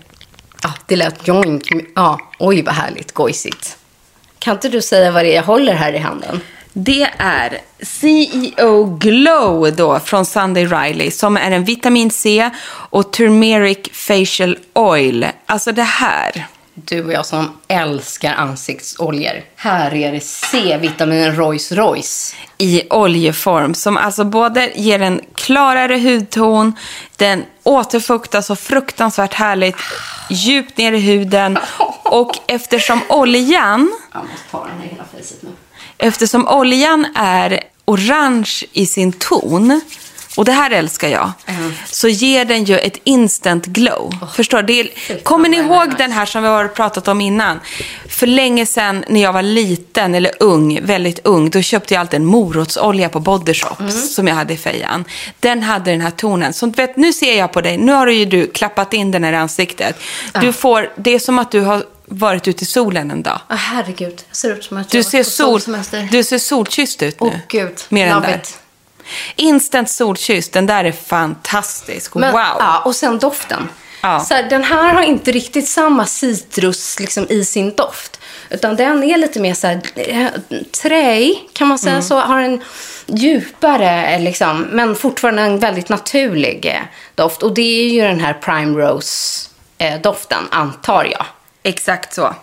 Ja, 0.63 0.74
det 0.88 0.95
lät 0.95 1.28
joint. 1.28 1.63
Ja, 1.95 2.19
oj 2.39 2.61
vad 2.63 2.74
härligt, 2.76 3.11
gojsigt. 3.11 3.78
Kan 4.43 4.55
inte 4.55 4.69
du 4.69 4.81
säga 4.81 5.11
vad 5.11 5.25
det 5.25 5.31
är 5.31 5.35
jag 5.35 5.43
håller 5.43 5.73
här 5.73 5.93
i 5.93 5.97
handen? 5.97 6.41
Det 6.73 7.09
är 7.17 7.57
CEO 7.81 8.97
Glow 8.97 9.75
då 9.75 9.99
från 9.99 10.25
Sunday 10.25 10.65
Riley 10.65 11.11
som 11.11 11.37
är 11.37 11.51
en 11.51 11.63
vitamin 11.63 12.11
C 12.11 12.49
och 12.65 13.13
turmeric 13.13 13.89
facial 13.91 14.57
oil. 14.73 15.27
Alltså 15.45 15.71
det 15.71 15.83
här. 15.83 16.47
Du 16.76 17.03
och 17.05 17.13
jag 17.13 17.26
som 17.26 17.57
älskar 17.67 18.34
ansiktsoljor. 18.34 19.43
Här 19.55 19.93
är 19.93 20.11
det 20.11 20.19
C-vitamin 20.24 21.36
Rolls 21.36 21.71
Royce. 21.71 22.36
i 22.57 22.84
oljeform 22.89 23.74
som 23.74 23.97
alltså 23.97 24.24
både 24.24 24.71
ger 24.76 25.01
en 25.01 25.21
klarare 25.36 25.97
hudton, 25.97 26.74
den 27.15 27.43
återfuktar 27.63 28.41
så 28.41 28.55
fruktansvärt 28.55 29.34
härligt 29.34 29.76
djupt 30.30 30.78
ner 30.78 30.93
i 30.93 30.99
huden 30.99 31.57
och 32.03 32.32
eftersom 32.47 33.01
oljan, 33.09 33.93
Jag 34.13 34.21
måste 34.24 34.51
ta 34.51 34.67
den 34.67 34.84
i 34.84 34.88
hela 34.88 35.03
facet 35.03 35.41
nu. 35.43 35.49
eftersom 35.97 36.47
oljan 36.47 37.05
är 37.15 37.59
orange 37.86 38.63
i 38.71 38.86
sin 38.86 39.11
ton 39.13 39.82
och 40.36 40.45
det 40.45 40.51
här 40.51 40.71
älskar 40.71 41.07
jag, 41.07 41.31
så 41.86 42.07
ger 42.07 42.45
den 42.45 42.63
ju 42.63 42.77
ett 42.77 42.97
instant 43.03 43.65
glow. 43.65 44.13
Förstår 44.36 44.61
du? 44.61 44.79
Är, 44.79 45.23
kommer 45.23 45.49
ni 45.49 45.57
ihåg 45.57 45.86
nice. 45.86 45.97
den 45.97 46.11
här 46.11 46.25
som 46.25 46.43
vi 46.43 46.49
har 46.49 46.67
pratat 46.67 47.07
om 47.07 47.21
innan? 47.21 47.59
För 48.09 48.27
länge 48.27 48.65
sedan 48.65 49.05
när 49.07 49.21
jag 49.21 49.34
var 49.34 49.41
liten, 49.41 50.15
eller 50.15 50.31
ung, 50.39 50.79
väldigt 50.84 51.19
ung, 51.23 51.49
då 51.49 51.61
köpte 51.61 51.93
jag 51.93 52.01
alltid 52.01 52.19
en 52.19 52.25
morotsolja 52.25 53.09
på 53.09 53.19
Body 53.19 53.53
Shops 53.53 53.79
Mm. 53.79 53.91
som 53.91 54.27
jag 54.27 54.36
hade 54.36 54.53
i 54.53 54.57
fejan. 54.57 55.05
Den 55.39 55.63
hade 55.63 55.91
den 55.91 56.01
här 56.01 56.11
tonen. 56.11 56.53
Så 56.53 56.65
du 56.65 56.71
vet, 56.71 56.97
nu 56.97 57.13
ser 57.13 57.38
jag 57.38 57.51
på 57.51 57.61
dig, 57.61 57.77
nu 57.77 57.91
har 57.91 58.07
ju 58.07 58.25
du 58.25 58.47
klappat 58.47 58.93
in 58.93 59.11
den 59.11 59.23
här 59.23 59.34
i 59.34 59.36
ansiktet. 59.36 59.95
Du 60.41 60.53
får, 60.53 60.89
det 60.95 61.15
är 61.15 61.19
som 61.19 61.39
att 61.39 61.51
du 61.51 61.59
har 61.59 61.84
varit 62.05 62.47
ute 62.47 62.63
i 62.63 62.65
solen 62.67 63.11
en 63.11 63.23
dag. 63.23 63.39
Åh, 63.49 63.55
herregud, 63.55 64.23
jag 64.29 64.38
ser 64.38 64.53
ut 64.53 64.63
som 64.63 64.77
att 64.77 64.89
Du 64.89 64.97
jag 64.97 65.05
ser, 65.05 65.17
varit 65.17 65.65
på 65.65 65.91
sol, 65.91 66.07
du 66.11 66.23
ser 66.23 66.38
solkysst 66.38 67.03
ut 67.03 67.21
nu. 67.21 67.27
Åh 67.27 67.34
gud, 67.47 67.81
Mer 67.89 68.07
än 68.07 68.13
love 68.15 68.27
där. 68.27 68.41
Instant 69.36 69.89
solkysst, 69.89 70.54
den 70.54 70.66
där 70.66 70.84
är 70.84 70.91
fantastisk. 70.91 72.16
Men, 72.16 72.32
wow! 72.32 72.41
Ja, 72.60 72.82
och 72.86 72.95
sen 72.95 73.20
doften. 73.20 73.70
Ja. 74.01 74.20
Så 74.20 74.34
här, 74.34 74.43
den 74.49 74.64
här 74.64 74.93
har 74.93 75.01
inte 75.01 75.32
riktigt 75.32 75.68
samma 75.68 76.06
citrus 76.06 76.99
liksom, 76.99 77.26
i 77.30 77.45
sin 77.45 77.74
doft. 77.76 78.20
Utan 78.49 78.76
den 78.76 79.04
är 79.04 79.18
lite 79.18 79.39
mer 79.39 79.54
så 79.54 79.68
här, 79.68 79.82
eh, 79.95 80.28
träig, 80.82 81.49
kan 81.54 81.68
man 81.68 81.80
säga 81.80 81.91
Mm. 81.93 82.04
så. 82.04 82.20
Har 82.20 82.39
en 82.41 82.62
djupare, 83.06 84.06
eh, 84.16 84.22
liksom, 84.22 84.62
men 84.72 84.95
fortfarande 84.95 85.41
en 85.41 85.60
väldigt 85.60 85.89
naturlig 85.89 86.66
eh, 86.66 86.82
doft. 87.16 87.43
Och 87.43 87.54
det 87.54 87.86
är 87.86 87.89
ju 87.89 88.01
den 88.01 88.20
här 88.20 88.34
Prime 88.34 88.80
Rose-doften, 88.82 90.43
antar 90.51 91.04
jag. 91.04 91.26
Exakt 91.64 92.14
så. 92.14 92.36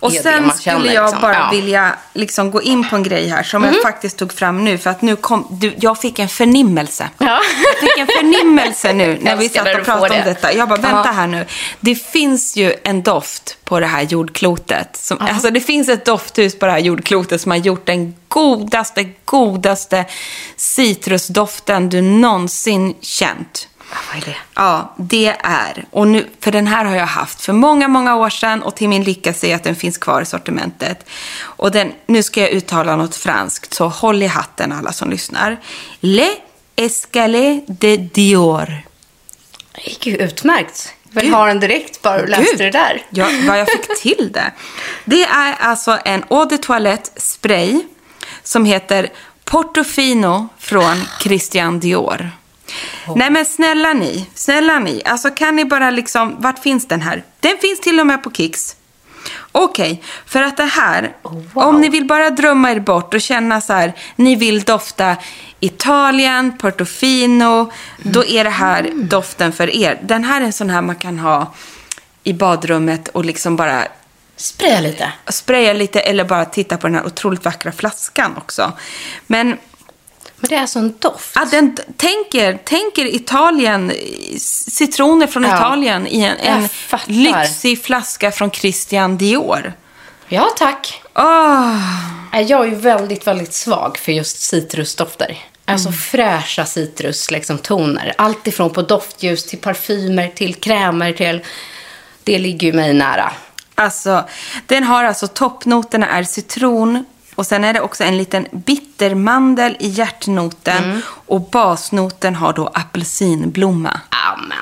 Och 0.00 0.12
sen 0.12 0.46
man 0.46 0.56
skulle 0.56 0.76
känner, 0.76 0.92
jag 0.94 1.04
liksom. 1.04 1.20
bara 1.20 1.34
Ja. 1.34 1.48
vilja 1.52 1.94
liksom 2.12 2.50
gå 2.50 2.62
in 2.62 2.88
på 2.88 2.96
en 2.96 3.02
grej 3.02 3.28
här 3.28 3.42
som 3.42 3.64
jag 3.64 3.82
faktiskt 3.82 4.16
tog 4.18 4.32
fram 4.32 4.64
nu. 4.64 4.78
För 4.78 4.90
att 4.90 5.02
nu 5.02 5.16
kom, 5.16 5.46
du, 5.50 5.74
jag 5.78 6.00
fick 6.00 6.18
en 6.18 6.28
förnimmelse. 6.28 7.08
Ja. 7.18 7.40
Jag 7.64 7.78
fick 7.80 7.98
en 7.98 8.06
förnimmelse 8.06 8.92
nu 8.92 9.18
när 9.22 9.36
vi 9.36 9.48
satt 9.48 9.66
och 9.78 9.84
pratade 9.84 10.00
om 10.02 10.08
det. 10.08 10.22
detta. 10.24 10.52
Jag 10.52 10.68
bara, 10.68 10.80
vänta 10.80 11.02
Ja. 11.04 11.12
här 11.12 11.26
nu. 11.26 11.46
Det 11.80 11.94
finns 11.94 12.56
ju 12.56 12.74
en 12.84 13.02
doft 13.02 13.56
på 13.64 13.80
det 13.80 13.86
här 13.86 14.02
jordklotet. 14.02 14.96
Som, 14.96 15.18
alltså 15.20 15.50
det 15.50 15.60
finns 15.60 15.88
ett 15.88 16.04
dofthus 16.04 16.58
på 16.58 16.66
det 16.66 16.72
här 16.72 16.78
jordklotet 16.78 17.40
som 17.40 17.50
har 17.50 17.58
gjort 17.58 17.86
den 17.86 18.14
godaste, 18.28 19.04
godaste 19.24 20.04
citrusdoften 20.56 21.88
du 21.88 22.00
någonsin 22.00 22.94
känt. 23.00 23.68
Vad 23.90 24.22
är 24.22 24.26
det? 24.26 24.36
Ja, 24.54 24.94
det 24.96 25.36
är. 25.42 25.84
Och 25.90 26.08
nu, 26.08 26.28
för 26.40 26.52
den 26.52 26.66
här 26.66 26.84
har 26.84 26.96
jag 26.96 27.06
haft 27.06 27.40
för 27.40 27.52
många, 27.52 27.88
många 27.88 28.16
år 28.16 28.30
sedan 28.30 28.62
och 28.62 28.76
till 28.76 28.88
min 28.88 29.04
lycka 29.04 29.32
ser 29.32 29.48
jag 29.48 29.56
att 29.56 29.64
den 29.64 29.76
finns 29.76 29.98
kvar 29.98 30.22
i 30.22 30.26
sortimentet. 30.26 31.06
Och 31.40 31.70
den, 31.70 31.92
nu 32.06 32.22
ska 32.22 32.40
jag 32.40 32.50
uttala 32.50 32.96
något 32.96 33.16
franskt, 33.16 33.74
så 33.74 33.88
håll 33.88 34.22
i 34.22 34.26
hatten 34.26 34.72
alla 34.72 34.92
som 34.92 35.10
lyssnar. 35.10 35.60
Le 36.00 36.28
Escalier 36.76 37.64
de 37.66 37.96
Dior. 37.96 38.82
Det 39.74 39.90
gick 39.90 40.06
ju 40.06 40.16
utmärkt. 40.16 40.94
Vill 41.10 41.34
ha 41.34 41.46
den 41.46 41.60
direkt 41.60 42.02
bara 42.02 42.18
du 42.18 42.26
läste 42.26 42.44
Gud, 42.44 42.58
det 42.58 42.70
där. 42.70 43.02
Ja, 43.10 43.26
vad 43.48 43.58
jag 43.58 43.68
fick 43.72 44.00
till 44.00 44.32
det. 44.32 44.52
Det 45.04 45.24
är 45.24 45.54
alltså 45.60 45.98
en 46.04 46.24
eau 46.30 46.44
de 46.44 46.58
toilette 46.58 47.20
spray 47.20 47.80
som 48.42 48.64
heter 48.64 49.12
Portofino 49.44 50.48
från 50.58 50.96
Christian 51.20 51.80
Dior. 51.80 52.30
Nej 53.16 53.30
men 53.30 53.44
snälla 53.44 53.92
ni, 53.92 54.26
snälla 54.34 54.78
ni, 54.78 55.02
alltså 55.04 55.30
kan 55.30 55.56
ni 55.56 55.64
bara 55.64 55.90
liksom, 55.90 56.36
vart 56.38 56.58
finns 56.58 56.88
den 56.88 57.02
här? 57.02 57.24
Den 57.40 57.58
finns 57.58 57.80
till 57.80 58.00
och 58.00 58.06
med 58.06 58.22
på 58.22 58.30
Kicks. 58.30 58.76
Okej, 59.52 60.02
för 60.26 60.42
att 60.42 60.56
det 60.56 60.64
här, 60.64 61.16
om 61.54 61.80
ni 61.80 61.88
vill 61.88 62.06
bara 62.06 62.30
drömma 62.30 62.70
er 62.70 62.80
bort 62.80 63.14
och 63.14 63.20
känna 63.20 63.60
så 63.60 63.72
här, 63.72 63.92
ni 64.16 64.36
vill 64.36 64.62
dofta 64.62 65.16
Italien, 65.60 66.58
Portofino, 66.58 67.72
då 67.98 68.24
är 68.24 68.44
det 68.44 68.50
här 68.50 68.90
doften 68.94 69.52
för 69.52 69.76
er. 69.76 70.00
Den 70.02 70.24
här 70.24 70.40
är 70.40 70.44
en 70.44 70.52
sån 70.52 70.70
här 70.70 70.82
man 70.82 70.96
kan 70.96 71.18
ha 71.18 71.54
i 72.24 72.32
badrummet 72.32 73.08
och 73.08 73.24
liksom 73.24 73.56
bara 73.56 73.84
Spraya 74.36 74.80
lite. 74.80 75.12
spraya 75.28 75.72
lite 75.72 76.00
eller 76.00 76.24
bara 76.24 76.44
titta 76.44 76.76
på 76.76 76.86
den 76.86 76.96
här 76.96 77.06
otroligt 77.06 77.44
vackra 77.44 77.72
flaskan 77.72 78.36
också. 78.36 78.72
Men 79.26 79.58
Men 80.44 80.48
det 80.48 80.56
är 80.56 80.60
alltså 80.60 80.78
en 80.78 80.94
doft. 80.98 81.32
Ja, 81.34 81.44
den, 81.50 81.76
tänker, 81.96 82.58
tänker 82.64 83.14
Italien, 83.14 83.92
citroner 84.38 85.26
från 85.26 85.42
Ja. 85.42 85.56
Italien 85.56 86.06
i 86.06 86.20
en, 86.22 86.36
en 86.38 86.68
lyxig 87.06 87.84
flaska 87.84 88.30
från 88.30 88.50
Christian 88.50 89.18
Dior. 89.18 89.72
Ja, 90.28 90.48
tack. 90.58 91.02
Nej, 92.32 92.44
Jag 92.44 92.60
är 92.60 92.64
ju 92.68 92.74
väldigt, 92.74 93.26
väldigt 93.26 93.54
svag 93.54 93.98
för 93.98 94.12
just 94.12 94.40
citrusdofter. 94.40 95.38
Alltså 95.64 95.88
Mm. 95.88 95.98
fräscha 95.98 96.64
citrustoner. 96.66 97.38
Liksom, 97.38 97.58
toner. 97.58 98.14
Allt 98.18 98.46
ifrån 98.46 98.70
på 98.70 98.82
doftljus 98.82 99.44
till 99.46 99.58
parfymer 99.58 100.28
till 100.28 100.54
krämer 100.54 101.12
till... 101.12 101.40
Det 102.24 102.38
ligger 102.38 102.66
ju 102.66 102.72
mig 102.72 102.92
nära. 102.94 103.32
Alltså, 103.74 104.24
den 104.66 104.84
har 104.84 105.04
alltså 105.04 105.26
toppnoterna 105.26 106.08
är 106.08 106.22
citron 106.24 107.04
och 107.34 107.46
sen 107.46 107.64
är 107.64 107.72
det 107.72 107.80
också 107.80 108.04
en 108.04 108.16
liten 108.16 108.46
bittermandel 108.52 109.76
i 109.80 109.88
hjärtnoten 109.88 110.84
Mm. 110.84 111.00
och 111.08 111.40
basnoten 111.40 112.34
har 112.34 112.52
då 112.52 112.66
apelsinblomma. 112.74 114.00
Amen. 114.32 114.58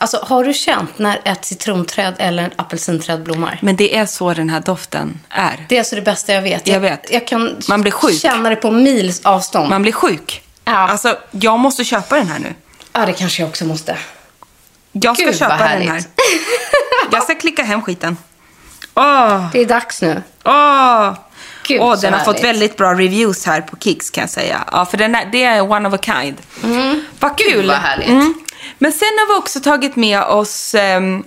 Alltså, 0.00 0.16
har 0.22 0.44
du 0.44 0.54
känt 0.54 0.98
när 0.98 1.20
ett 1.24 1.44
citronträd 1.44 2.14
eller 2.18 2.42
en 2.42 2.50
apelsinträd 2.56 3.22
blommar? 3.22 3.58
Men 3.62 3.76
det 3.76 3.96
är 3.96 4.06
så 4.06 4.34
den 4.34 4.50
här 4.50 4.60
doften 4.60 5.20
är. 5.28 5.66
Det 5.68 5.74
är 5.74 5.78
alltså 5.80 5.96
det 5.96 6.02
bästa 6.02 6.32
jag 6.32 6.42
vet. 6.42 6.66
Jag 6.66 6.80
vet. 6.80 7.10
Jag 7.12 7.26
kan 7.26 7.56
Man 7.68 7.80
blir 7.80 7.92
sjuk. 7.92 8.20
känna 8.20 8.50
det 8.50 8.56
på 8.56 8.70
mils 8.70 9.20
avstånd. 9.24 9.68
Man 9.70 9.82
blir 9.82 9.92
sjuk. 9.92 10.42
Ja. 10.64 10.72
Alltså, 10.72 11.16
jag 11.30 11.58
måste 11.58 11.84
köpa 11.84 12.16
den 12.16 12.28
här 12.28 12.38
nu. 12.38 12.54
Ja, 12.92 13.06
det 13.06 13.12
kanske 13.12 13.42
jag 13.42 13.48
också 13.48 13.64
måste. 13.64 13.96
Jag 14.92 15.16
ska 15.16 15.24
Gud, 15.26 15.38
köpa 15.38 15.56
den 15.68 15.88
här. 15.88 16.02
Jag 17.12 17.22
ska 17.22 17.34
klicka 17.34 17.62
hem 17.62 17.82
skiten. 17.82 18.16
Åh, 18.94 19.50
Det 19.52 19.60
är 19.60 19.66
dags 19.66 20.02
nu. 20.02 20.22
åh. 20.44 21.12
Gud, 21.68 21.80
så 21.80 21.96
den 21.96 22.12
har 22.12 22.24
fått 22.24 22.44
väldigt 22.44 22.76
bra 22.76 22.92
reviews 22.92 23.46
här 23.46 23.60
på 23.60 23.76
Kicks 23.76 24.10
kan 24.10 24.22
jag 24.22 24.30
säga. 24.30 24.64
Ja, 24.72 24.86
för 24.86 24.96
den 24.96 25.14
är, 25.14 25.28
det 25.32 25.44
är 25.44 25.70
one 25.72 25.88
of 25.88 25.94
a 25.94 25.98
kind. 26.02 26.36
Vad 27.20 27.38
kul. 27.38 27.54
Mm. 27.54 27.66
vad 27.66 27.76
härligt. 27.76 28.36
Men 28.78 28.92
sen 28.92 29.08
har 29.18 29.34
vi 29.34 29.40
också 29.40 29.60
tagit 29.60 29.96
med 29.96 30.22
oss... 30.22 30.74
ehm, 30.74 31.24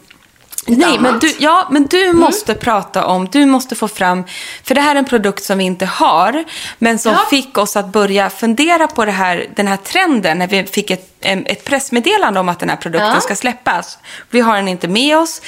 nej, 0.68 0.86
annat. 0.98 1.02
men 1.02 1.20
du, 1.20 1.36
ja, 1.40 1.68
men 1.72 1.86
du 1.88 2.14
måste 2.14 2.56
prata 2.56 3.06
om, 3.06 3.28
du 3.32 3.46
måste 3.46 3.76
få 3.76 3.88
fram, 3.88 4.24
för 4.64 4.76
det 4.76 4.82
här 4.82 4.96
är 4.96 5.00
en 5.00 5.06
produkt 5.06 5.44
som 5.44 5.58
vi 5.58 5.64
inte 5.64 5.86
har, 5.86 6.44
men 6.78 7.00
som 7.00 7.12
Ja. 7.12 7.20
fick 7.30 7.58
oss 7.58 7.76
att 7.76 7.88
börja 7.88 8.30
fundera 8.30 8.88
på 8.88 9.06
det 9.06 9.12
här, 9.12 9.46
den 9.56 9.68
här 9.68 9.78
trenden 9.78 10.38
när 10.38 10.48
vi 10.48 10.64
fick 10.64 10.92
ett, 10.92 11.08
ett 11.22 11.64
pressmeddelande 11.66 12.40
om 12.40 12.50
att 12.50 12.60
den 12.60 12.70
här 12.70 12.76
produkten 12.78 13.12
Ja. 13.14 13.22
ska 13.22 13.36
släppas. 13.36 13.98
Vi 14.30 14.40
har 14.40 14.56
den 14.56 14.68
inte 14.68 14.88
med 14.88 15.18
oss, 15.18 15.42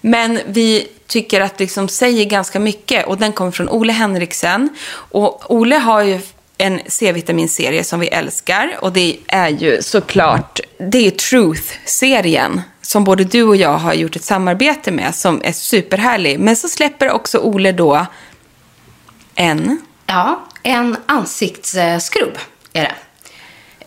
men 0.00 0.40
vi 0.46 0.88
tycker 1.06 1.40
att 1.40 1.60
liksom 1.60 1.88
säger 1.88 2.24
ganska 2.24 2.60
mycket 2.60 3.06
och 3.06 3.18
den 3.18 3.32
kommer 3.32 3.50
från 3.50 3.68
Ole 3.68 3.92
Henriksen. 3.92 4.68
Och 5.10 5.50
Ole 5.54 5.76
har 5.78 6.02
ju 6.02 6.20
en 6.58 6.80
C-vitaminserie 6.86 7.84
som 7.84 8.00
vi 8.00 8.06
älskar 8.06 8.76
och 8.80 8.92
det 8.92 9.18
är 9.26 9.48
ju 9.48 9.82
såklart, 9.82 10.60
det 10.78 11.06
är 11.06 11.10
Truth-serien 11.10 12.60
som 12.82 13.04
både 13.04 13.24
du 13.24 13.42
och 13.42 13.56
jag 13.56 13.78
har 13.78 13.94
gjort 13.94 14.16
ett 14.16 14.24
samarbete 14.24 14.90
med 14.90 15.14
som 15.14 15.40
är 15.44 15.52
superhärlig. 15.52 16.40
Men 16.40 16.56
så 16.56 16.68
släpper 16.68 17.10
också 17.10 17.38
Ole 17.38 17.72
då 17.72 18.06
en 19.34 19.80
Ja, 20.06 20.44
en 20.62 20.96
ansiktsskrubb 21.06 22.38
är 22.72 22.82
det. 22.82 22.94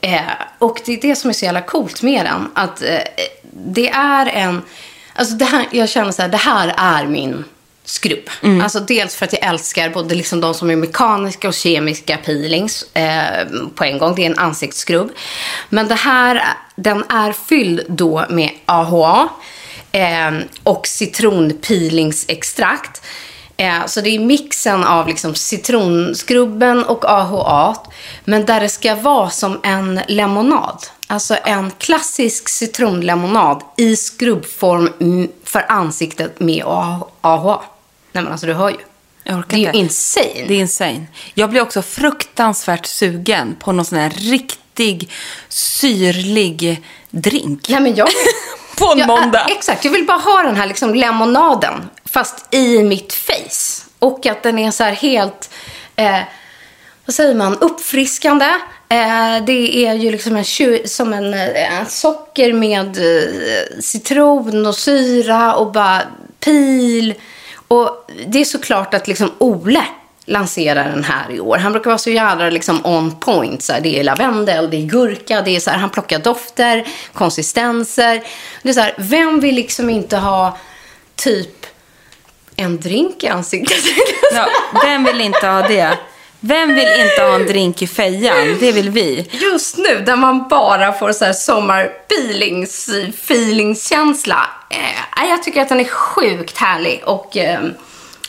Eh, 0.07 0.21
och 0.59 0.81
det 0.85 0.93
är 0.93 1.01
det 1.01 1.15
som 1.15 1.29
är 1.29 1.33
så 1.33 1.45
jävla 1.45 1.61
coolt 1.61 2.01
med 2.01 2.25
den. 2.25 2.51
Att 2.55 2.81
eh, 2.81 2.99
det 3.51 3.89
är 3.89 4.25
en... 4.25 4.61
Alltså 5.13 5.35
det 5.35 5.45
här, 5.45 5.67
jag 5.71 5.89
känner 5.89 6.11
så 6.11 6.21
här, 6.21 6.29
det 6.29 6.37
här 6.37 6.73
är 6.77 7.07
min 7.07 7.43
skrubb. 7.91 8.29
Alltså 8.61 8.79
dels 8.79 9.15
för 9.15 9.25
att 9.25 9.33
jag 9.33 9.43
älskar 9.43 9.89
både 9.89 10.15
liksom 10.15 10.41
de 10.41 10.53
som 10.53 10.69
är 10.69 10.75
mekaniska 10.75 11.47
och 11.47 11.53
kemiska 11.53 12.17
peelings 12.17 12.95
eh, 12.95 13.47
på 13.75 13.83
en 13.83 13.97
gång. 13.97 14.15
Det 14.15 14.21
är 14.21 14.25
en 14.25 14.39
ansiktsskrubb. 14.39 15.11
Men 15.69 15.87
det 15.87 15.95
här, 15.95 16.43
den 16.75 17.03
är 17.09 17.31
fylld 17.31 17.81
då 17.87 18.25
med 18.29 18.49
AHA 18.65 19.29
eh, 19.91 20.31
och 20.63 20.87
citronpeelingsextrakt. 20.87 23.01
Eh, 23.57 23.85
Så 23.85 24.01
det 24.01 24.09
är 24.15 24.19
mixen 24.19 24.83
av 24.83 25.07
liksom 25.07 25.35
citronskrubben 25.35 26.83
och 26.83 27.05
AHA. 27.05 27.75
Men 28.25 28.45
där 28.45 28.59
det 28.61 28.69
ska 28.69 28.95
vara 28.95 29.29
som 29.29 29.59
en 29.63 29.99
lemonad. 30.07 30.85
Alltså 31.07 31.37
en 31.43 31.71
klassisk 31.71 32.49
citronlemonad 32.49 33.61
i 33.77 33.95
skrubbform 33.95 34.89
mm, 35.01 35.27
för 35.45 35.65
ansiktet 35.69 36.39
med 36.39 36.63
AHA. 37.21 37.61
Nej 38.11 38.23
men 38.23 38.31
alltså 38.31 38.47
du 38.47 38.53
hör 38.53 38.69
ju. 38.69 38.77
Jag 39.23 39.37
orkar 39.39 39.49
Det 39.49 39.55
är 39.55 39.59
ju 39.59 39.65
inte. 39.65 39.77
insane. 39.77 40.45
Det 40.47 40.53
är 40.53 40.59
insane. 40.59 41.05
Jag 41.33 41.49
blir 41.49 41.61
också 41.61 41.81
fruktansvärt 41.81 42.85
sugen 42.85 43.55
på 43.59 43.71
någon 43.71 43.85
sån 43.85 43.97
här 43.97 44.09
riktig 44.09 45.11
syrlig 45.49 46.83
drink. 47.09 47.69
Nej, 47.69 47.79
men 47.81 47.95
jag, 47.95 48.07
På 48.77 48.91
en 48.91 48.97
jag, 48.99 49.07
måndag. 49.07 49.39
äh, 49.49 49.55
Exakt, 49.57 49.85
jag 49.85 49.91
vill 49.91 50.05
bara 50.05 50.17
ha 50.17 50.43
den 50.43 50.55
här 50.55 50.67
liksom 50.67 50.95
lemonaden. 50.95 51.89
Fast 52.05 52.53
i 52.55 52.83
mitt 52.83 53.13
face. 53.13 53.85
Och 53.99 54.25
att 54.25 54.43
den 54.43 54.59
är 54.59 54.71
så 54.71 54.83
här 54.83 54.91
helt, 54.91 55.49
eh, 55.95 56.19
vad 57.05 57.13
säger 57.15 57.35
man, 57.35 57.57
uppfriskande. 57.57 58.45
Eh, 58.89 59.45
det 59.45 59.85
är 59.85 59.93
ju 59.93 60.11
liksom 60.11 60.35
en, 60.35 60.45
som 60.85 61.13
en, 61.13 61.33
eh, 61.33 61.79
en 61.79 61.85
socker 61.85 62.53
med 62.53 62.97
eh, 62.97 63.79
citron 63.79 64.65
och 64.65 64.75
syra 64.75 65.55
och 65.55 65.71
bara 65.71 66.01
pil. 66.39 67.13
Och 67.71 68.11
det 68.27 68.41
är 68.41 68.45
såklart 68.45 68.93
att 68.93 69.07
liksom 69.07 69.31
Ole 69.37 69.85
lanserar 70.25 70.89
den 70.89 71.03
här 71.03 71.31
i 71.31 71.39
år. 71.39 71.57
Han 71.57 71.71
brukar 71.71 71.89
vara 71.89 71.97
så 71.97 72.09
jävla 72.09 72.49
liksom 72.49 72.85
on 72.85 73.19
point. 73.19 73.63
Så 73.63 73.73
här, 73.73 73.81
det 73.81 73.99
är 73.99 74.03
lavendel, 74.03 74.69
det 74.69 74.77
är 74.77 74.85
gurka, 74.85 75.41
det 75.41 75.55
är 75.55 75.59
så 75.59 75.69
här, 75.69 75.77
han 75.77 75.89
plockar 75.89 76.19
dofter, 76.19 76.87
konsistenser. 77.13 78.23
Det 78.63 78.69
är 78.69 78.73
så 78.73 78.79
här, 78.79 78.93
vem 78.97 79.39
vill 79.39 79.55
liksom 79.55 79.89
inte 79.89 80.17
ha 80.17 80.57
typ 81.15 81.65
en 82.55 82.79
drink 82.79 83.23
i 83.23 83.27
ansiktet? 83.27 83.83
Ja, 84.33 84.47
vem 84.83 85.03
vill 85.03 85.21
inte 85.21 85.47
ha 85.47 85.67
det? 85.67 85.97
Vem 86.43 86.75
vill 86.75 86.87
inte 86.99 87.21
ha 87.21 87.35
en 87.35 87.45
drink 87.45 87.81
i 87.81 87.87
fejan? 87.87 88.57
Det 88.59 88.71
vill 88.71 88.89
vi. 88.89 89.29
Just 89.31 89.77
nu, 89.77 89.99
där 90.05 90.15
man 90.15 90.47
bara 90.47 90.93
får 90.93 91.11
så 91.11 91.25
här 91.25 91.33
sommarpeelings, 91.33 92.89
feelingskänsla. 93.23 94.49
Eh, 94.69 95.29
jag 95.29 95.43
tycker 95.43 95.61
att 95.61 95.69
den 95.69 95.79
är 95.79 95.85
sjukt 95.89 96.57
härlig 96.57 97.01
och 97.05 97.37
eh, 97.37 97.59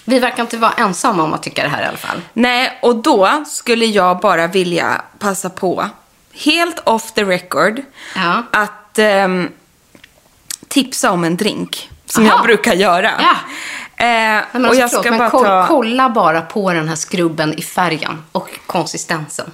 vi 0.05 0.19
verkar 0.19 0.43
inte 0.43 0.57
vara 0.57 0.73
ensamma 0.73 1.23
om 1.23 1.33
att 1.35 1.43
tycka 1.43 1.63
det 1.63 1.69
här 1.69 1.83
i 1.83 1.87
alla 1.87 1.97
fall. 1.97 2.21
Nej, 2.33 2.79
och 2.83 2.97
då 2.97 3.45
skulle 3.47 3.87
jag 3.87 4.21
bara 4.21 4.47
vilja 4.47 5.03
passa 5.19 5.51
på, 5.51 5.89
helt 6.35 6.79
off 6.89 7.13
the 7.13 7.25
record, 7.25 7.83
Ja. 8.17 8.43
att 8.53 8.99
ehm, 8.99 9.49
tipsa 10.69 11.11
om 11.11 11.25
en 11.25 11.37
drink. 11.37 11.89
Som 12.07 12.27
Aha. 12.27 12.37
jag 12.37 12.43
brukar 12.47 12.75
göra. 12.75 13.11
Ja. 13.19 13.37
Eh, 14.03 14.39
och 14.39 14.55
alltså, 14.55 14.81
jag 14.81 14.91
förlåt, 14.91 15.05
ska 15.07 15.19
bara 15.19 15.31
koll, 15.31 15.45
ta... 15.45 15.67
kolla 15.69 16.09
bara 16.11 16.43
på 16.43 16.73
den 16.73 16.89
här 16.89 16.97
skrubben 16.97 17.55
i 17.59 17.63
färgen 17.63 18.25
och 18.33 18.49
konsistensen. 18.67 19.53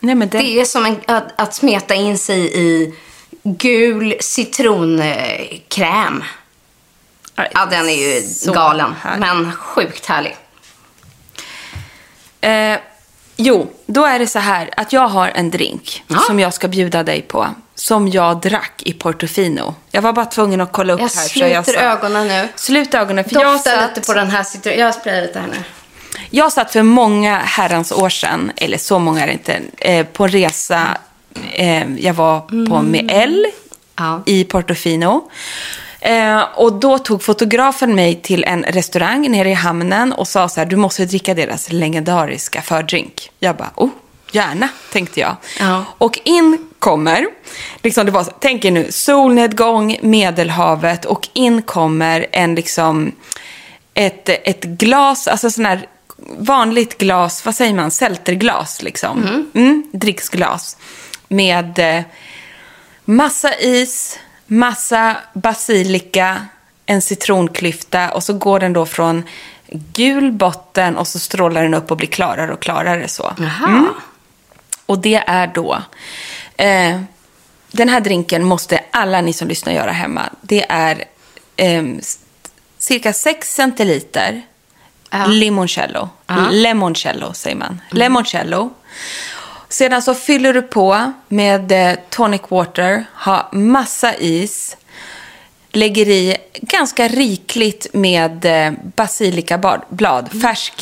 Nej, 0.00 0.14
men 0.14 0.28
den... 0.28 0.40
Det 0.44 0.60
är 0.60 0.64
som 0.64 0.86
en, 0.86 1.00
att, 1.06 1.40
att 1.40 1.54
smeta 1.54 1.94
in 1.94 2.18
sig 2.18 2.58
i 2.58 2.94
gul 3.42 4.14
citronkräm. 4.20 6.24
Ja, 7.52 7.66
den 7.70 7.88
är 7.88 8.14
ju 8.16 8.22
Så 8.22 8.52
galen, 8.52 8.94
härlig. 9.02 9.20
men 9.20 9.52
sjukt 9.52 10.06
härlig. 10.06 10.36
Eh, 12.40 12.78
jo, 13.36 13.70
då 13.86 14.04
är 14.04 14.18
det 14.18 14.26
så 14.26 14.38
här 14.38 14.70
att 14.76 14.92
jag 14.92 15.08
har 15.08 15.28
en 15.28 15.50
drink 15.50 16.04
Ja. 16.08 16.18
som 16.18 16.40
jag 16.40 16.54
ska 16.54 16.68
bjuda 16.68 17.02
dig 17.02 17.22
på. 17.22 17.48
Som 17.78 18.08
jag 18.08 18.40
drack 18.40 18.82
i 18.84 18.92
Portofino. 18.92 19.74
Jag 19.90 20.02
var 20.02 20.12
bara 20.12 20.26
tvungen 20.26 20.60
att 20.60 20.72
kolla 20.72 20.92
upp 20.92 21.00
Jag 21.00 21.08
här. 21.08 21.22
så 21.22 21.28
sluter 21.28 21.62
satt- 21.62 21.76
ögonen 21.76 22.28
nu. 22.28 22.48
Slut 22.56 22.94
ögonen. 22.94 23.24
För 23.24 23.40
jag 23.40 23.60
satt, 23.60 23.88
lite 23.96 24.06
på 24.06 24.14
den 24.14 24.30
här 24.30 24.42
citron. 24.42 24.78
Jag 24.78 24.94
sprayar 24.94 25.22
lite 25.22 25.38
här 25.38 25.46
nu. 25.46 25.62
jag 26.30 26.52
satt 26.52 26.72
för 26.72 26.82
många 26.82 27.38
herrans 27.38 27.92
år 27.92 28.08
sedan, 28.08 28.52
eller 28.56 28.78
så 28.78 28.98
många 28.98 29.22
är 29.22 29.26
det 29.26 29.32
inte, 29.32 29.60
eh, 29.78 30.06
på 30.06 30.24
en 30.24 30.30
resa. 30.30 30.86
Eh, 31.52 31.90
jag 31.98 32.14
var 32.14 32.40
på 32.68 32.82
med 32.82 33.08
L 33.12 33.46
Ja. 33.96 34.22
i 34.26 34.44
Portofino. 34.44 35.30
Eh, 36.00 36.42
och 36.54 36.72
då 36.72 36.98
tog 36.98 37.22
fotografen 37.22 37.94
mig 37.94 38.20
till 38.22 38.44
en 38.44 38.62
restaurang 38.62 39.30
nere 39.30 39.50
i 39.50 39.54
hamnen 39.54 40.12
och 40.12 40.28
sa 40.28 40.48
så 40.48 40.60
här, 40.60 40.66
du 40.66 40.76
måste 40.76 41.04
dricka 41.04 41.34
deras 41.34 41.72
legendariska 41.72 42.62
fördrink. 42.62 43.30
Jag 43.40 43.56
bara, 43.56 43.70
oh, 43.76 43.88
gärna, 44.32 44.68
tänkte 44.92 45.20
jag. 45.20 45.36
Ja. 45.60 45.84
Och 45.98 46.20
in 46.24 46.68
kommer, 46.78 47.26
liksom 47.82 48.06
det 48.06 48.12
var, 48.12 48.26
tänk 48.40 48.64
er 48.64 48.70
nu, 48.70 48.86
solnedgång, 48.92 49.98
Medelhavet 50.02 51.04
och 51.04 51.28
in 51.32 51.62
kommer 51.62 52.26
en 52.32 52.54
liksom, 52.54 53.12
ett, 53.94 54.28
ett 54.28 54.64
glas, 54.64 55.28
alltså 55.28 55.50
sån 55.50 55.64
här 55.64 55.86
vanligt 56.38 56.98
glas, 56.98 57.44
vad 57.44 57.54
säger 57.54 57.74
man, 57.74 57.90
sälterglas 57.90 58.82
liksom. 58.82 59.48
Mm, 59.54 59.84
dricksglas. 59.92 60.76
Med 61.28 61.78
eh, 61.78 62.04
massa 63.04 63.54
is, 63.54 64.18
massa 64.46 65.16
basilika, 65.34 66.46
en 66.86 67.02
citronklyfta 67.02 68.10
och 68.10 68.22
så 68.22 68.32
går 68.32 68.60
den 68.60 68.72
då 68.72 68.86
från 68.86 69.22
gul 69.70 70.32
botten 70.32 70.96
och 70.96 71.08
så 71.08 71.18
strålar 71.18 71.62
den 71.62 71.74
upp 71.74 71.90
och 71.90 71.96
blir 71.96 72.08
klarare 72.08 72.52
och 72.52 72.62
klarare 72.62 73.08
så. 73.08 73.32
Jaha. 73.38 73.86
Och 74.86 74.98
det 74.98 75.22
är 75.26 75.46
då... 75.46 75.82
Eh, 76.56 77.00
den 77.72 77.88
här 77.88 78.00
drinken 78.00 78.44
måste 78.44 78.80
alla 78.90 79.20
ni 79.20 79.32
som 79.32 79.48
lyssnar 79.48 79.72
göra 79.72 79.92
hemma. 79.92 80.22
Det 80.42 80.66
är 80.68 81.04
eh, 81.56 81.84
cirka 82.78 83.12
6 83.12 83.54
centiliter 83.54 84.42
Ja. 85.10 85.26
limoncello. 85.26 86.08
Ja. 86.26 86.48
Lemoncello 86.50 87.32
säger 87.34 87.56
man. 87.56 87.80
Lemoncello. 87.90 88.70
Sedan 89.68 90.02
så 90.02 90.14
fyller 90.14 90.52
du 90.54 90.62
på 90.62 91.12
med 91.28 91.72
eh, 91.72 91.98
tonic 92.10 92.40
water, 92.48 93.04
ha 93.14 93.48
massa 93.52 94.14
is, 94.14 94.76
lägger 95.76 96.08
i 96.08 96.36
ganska 96.60 97.08
rikligt 97.08 97.86
med 97.92 98.44
eh, 98.44 98.72
basilikablad, 98.96 100.42
färsk 100.42 100.72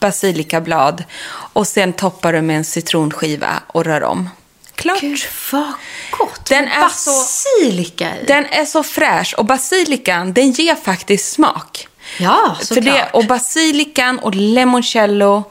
basilikablad. 0.00 1.04
Och 1.52 1.66
sen 1.66 1.92
toppar 1.92 2.32
du 2.32 2.42
med 2.42 2.56
en 2.56 2.64
citronskiva 2.64 3.62
och 3.66 3.84
rör 3.84 4.02
om. 4.02 4.30
Klart. 4.74 5.00
Gud, 5.00 5.20
vad 5.52 5.72
gott. 6.18 6.44
Den 6.48 6.64
är 6.68 6.88
så- 6.88 7.10
basilika 7.10 8.16
i. 8.20 8.24
Den 8.26 8.46
är 8.46 8.64
så 8.64 8.82
fräsch 8.82 9.34
och 9.38 9.44
basilikan, 9.44 10.32
den 10.32 10.50
ger 10.52 10.74
faktiskt 10.74 11.32
smak. 11.32 11.88
Ja, 12.18 12.56
såklart. 12.60 13.08
och 13.12 13.24
basilikan 13.26 14.18
och 14.18 14.34
limoncello 14.34 15.44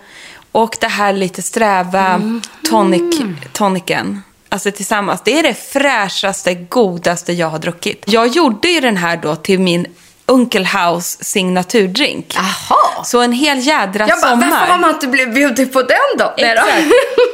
och 0.52 0.78
det 0.82 0.88
här 0.88 1.14
lite 1.14 1.42
sträva 1.42 2.08
Mm. 2.08 2.42
tonic, 2.70 3.22
tonicen. 3.54 4.24
Alltså 4.52 4.72
tillsammans. 4.72 5.22
Det 5.26 5.40
är 5.40 5.44
det 5.44 5.54
fräschaste, 5.54 6.54
godaste 6.56 7.34
jag 7.34 7.48
har 7.48 7.60
druckit. 7.60 8.04
Jag 8.08 8.28
gjorde 8.28 8.68
ju 8.68 8.80
den 8.80 8.98
här 8.98 9.18
då 9.18 9.36
till 9.36 9.60
min 9.60 9.88
Uncle 10.32 10.66
House 10.68 11.18
signaturdrink. 11.24 12.36
Jaha. 12.36 13.04
Så 13.04 13.22
en 13.22 13.32
hel 13.32 13.60
jädra 13.68 14.08
Jag 14.08 14.20
bara, 14.22 14.30
sommar. 14.32 14.50
varför 14.50 14.72
har 14.72 14.80
man 14.80 14.90
inte 14.90 15.08
blivit 15.08 15.34
bjuden 15.36 15.70
på 15.70 15.82
den 15.82 15.98
då? 16.18 16.34
Exakt. 16.38 16.72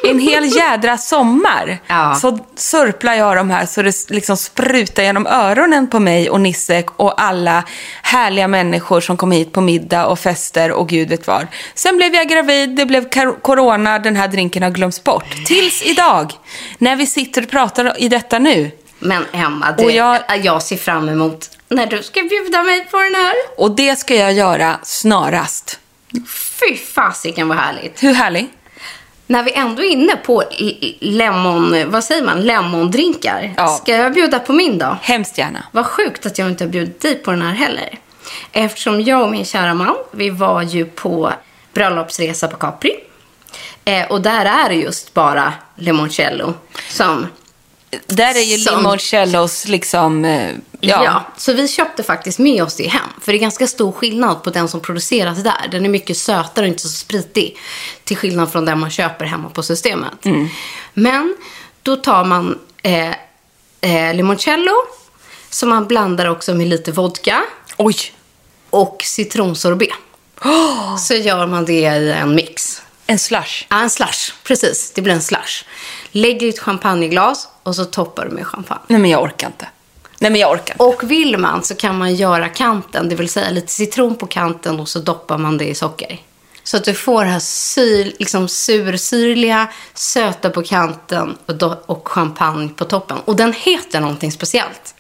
En 0.10 0.20
hel 0.20 0.56
jädra 0.56 0.98
sommar 0.98 1.78
Ja. 1.88 2.16
så 2.22 2.40
surplar 2.56 3.14
jag 3.14 3.36
de 3.38 3.50
här 3.50 3.66
så 3.66 3.82
det 3.82 4.10
liksom 4.10 4.38
sprutar 4.38 5.04
genom 5.04 5.28
öronen 5.28 5.88
på 5.88 6.00
mig 6.00 6.30
och 6.30 6.42
Nisse 6.42 6.84
och 6.96 7.22
alla 7.22 7.64
härliga 8.02 8.48
människor 8.48 9.02
som 9.02 9.18
kom 9.18 9.32
hit 9.32 9.52
på 9.54 9.62
middag 9.62 10.06
och 10.06 10.20
fester 10.20 10.72
och 10.72 10.90
gud 10.90 11.10
vet 11.10 11.28
vad. 11.28 11.48
Sen 11.76 11.98
blev 11.98 12.16
jag 12.16 12.28
gravid, 12.30 12.70
det 12.76 12.86
blev 12.86 13.10
corona, 13.42 14.00
den 14.00 14.16
här 14.16 14.28
drinken 14.28 14.64
har 14.64 14.70
glömts 14.70 15.04
bort. 15.04 15.26
Tills 15.46 15.84
idag, 15.84 16.34
när 16.78 16.96
vi 16.96 17.06
sitter 17.06 17.42
och 17.44 17.50
pratar 17.50 18.02
i 18.02 18.10
detta 18.10 18.40
nu. 18.40 18.72
Men 19.00 19.26
Emma, 19.32 19.72
det, 19.72 19.86
Och 19.86 19.92
jag- 19.92 20.20
jag... 20.44 20.62
ser 20.64 20.78
fram 20.78 21.10
emot 21.10 21.50
när 21.70 21.86
du 21.88 22.04
ska 22.04 22.22
bjuda 22.24 22.64
mig 22.64 22.86
på 22.92 22.98
den 22.98 23.16
här. 23.16 23.34
Och 23.58 23.72
det 23.72 23.96
ska 24.00 24.16
jag 24.16 24.34
göra 24.34 24.80
snarast. 24.84 25.80
Fy 26.60 26.78
fasiken 26.78 27.48
vad 27.48 27.58
härligt. 27.58 28.04
Hur 28.04 28.14
härlig? 28.14 28.48
När 29.28 29.44
vi 29.44 29.52
ändå 29.54 29.84
är 29.84 29.90
inne 29.90 30.16
på 30.16 30.44
lemon, 31.00 31.92
vad 31.92 32.04
säger 32.04 32.24
man, 32.24 32.42
lemondrinkar. 32.42 33.54
Ja. 33.58 33.68
Ska 33.68 33.96
jag 33.96 34.14
bjuda 34.14 34.40
på 34.40 34.54
min 34.54 34.78
då? 34.78 34.98
Hemskt 35.02 35.38
gärna. 35.38 35.64
Vad 35.72 35.86
sjukt 35.86 36.26
att 36.26 36.38
jag 36.38 36.48
inte 36.50 36.64
har 36.64 36.70
bjudit 36.70 37.02
dig 37.02 37.16
på 37.16 37.32
den 37.32 37.42
här 37.42 37.54
heller. 37.54 38.00
Eftersom 38.52 39.02
jag 39.02 39.22
och 39.24 39.32
min 39.32 39.46
kära 39.46 39.74
man, 39.74 39.96
vi 40.12 40.30
var 40.30 40.62
ju 40.62 40.86
på 40.86 41.34
bröllopsresa 41.74 42.48
på 42.48 42.58
Capri. 42.58 42.96
Eh, 43.86 44.06
och 44.12 44.22
där 44.22 44.46
är 44.46 44.70
det 44.70 44.76
just 44.76 45.14
bara 45.14 45.54
limoncello 45.76 46.54
som... 46.90 47.28
Där 48.08 48.36
är 48.36 48.42
ju 48.42 48.58
Som- 48.58 48.78
limoncellos 48.78 49.68
liksom... 49.68 50.26
eh, 50.26 50.52
Ja. 50.80 51.24
så 51.38 51.54
vi 51.54 51.68
köpte 51.68 52.04
faktiskt 52.04 52.40
med 52.40 52.64
oss 52.64 52.76
det 52.76 52.88
hem. 52.88 53.02
För 53.22 53.32
det 53.32 53.38
är 53.38 53.40
ganska 53.42 53.68
stor 53.68 53.92
skillnad 53.92 54.44
på 54.44 54.50
den 54.50 54.68
som 54.68 54.80
produceras 54.80 55.44
där. 55.44 55.68
Den 55.72 55.86
är 55.86 55.90
mycket 55.90 56.18
sötare 56.18 56.66
och 56.66 56.70
inte 56.70 56.82
så 56.82 56.90
spritig. 56.90 57.58
Till 58.04 58.18
skillnad 58.18 58.52
från 58.52 58.66
den 58.66 58.80
man 58.80 58.90
köper 58.92 59.26
hemma 59.26 59.50
på 59.50 59.64
systemet. 59.64 60.14
Men 60.94 61.36
då 61.84 61.96
tar 61.96 62.26
man 62.26 62.60
eh, 62.84 63.10
eh, 63.82 64.14
limoncello. 64.16 64.74
Som 65.50 65.70
man 65.70 65.88
blandar 65.88 66.26
också 66.30 66.54
med 66.54 66.68
lite 66.68 66.92
vodka. 66.92 67.44
Oj! 67.78 67.96
Och 68.70 69.02
citronsorbet. 69.06 69.90
Så 71.00 71.14
gör 71.14 71.48
man 71.48 71.66
det 71.66 71.74
i 71.80 72.12
en 72.12 72.36
mix. 72.36 72.82
En 73.08 73.20
slush. 73.20 73.66
Ja, 73.70 73.82
en 73.82 73.90
slush. 73.90 74.34
Precis, 74.44 74.92
det 74.92 75.02
blir 75.02 75.14
en 75.14 75.22
slush. 75.22 75.66
Lägger 76.12 76.48
i 76.48 76.50
ett 76.50 76.60
champagneglas 76.60 77.48
och 77.64 77.76
så 77.76 77.86
toppar 77.86 78.26
du 78.26 78.32
med 78.32 78.48
champagne. 78.48 78.82
Nej 78.88 79.00
men 79.00 79.12
jag 79.12 79.24
orkar 79.24 79.48
inte. 79.48 79.68
Nej 80.20 80.32
men 80.32 80.42
jag 80.42 80.52
orkar 80.52 80.74
inte. 80.74 80.84
Och 80.84 81.12
vill 81.12 81.38
man 81.38 81.64
så 81.64 81.76
kan 81.76 81.98
man 81.98 82.16
göra 82.16 82.50
kanten, 82.50 83.10
det 83.10 83.16
vill 83.16 83.30
säga 83.30 83.50
lite 83.50 83.72
citron 83.72 84.16
på 84.16 84.28
kanten 84.28 84.80
och 84.80 84.90
så 84.90 85.00
doppar 85.00 85.38
man 85.38 85.58
det 85.58 85.66
i 85.66 85.76
socker. 85.76 86.22
Så 86.64 86.78
att 86.78 86.84
du 86.84 86.94
får 86.94 87.24
det 87.24 87.30
här 87.30 87.40
syr, 87.40 88.14
liksom 88.20 88.48
sursyrliga, 88.48 89.68
söta 89.94 90.50
på 90.50 90.64
kanten 90.64 91.38
och, 91.46 91.90
och 91.90 92.08
champagne 92.08 92.70
på 92.70 92.86
toppen. 92.86 93.18
Och 93.26 93.36
den 93.36 93.54
heter 93.54 94.00
någonting 94.00 94.32
speciellt. 94.32 94.96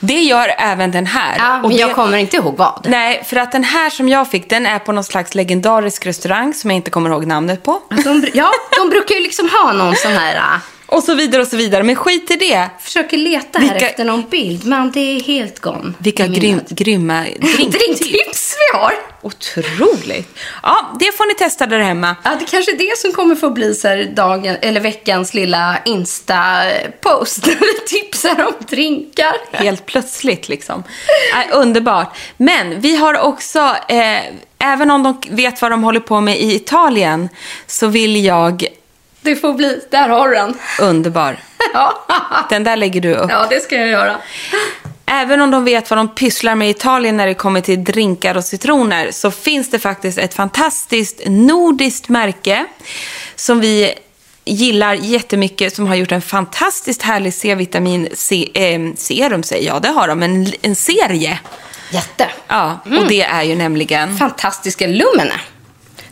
Det 0.00 0.20
gör 0.20 0.54
även 0.58 0.90
den 0.90 1.06
här. 1.06 1.34
Ja, 1.38 1.60
Och 1.62 1.68
men 1.68 1.76
jag 1.78 1.90
det- 1.90 1.94
kommer 1.94 2.18
inte 2.18 2.36
ihåg 2.36 2.56
vad. 2.56 2.86
Nej, 2.88 3.24
för 3.26 3.36
att 3.36 3.52
den 3.52 3.64
här 3.64 3.90
som 3.90 4.08
jag 4.08 4.30
fick, 4.30 4.50
den 4.50 4.66
är 4.66 4.78
på 4.78 4.92
någon 4.92 5.04
slags 5.04 5.34
legendarisk 5.34 6.06
restaurang 6.06 6.54
som 6.54 6.70
jag 6.70 6.76
inte 6.76 6.90
kommer 6.90 7.10
ihåg 7.10 7.26
namnet 7.26 7.62
på. 7.62 7.80
De, 8.04 8.26
ja, 8.34 8.50
de 8.76 8.90
brukar 8.90 9.14
ju 9.14 9.20
liksom 9.20 9.48
ha 9.48 9.72
någon 9.72 9.96
sån 9.96 10.12
här... 10.12 10.34
äh, 10.36 10.60
Och 10.86 11.02
så 11.02 11.14
vidare 11.14 11.42
och 11.42 11.48
så 11.48 11.56
vidare. 11.56 11.82
Men 11.82 11.96
skit 11.96 12.30
i 12.30 12.36
det. 12.36 12.68
försöker 12.80 13.16
leta 13.16 13.58
här 13.58 13.68
Vilka- 13.72 13.88
efter 13.90 14.04
någon 14.04 14.24
bild, 14.30 14.66
men 14.66 14.92
det 14.92 15.00
är 15.00 15.20
helt 15.22 15.58
gone. 15.60 15.92
Vilka 15.98 16.26
grym, 16.26 16.60
grymma 16.68 17.22
drinktips. 17.40 17.78
Drinktips 17.78 18.47
vi 18.72 18.78
har! 18.78 18.92
Otroligt. 19.22 20.38
Ja, 20.62 20.96
det 21.00 21.16
får 21.16 21.26
ni 21.26 21.34
testa 21.34 21.66
där 21.66 21.78
hemma. 21.78 22.16
Ja, 22.22 22.30
det 22.40 22.44
kanske 22.50 22.72
är 22.72 22.78
det 22.78 22.98
som 22.98 23.12
kommer 23.12 23.34
få 23.34 23.50
bli 23.50 23.74
så 23.74 23.88
här 23.88 24.04
dagen, 24.04 24.56
eller 24.62 24.80
veckans 24.80 25.34
lilla 25.34 25.76
Insta-post. 25.84 27.42
Där 27.44 27.56
vi 27.60 27.86
tipsar 27.86 28.46
om 28.46 28.52
drinkar. 28.68 29.36
Helt 29.52 29.86
plötsligt 29.86 30.48
liksom. 30.48 30.84
Äh, 31.34 31.56
underbart. 31.58 32.16
Men 32.36 32.80
vi 32.80 32.96
har 32.96 33.18
också, 33.20 33.58
eh, 33.88 34.20
även 34.58 34.90
om 34.90 35.02
de 35.02 35.20
vet 35.30 35.62
vad 35.62 35.70
de 35.70 35.82
håller 35.84 36.00
på 36.00 36.20
med 36.20 36.38
i 36.40 36.54
Italien, 36.54 37.28
så 37.66 37.86
vill 37.86 38.24
jag, 38.24 38.66
Det 39.20 39.36
får 39.36 39.52
bli, 39.52 39.80
där 39.90 40.08
har 40.08 40.28
du 40.28 40.34
den. 40.34 40.58
underbar. 40.80 41.38
Ja. 41.74 42.04
Den 42.50 42.64
där 42.64 42.76
lägger 42.76 43.00
du 43.00 43.14
upp. 43.14 43.30
ja, 43.30 43.46
det 43.50 43.60
ska 43.60 43.76
jag 43.76 43.88
göra. 43.88 44.16
Även 45.10 45.40
om 45.40 45.50
de 45.50 45.64
vet 45.64 45.90
vad 45.90 45.98
de 45.98 46.08
pysslar 46.08 46.54
med 46.54 46.68
i 46.68 46.70
Italien 46.70 47.16
när 47.16 47.26
det 47.26 47.34
kommer 47.34 47.60
till 47.60 47.84
drinkar 47.84 48.36
och 48.36 48.44
citroner 48.44 49.10
så 49.10 49.30
finns 49.30 49.70
det 49.70 49.78
faktiskt 49.78 50.18
ett 50.18 50.34
fantastiskt 50.34 51.20
nordiskt 51.26 52.08
märke 52.08 52.66
som 53.36 53.60
vi 53.60 53.94
gillar 54.44 54.94
jättemycket 54.94 55.76
som 55.76 55.86
har 55.86 55.94
gjort 55.94 56.12
en 56.12 56.22
fantastiskt 56.22 57.02
härlig 57.02 57.34
C-vitamin 57.34 58.08
se, 58.14 58.50
eh, 58.54 58.80
serum 58.96 59.42
säger 59.42 59.66
jag, 59.66 59.82
det 59.82 59.88
har 59.88 60.08
de, 60.08 60.22
en, 60.22 60.52
en 60.62 60.76
serie. 60.76 61.38
Jätte. 61.90 62.28
Ja, 62.48 62.78
och 62.84 63.08
det 63.08 63.22
är 63.22 63.42
ju 63.42 63.56
nämligen 63.56 64.18
Fantastiska 64.18 64.86
Lumene. 64.86 65.40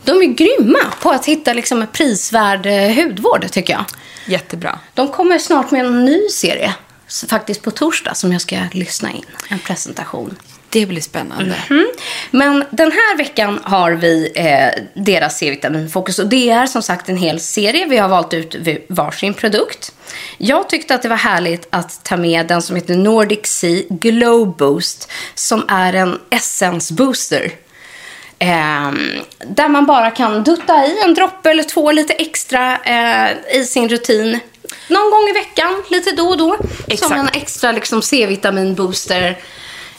De 0.03 0.11
är 0.11 0.25
grymma 0.25 0.79
på 1.01 1.09
att 1.11 1.25
hitta 1.25 1.53
liksom 1.53 1.87
prisvärd 1.91 2.65
eh, 2.65 2.95
hudvård, 2.95 3.51
tycker 3.51 3.73
jag. 3.73 3.85
jättebra. 4.25 4.79
De 4.93 5.07
kommer 5.07 5.39
snart 5.39 5.71
med 5.71 5.85
en 5.85 6.05
ny 6.05 6.29
serie. 6.29 6.73
Faktiskt 7.29 7.61
på 7.61 7.71
torsdag 7.71 8.13
som 8.13 8.31
jag 8.31 8.41
ska 8.41 8.57
lyssna 8.71 9.11
in. 9.11 9.25
En 9.49 9.59
presentation. 9.59 10.37
Det 10.69 10.85
blir 10.85 11.01
spännande. 11.01 11.55
Mm. 11.69 11.87
Men 12.31 12.63
den 12.71 12.91
här 12.91 13.17
veckan 13.17 13.59
har 13.63 13.91
vi 13.91 14.31
eh, 14.35 14.83
deras 14.93 15.37
C-vitaminfokus 15.37 16.19
och 16.19 16.27
det 16.27 16.49
är 16.49 16.65
som 16.65 16.81
sagt 16.81 17.09
en 17.09 17.17
hel 17.17 17.39
serie. 17.39 17.85
Vi 17.85 17.97
har 17.97 18.09
valt 18.09 18.33
ut 18.33 18.55
varsin 18.89 19.33
produkt. 19.33 19.93
Jag 20.37 20.69
tyckte 20.69 20.95
att 20.95 21.01
det 21.01 21.09
var 21.09 21.15
härligt 21.15 21.67
att 21.69 22.03
ta 22.03 22.17
med 22.17 22.47
den 22.47 22.61
som 22.61 22.75
heter 22.75 22.95
Nordic 22.95 23.45
Sea 23.45 23.83
Glow 23.89 24.57
Boost 24.57 25.11
som 25.35 25.65
är 25.67 25.93
en 25.93 26.19
essence 26.29 26.93
booster. 26.93 27.51
Ehm, 28.39 29.11
där 29.47 29.67
man 29.67 29.85
bara 29.85 30.11
kan 30.11 30.43
dutta 30.43 30.85
i 30.85 31.01
en 31.05 31.13
droppe 31.13 31.51
eller 31.51 31.63
två 31.63 31.91
lite 31.91 32.13
extra 32.13 32.77
eh, 32.77 33.57
i 33.59 33.63
sin 33.63 33.89
rutin. 33.89 34.39
Någon 34.87 35.11
gång 35.11 35.29
i 35.29 35.33
veckan, 35.33 35.83
lite 35.89 36.11
då 36.11 36.27
och 36.27 36.37
då. 36.37 36.57
Exakt. 36.87 37.11
Som 37.11 37.19
en 37.19 37.29
extra 37.33 37.71
liksom, 37.71 38.01
C-vitamin-booster. 38.01 39.37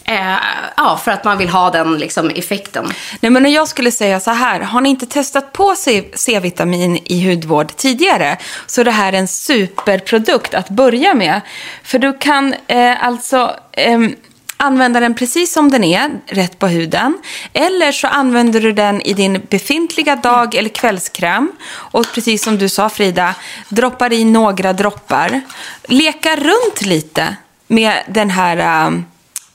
Eh, 0.05 0.37
ja, 0.77 1.01
för 1.05 1.11
att 1.11 1.25
man 1.25 1.39
vill 1.39 1.49
ha 1.49 1.71
den 1.71 1.99
liksom, 1.99 2.31
effekten. 2.31 2.93
Nej, 3.21 3.31
men 3.31 3.53
jag 3.53 3.69
skulle 3.69 3.91
säga 3.91 4.21
så 4.21 4.31
här, 4.31 4.61
har 4.61 4.81
ni 4.81 4.89
inte 4.89 5.07
testat 5.07 5.53
på 5.53 5.75
C-vitamin 6.15 6.99
i 7.05 7.29
hudvård 7.29 7.77
tidigare 7.77 8.37
så 8.67 8.81
är 8.81 8.85
det 8.85 8.91
här 8.91 9.13
en 9.13 9.29
superprodukt 9.29 10.55
att 10.55 10.69
börja 10.69 11.15
med. 11.15 11.41
För 11.83 11.99
du 11.99 12.19
kan 12.19 12.55
eh, 12.67 13.07
alltså 13.07 13.57
ehm, 13.73 14.17
använda 14.59 15.01
den 15.01 15.15
precis 15.15 15.53
som 15.53 15.71
den 15.71 15.85
är, 15.85 16.11
rätt 16.27 16.59
på 16.59 16.67
huden. 16.67 17.19
Eller 17.53 17.93
så 17.93 18.07
använder 18.07 18.61
du 18.61 18.73
den 18.73 19.01
i 19.01 19.13
din 19.13 19.47
befintliga 19.51 20.17
dag 20.17 20.55
eller 20.55 20.69
kvällskräm. 20.69 21.53
Och 21.71 22.07
precis 22.15 22.43
som 22.43 22.59
du 22.59 22.69
sa 22.69 22.89
Frida, 22.89 23.35
droppar 23.69 24.13
i 24.13 24.25
några 24.25 24.73
droppar. 24.73 25.41
Leka 25.85 26.37
runt 26.37 26.83
lite 26.83 27.37
med 27.67 28.03
den 28.09 28.31
här 28.31 28.87
um, 28.87 29.05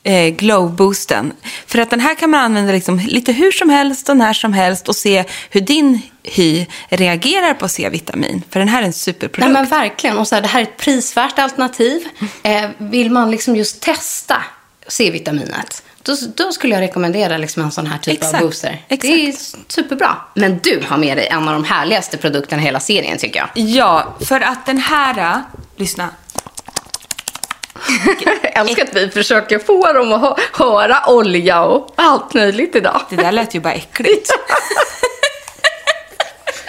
eh, 0.03 0.15
äh, 0.15 0.33
glow-boosten. 0.33 1.31
För 1.67 1.79
att 1.79 1.89
den 1.89 1.99
här 1.99 2.15
kan 2.15 2.29
man 2.29 2.39
använda 2.39 2.71
liksom 2.71 2.99
lite 2.99 3.31
hur 3.31 3.51
som 3.51 3.69
helst 3.69 4.09
och 4.09 4.17
när 4.17 4.33
som 4.33 4.53
helst 4.53 4.87
och 4.87 4.95
se 4.95 5.23
hur 5.49 5.61
din 5.61 6.01
hy 6.23 6.65
reagerar 6.89 7.53
på 7.53 7.67
C-vitamin. 7.67 8.43
För 8.49 8.59
den 8.59 8.69
här 8.69 8.81
är 8.81 8.85
en 8.85 8.93
superprodukt. 8.93 9.53
Nej, 9.53 9.61
men 9.61 9.65
verkligen. 9.65 10.17
Och 10.17 10.27
så 10.27 10.35
här, 10.35 10.41
det 10.41 10.47
här 10.47 10.59
är 10.59 10.63
ett 10.63 10.77
prisvärt 10.77 11.39
alternativ. 11.39 12.07
Eh, 12.43 12.69
vill 12.77 13.11
man 13.11 13.31
liksom 13.31 13.55
just 13.55 13.81
testa 13.81 14.43
C-vitaminet, 14.87 15.83
då, 16.01 16.15
då 16.35 16.51
skulle 16.51 16.73
jag 16.75 16.81
rekommendera 16.81 17.37
liksom 17.37 17.63
en 17.63 17.71
sån 17.71 17.87
här 17.87 17.97
typ 17.97 18.13
Exakt, 18.13 18.33
av 18.35 18.39
booster. 18.41 18.81
exakt. 18.87 19.01
Det 19.01 19.27
är 19.27 19.33
superbra. 19.67 20.15
Men 20.33 20.59
du 20.63 20.81
har 20.89 20.97
med 20.97 21.17
dig 21.17 21.27
en 21.27 21.47
av 21.47 21.53
de 21.53 21.63
härligaste 21.63 22.17
produkterna 22.17 22.61
i 22.61 22.65
hela 22.65 22.79
serien, 22.79 23.17
tycker 23.17 23.39
jag. 23.39 23.49
Ja, 23.67 24.15
för 24.25 24.39
att 24.41 24.65
den 24.65 24.77
här... 24.77 25.17
äh, 25.19 25.37
Lyssna. 25.75 26.09
Jag 28.25 28.37
älskar 28.55 28.83
att 28.83 28.95
vi 28.95 29.09
försöker 29.09 29.59
få 29.59 29.93
dem 29.93 30.11
att 30.13 30.21
hö- 30.21 30.35
höra 30.53 30.97
olja 31.07 31.63
och 31.63 31.93
allt 31.95 32.33
möjligt 32.33 32.75
idag. 32.75 33.01
Det 33.09 33.15
där 33.15 33.31
lät 33.31 33.55
ju 33.55 33.59
bara 33.59 33.73
äckligt. 33.73 34.29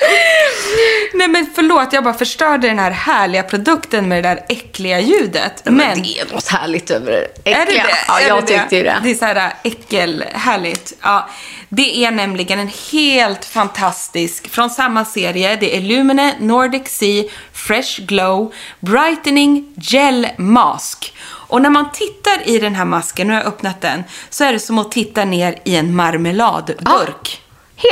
Nej 1.14 1.28
men 1.28 1.46
förlåt, 1.54 1.92
jag 1.92 2.04
bara 2.04 2.14
förstörde 2.14 2.68
den 2.68 2.78
här 2.78 2.90
härliga 2.90 3.42
produkten 3.42 4.08
med 4.08 4.24
det 4.24 4.28
där 4.28 4.44
äckliga 4.48 5.00
ljudet. 5.00 5.62
Men, 5.64 5.74
Men, 5.74 6.02
det 6.02 6.18
är 6.18 6.32
något 6.32 6.48
härligt 6.48 6.90
över 6.90 7.12
det 7.12 7.50
äckliga. 7.50 7.56
är 7.56 7.66
det 7.66 7.72
det? 7.72 7.84
Ja, 8.08 8.20
Är 8.20 8.28
jag 8.28 8.46
det 8.46 8.58
tyckte 8.58 8.76
ju 8.76 8.82
det. 8.82 9.00
Det 9.02 9.10
är 9.10 9.14
så 9.14 9.24
här 9.24 9.36
äh, 9.36 9.52
äckelhärligt. 9.62 10.92
Ja, 11.02 11.28
det 11.68 12.04
är 12.04 12.10
nämligen 12.10 12.58
en 12.58 12.70
helt 12.92 13.44
fantastisk, 13.44 14.48
från 14.50 14.70
samma 14.70 15.04
serie, 15.04 15.56
det 15.56 15.76
är 15.76 15.80
Lumene 15.80 16.34
Nordic 16.40 16.88
Sea 16.88 17.24
Fresh 17.52 18.00
Glow 18.00 18.54
Brightening 18.80 19.74
Gel 19.76 20.28
Mask. 20.38 21.14
Och 21.26 21.62
när 21.62 21.70
man 21.70 21.92
tittar 21.92 22.48
i 22.48 22.58
den 22.58 22.74
här 22.74 22.84
masken, 22.84 23.26
nu 23.26 23.32
har 23.32 23.40
jag 23.40 23.48
öppnat 23.48 23.80
den, 23.80 24.04
så 24.30 24.44
är 24.44 24.52
det 24.52 24.60
som 24.60 24.78
att 24.78 24.92
titta 24.92 25.24
ner 25.24 25.58
i 25.64 25.76
en 25.76 25.96
marmeladburk. 25.96 27.40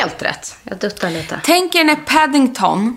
Helt 0.00 0.22
rätt. 0.22 0.56
Jag 0.64 0.78
duttar 0.78 1.10
lite. 1.10 1.40
Tänk 1.44 1.74
er 1.74 1.84
när 1.84 1.94
Paddington 1.94 2.96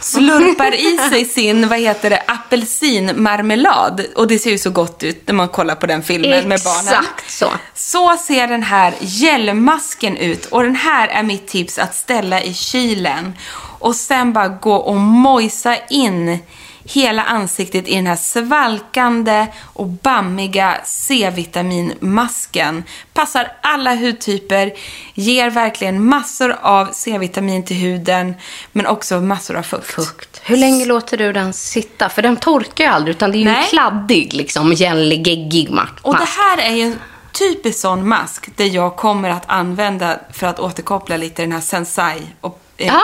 slurpar 0.00 0.74
i 0.74 0.98
sig 1.10 1.24
sin, 1.24 1.68
vad 1.68 1.78
heter 1.78 2.10
det, 2.10 2.22
apelsinmarmelad. 2.26 4.06
Och 4.16 4.28
det 4.28 4.38
ser 4.38 4.50
ju 4.50 4.58
så 4.58 4.70
gott 4.70 5.02
ut 5.02 5.26
när 5.26 5.34
man 5.34 5.48
kollar 5.48 5.74
på 5.74 5.86
den 5.86 6.02
filmen 6.02 6.48
med 6.48 6.60
barnen. 6.64 6.94
Exakt 7.00 7.30
så. 7.30 7.50
Så 7.74 8.16
ser 8.16 8.46
den 8.46 8.62
här 8.62 8.94
gelmasken 9.00 10.16
ut. 10.16 10.46
Och 10.46 10.62
den 10.62 10.76
här 10.76 11.08
är 11.08 11.22
mitt 11.22 11.48
tips 11.48 11.78
att 11.78 11.94
ställa 11.94 12.42
i 12.42 12.54
kylen. 12.54 13.32
Och 13.78 13.96
sen 13.96 14.32
bara 14.32 14.48
gå 14.48 14.74
och 14.74 14.96
mojsa 14.96 15.76
in 15.88 16.38
hela 16.84 17.22
ansiktet 17.22 17.88
i 17.88 17.94
den 17.94 18.06
här 18.06 18.16
svalkande 18.16 19.46
och 19.62 19.86
bammiga 19.86 20.76
C-vitaminmasken. 20.84 22.84
Passar 23.12 23.52
alla 23.60 23.94
hudtyper, 23.94 24.72
ger 25.14 25.50
verkligen 25.50 26.04
massor 26.04 26.56
av 26.60 26.88
C-vitamin 26.92 27.64
till 27.64 27.76
huden, 27.76 28.34
men 28.72 28.86
också 28.86 29.20
massor 29.20 29.56
av 29.56 29.62
fukt. 29.62 29.90
Fukt. 29.90 30.40
Hur 30.44 30.56
länge 30.56 30.84
låter 30.84 31.16
du 31.16 31.32
den 31.32 31.52
sitta? 31.52 32.08
För 32.08 32.22
den 32.22 32.36
torkar 32.36 32.84
ju 32.84 32.90
aldrig, 32.90 33.16
utan 33.16 33.30
det 33.32 33.36
är 33.36 33.38
ju 33.38 33.44
Nej. 33.44 33.62
en 33.62 33.68
kladdig, 33.68 34.32
liksom, 34.32 34.72
gällig, 34.72 35.28
geggig 35.28 35.68
ma- 35.68 35.74
mask. 35.74 35.92
Och 36.02 36.16
det 36.16 36.28
här 36.38 36.58
är 36.58 36.76
ju 36.76 36.82
en 36.82 36.98
typisk 37.32 37.80
sån 37.80 38.08
mask 38.08 38.56
där 38.56 38.64
jag 38.64 38.96
kommer 38.96 39.30
att 39.30 39.44
använda 39.46 40.18
för 40.32 40.46
att 40.46 40.60
återkoppla 40.60 41.16
lite 41.16 41.42
den 41.42 41.52
här 41.52 41.60
Sensai 41.60 42.22
och 42.40 42.60
eh. 42.76 42.94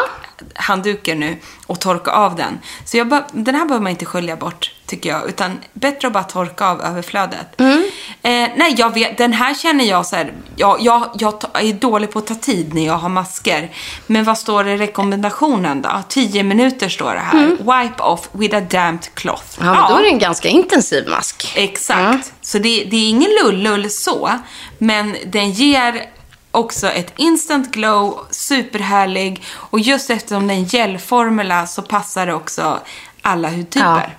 Handduken 0.54 1.20
nu 1.20 1.36
och 1.66 1.80
torka 1.80 2.10
av 2.10 2.36
den. 2.36 2.58
Så 2.84 2.96
jag 2.96 3.08
bör, 3.08 3.24
den 3.32 3.54
här 3.54 3.64
behöver 3.64 3.82
man 3.82 3.90
inte 3.90 4.04
skölja 4.04 4.36
bort 4.36 4.70
tycker 4.90 5.10
jag, 5.10 5.28
utan 5.28 5.58
bättre 5.72 6.06
att 6.06 6.12
bara 6.12 6.24
torka 6.24 6.66
av 6.66 6.80
överflödet. 6.82 7.60
Mm. 7.60 7.78
Eh, 8.22 8.50
nej, 8.56 8.74
jag 8.78 8.94
vet, 8.94 9.18
den 9.18 9.32
här 9.32 9.54
känner 9.54 9.84
jag 9.84 10.06
så 10.06 10.16
här, 10.16 10.32
jag, 10.56 10.80
jag, 10.80 11.10
jag 11.14 11.44
är 11.54 11.72
dålig 11.72 12.10
på 12.10 12.18
att 12.18 12.26
ta 12.26 12.34
tid 12.34 12.74
när 12.74 12.86
jag 12.86 12.94
har 12.94 13.08
masker. 13.08 13.70
Men 14.06 14.24
vad 14.24 14.38
står 14.38 14.64
det 14.64 14.72
i 14.72 14.76
rekommendationen 14.76 15.82
då? 15.82 16.02
10 16.08 16.42
minuter 16.42 16.88
står 16.88 17.14
det 17.14 17.20
här. 17.20 17.48
Wipe 17.48 18.02
off 18.02 18.28
with 18.32 18.56
a 18.56 18.60
damped 18.60 19.14
cloth. 19.14 19.60
Mm. 19.60 19.74
Ja, 19.74 19.80
men 19.80 19.92
då 19.92 19.98
är 19.98 20.02
det 20.02 20.08
en 20.08 20.18
ganska 20.18 20.48
intensiv 20.48 21.08
mask. 21.08 21.52
Exakt. 21.56 22.32
Så 22.40 22.58
det, 22.58 22.84
det 22.90 22.96
är 22.96 23.08
ingen 23.08 23.30
lull-lull 23.42 23.90
så, 23.90 24.30
men 24.78 25.16
den 25.26 25.50
ger 25.50 26.06
också 26.50 26.88
ett 26.88 27.12
instant 27.16 27.70
glow, 27.70 28.26
superhärlig 28.30 29.42
och 29.50 29.80
just 29.80 30.10
eftersom 30.10 30.46
det 30.46 30.54
är 30.54 30.58
en 30.58 30.64
gelformula 30.64 31.66
så 31.66 31.82
passar 31.82 32.26
det 32.26 32.34
också 32.34 32.80
alla 33.22 33.48
hudtyper. 33.50 34.16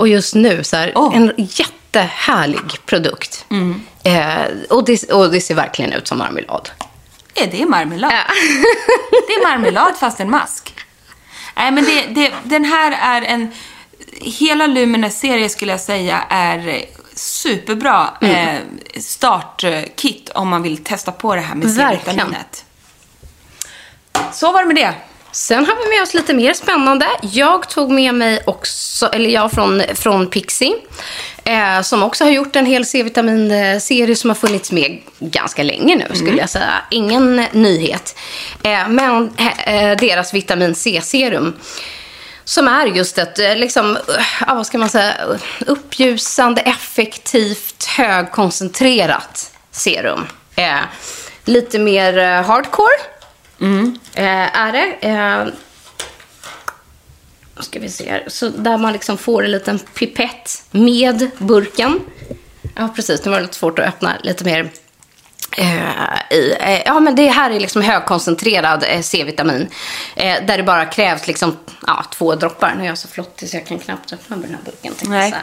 Och 0.00 0.08
just 0.08 0.34
nu, 0.34 0.64
så 0.64 0.76
här, 0.76 0.92
Åh. 0.94 1.16
en 1.16 1.32
jättehärlig 1.36 2.86
produkt. 2.86 3.44
Mm. 3.50 3.80
Eh, 4.02 4.46
och, 4.70 4.84
det, 4.84 5.12
och 5.12 5.32
det 5.32 5.40
ser 5.40 5.54
verkligen 5.54 5.92
ut 5.92 6.08
som 6.08 6.18
marmelad. 6.18 6.70
Är 7.34 7.46
det 7.46 7.66
marmelad? 7.66 8.10
det 9.10 9.32
är 9.32 9.48
marmelad 9.48 9.96
fast 10.00 10.20
en 10.20 10.30
mask. 10.30 10.74
Nej, 11.56 11.70
men 11.70 11.84
det, 11.84 12.06
det, 12.06 12.32
den 12.44 12.64
här 12.64 12.92
är 13.00 13.22
en... 13.22 13.52
Hela 14.20 14.66
Lumines 14.66 15.20
serie 15.20 15.48
skulle 15.48 15.72
jag 15.72 15.80
säga 15.80 16.24
är 16.28 16.84
superbra 17.14 18.10
eh, 18.20 18.58
startkit 19.00 20.30
om 20.34 20.48
man 20.48 20.62
vill 20.62 20.84
testa 20.84 21.12
på 21.12 21.34
det 21.34 21.40
här 21.40 21.54
med. 21.54 21.74
C-vitaminet. 21.74 22.64
Så 24.32 24.52
var 24.52 24.62
det 24.62 24.66
med 24.66 24.76
det. 24.76 24.94
Sen 25.32 25.66
har 25.66 25.84
vi 25.84 25.96
med 25.96 26.02
oss 26.02 26.14
lite 26.14 26.34
mer 26.34 26.52
spännande. 26.52 27.06
Jag 27.22 27.68
tog 27.68 27.90
med 27.90 28.14
mig 28.14 28.40
också, 28.46 29.06
eller 29.06 29.30
jag 29.30 29.52
från, 29.52 29.82
från 29.94 30.26
Pixie. 30.26 30.74
Eh, 31.44 31.82
som 31.82 32.02
också 32.02 32.24
har 32.24 32.30
gjort 32.30 32.56
en 32.56 32.66
hel 32.66 32.86
C-vitaminserie 32.86 34.16
som 34.16 34.30
har 34.30 34.34
funnits 34.34 34.72
med 34.72 35.00
ganska 35.18 35.62
länge 35.62 35.96
nu, 35.96 36.16
skulle 36.16 36.38
jag 36.38 36.50
säga. 36.50 36.72
Ingen 36.90 37.36
nyhet. 37.52 38.18
Eh, 38.62 38.88
men 38.88 39.30
eh, 39.66 39.96
deras 39.98 40.34
vitamin 40.34 40.74
C-serum. 40.74 41.54
Som 42.44 42.68
är 42.68 42.86
just 42.86 43.18
ett, 43.18 43.38
eh, 43.38 43.56
liksom, 43.56 43.96
eh, 43.96 44.24
ja, 44.46 44.54
vad 44.54 44.66
ska 44.66 44.78
man 44.78 44.88
säga, 44.88 45.14
uppljusande, 45.66 46.60
effektivt, 46.60 47.84
högkoncentrerat 47.84 49.52
serum. 49.70 50.26
Eh, 50.56 50.78
lite 51.44 51.78
mer 51.78 52.18
eh, 52.18 52.42
hardcore. 52.42 52.96
Eh, 54.14 54.56
är 54.58 54.72
det. 54.72 55.08
Eh, 55.08 55.46
ska 57.60 57.80
vi 57.80 57.88
se 57.88 58.10
här. 58.10 58.24
Så 58.28 58.48
där 58.48 58.78
man 58.78 58.92
liksom 58.92 59.18
får 59.18 59.44
en 59.44 59.50
liten 59.50 59.78
pipett 59.78 60.62
med 60.70 61.30
burken. 61.38 62.00
Ja, 62.76 62.88
precis. 62.96 63.24
Nu 63.24 63.30
var 63.30 63.38
det 63.38 63.42
lite 63.42 63.56
svårt 63.56 63.78
att 63.78 63.88
öppna 63.88 64.16
lite 64.22 64.44
mer. 64.44 64.70
Eh, 65.56 66.36
i, 66.36 66.56
eh, 66.60 66.82
ja, 66.86 67.00
men 67.00 67.14
det 67.14 67.26
här 67.26 67.50
är 67.50 67.60
liksom 67.60 67.82
högkoncentrerad 67.82 68.84
eh, 68.88 69.00
C-vitamin. 69.00 69.68
Eh, 70.16 70.44
där 70.46 70.56
det 70.56 70.62
bara 70.62 70.86
krävs 70.86 71.26
liksom, 71.26 71.56
ja, 71.86 72.04
två 72.12 72.34
droppar. 72.34 72.74
Nu 72.76 72.82
är 72.84 72.88
jag 72.88 72.98
så 72.98 73.08
flottig 73.08 73.48
så 73.50 73.56
jag 73.56 73.66
kan 73.66 73.78
knappt 73.78 74.12
öppna 74.12 74.36
den 74.36 74.50
här 74.50 74.58
burken. 74.64 74.94
Nej. 75.02 75.34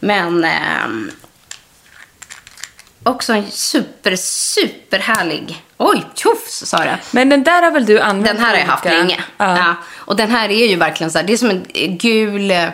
Men 0.00 0.44
ehm, 0.44 1.10
också 3.02 3.32
en 3.32 3.50
super, 3.50 4.16
super 4.16 4.98
härlig. 4.98 5.62
Oj, 5.76 6.04
tjoffs 6.14 6.66
sa 6.66 6.78
det. 6.78 6.98
Men 7.10 7.28
den 7.28 7.44
där 7.44 7.62
har 7.62 7.70
väl 7.70 7.86
du 7.86 8.00
använt? 8.00 8.26
Den 8.36 8.44
här 8.44 8.52
har 8.52 8.58
jag 8.60 8.66
haft 8.66 8.84
länge. 8.84 9.20
Ja. 9.36 9.58
Ja. 9.58 9.74
Och 9.94 10.16
den 10.16 10.30
här 10.30 10.48
är 10.48 10.66
ju 10.66 10.76
verkligen 10.76 11.10
så 11.10 11.18
här, 11.18 11.24
det 11.26 11.32
är 11.32 11.36
som 11.36 11.50
en 11.50 11.66
eh, 11.74 11.90
gul... 11.90 12.50
eh, 12.50 12.68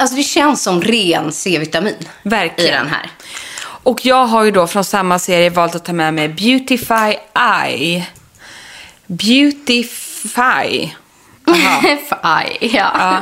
Alltså 0.00 0.16
det 0.16 0.22
känns 0.22 0.62
som 0.62 0.82
ren 0.82 1.32
C-vitamin 1.32 1.94
Verkligen. 2.22 2.74
i 2.74 2.76
den 2.76 2.88
här. 2.88 3.10
Och 3.86 4.06
jag 4.06 4.26
har 4.26 4.44
ju 4.44 4.50
då 4.50 4.66
från 4.66 4.84
samma 4.84 5.18
serie 5.18 5.50
valt 5.50 5.74
att 5.74 5.84
ta 5.84 5.92
med 5.92 6.14
mig 6.14 6.28
Beautify 6.28 7.14
Eye. 7.64 8.06
Beautify. 9.06 10.90
Aj, 12.22 12.58
ja. 12.60 12.68
Ja. 12.70 13.20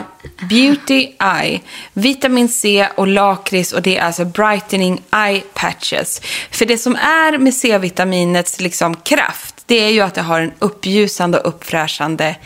Beauty 0.49 1.09
Eye. 1.21 1.61
Vitamin 1.93 2.49
C 2.49 2.89
och 2.95 3.07
lakrits 3.07 3.73
och 3.73 3.83
det 3.83 3.97
är 3.97 4.03
alltså 4.05 4.25
brightening 4.25 5.03
eye 5.13 5.43
patches. 5.55 6.21
För 6.51 6.67
det 6.67 6.79
som 6.79 6.97
är 6.97 7.39
med 7.39 7.55
C-vitaminets 7.55 8.61
liksom 8.61 8.97
kraft, 8.97 9.55
det 9.67 9.85
är 9.85 9.89
ju 9.89 10.01
att 10.01 10.15
det 10.15 10.23
har 10.23 10.41
en 10.41 10.53
uppljusande 10.59 11.39
och 11.39 11.49
uppfräschande 11.49 12.37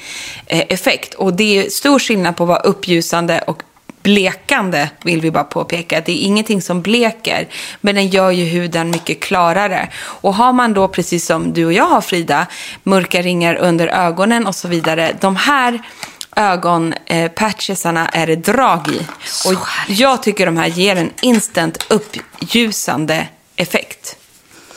eh, 0.46 0.64
effekt. 0.68 1.14
Och 1.14 1.34
det 1.34 1.58
är 1.58 1.70
stor 1.70 1.98
skillnad 1.98 2.36
på 2.36 2.42
att 2.44 2.48
vara 2.48 2.60
uppljusande 2.60 3.44
och 3.46 3.62
blekande, 4.08 4.90
vill 5.02 5.20
vi 5.20 5.30
bara 5.30 5.44
påpeka. 5.44 6.00
Det 6.00 6.12
är 6.12 6.26
ingenting 6.26 6.62
som 6.62 6.82
bleker, 6.82 7.48
men 7.80 7.94
den 7.94 8.08
gör 8.08 8.30
ju 8.30 8.44
huden 8.44 8.90
mycket 8.90 9.20
klarare. 9.20 9.88
Och 9.98 10.34
har 10.34 10.52
man 10.52 10.74
då, 10.74 10.88
precis 10.88 11.26
som 11.26 11.52
du 11.52 11.66
och 11.66 11.72
jag 11.72 11.84
har 11.84 12.00
Frida, 12.00 12.46
mörka 12.82 13.22
ringar 13.22 13.54
under 13.54 13.86
ögonen 13.86 14.46
och 14.46 14.54
så 14.54 14.68
vidare, 14.68 15.16
de 15.20 15.36
här 15.36 15.80
ögonpatchesarna 16.36 18.08
är 18.08 18.26
det 18.26 18.36
drag 18.36 18.88
i. 18.88 19.06
Och 19.48 19.68
jag 19.88 20.22
tycker 20.22 20.46
de 20.46 20.56
här 20.56 20.66
ger 20.66 20.96
en 20.96 21.10
instant 21.22 21.86
uppljusande 21.88 23.26
effekt. 23.56 24.16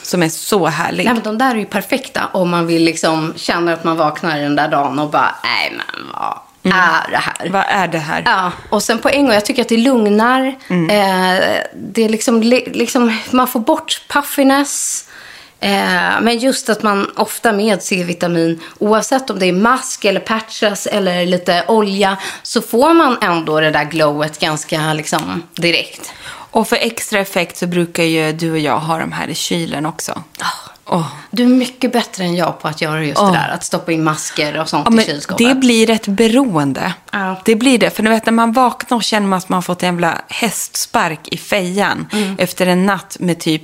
Som 0.02 0.22
är 0.22 0.28
så 0.28 0.66
härlig. 0.66 1.04
Nej, 1.04 1.14
men 1.14 1.22
de 1.22 1.38
där 1.38 1.54
är 1.54 1.58
ju 1.58 1.64
perfekta 1.64 2.26
om 2.32 2.50
man 2.50 2.66
vill 2.66 2.84
liksom 2.84 3.34
känna 3.36 3.72
att 3.72 3.84
man 3.84 3.96
vaknar 3.96 4.38
den 4.38 4.56
där 4.56 4.68
dagen 4.68 4.98
och 4.98 5.10
bara, 5.10 5.34
nej 5.44 5.72
men 5.76 6.06
vad 6.12 6.38
är 6.64 7.10
det 7.10 7.16
här? 7.16 7.48
Vad 7.50 7.64
är 7.68 7.88
det 7.88 7.98
här? 7.98 8.22
Ja, 8.26 8.52
och 8.70 8.82
sen 8.82 8.98
på 8.98 9.08
en 9.08 9.22
gång, 9.24 9.34
jag 9.34 9.44
tycker 9.44 9.62
att 9.62 9.68
det 9.68 9.76
lugnar. 9.76 10.46
Eh, 10.68 11.60
det 11.74 12.04
är 12.04 12.08
liksom, 12.08 12.42
li- 12.42 12.70
liksom, 12.74 13.18
man 13.30 13.48
får 13.48 13.60
bort 13.60 14.02
puffiness. 14.08 15.04
Eh, 15.60 16.20
men 16.22 16.38
just 16.38 16.68
att 16.68 16.82
man 16.82 17.10
ofta 17.16 17.52
med 17.52 17.82
C-vitamin, 17.82 18.60
oavsett 18.78 19.30
om 19.30 19.38
det 19.38 19.46
är 19.46 19.52
mask 19.52 20.04
eller 20.04 20.20
patches 20.20 20.86
eller 20.86 21.26
lite 21.26 21.64
olja, 21.68 22.16
så 22.42 22.62
får 22.62 22.94
man 22.94 23.16
ändå 23.22 23.60
det 23.60 23.70
där 23.70 23.84
glowet 23.84 24.38
ganska 24.38 24.92
liksom 24.92 25.42
direkt. 25.54 26.12
Och 26.52 26.68
för 26.68 26.76
extra 26.76 27.18
effekt 27.20 27.56
så 27.56 27.66
brukar 27.66 28.02
ju 28.02 28.32
du 28.32 28.50
och 28.52 28.58
jag 28.58 28.78
ha 28.80 28.98
de 28.98 29.12
här 29.12 29.28
i 29.28 29.34
kylen 29.34 29.86
också. 29.86 30.22
Åh. 30.86 31.06
Du 31.30 31.42
är 31.42 31.46
mycket 31.46 31.92
bättre 31.92 32.24
än 32.24 32.36
jag 32.36 32.60
på 32.60 32.68
att 32.68 32.80
göra 32.80 33.04
just 33.04 33.20
Ja. 33.20 33.26
det 33.26 33.32
där. 33.32 33.48
Att 33.48 33.64
stoppa 33.64 33.92
in 33.92 34.04
masker 34.04 34.60
och 34.60 34.68
sånt 34.68 35.00
i 35.00 35.04
kylskåpet. 35.04 35.46
det 35.48 35.54
blir 35.54 35.90
ett 35.90 36.06
beroende. 36.08 36.92
Det 37.44 37.56
blir 37.56 37.78
det. 37.78 37.90
För 37.90 38.02
du 38.02 38.10
vet, 38.10 38.26
när 38.26 38.32
man 38.32 38.52
vaknar 38.52 38.96
och 38.96 39.02
känner 39.04 39.26
man 39.26 39.36
att 39.38 39.48
man 39.48 39.56
har 39.56 39.62
fått 39.62 39.82
en 39.82 39.86
jävla 39.94 40.20
hästspark 40.28 41.20
i 41.28 41.36
fejan 41.36 42.06
Mm. 42.12 42.36
efter 42.38 42.66
en 42.66 42.86
natt 42.86 43.16
med 43.20 43.38
typ 43.40 43.62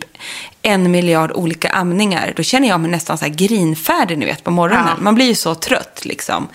en 0.69 0.91
miljard 0.91 1.33
olika 1.35 1.69
amningar. 1.69 2.33
Då 2.37 2.43
känner 2.43 2.69
jag 2.69 2.81
mig 2.81 2.91
nästan 2.91 3.19
så 3.19 3.25
här 3.25 3.33
grinfärdig 3.33 4.19
ni 4.19 4.27
vet, 4.27 4.45
på 4.45 4.51
morgonen. 4.51 4.87
Ja. 4.97 5.03
Man 5.03 5.15
blir 5.15 5.27
ju 5.27 5.35
så 5.35 5.55
trött 5.55 6.01
liksom. 6.05 6.49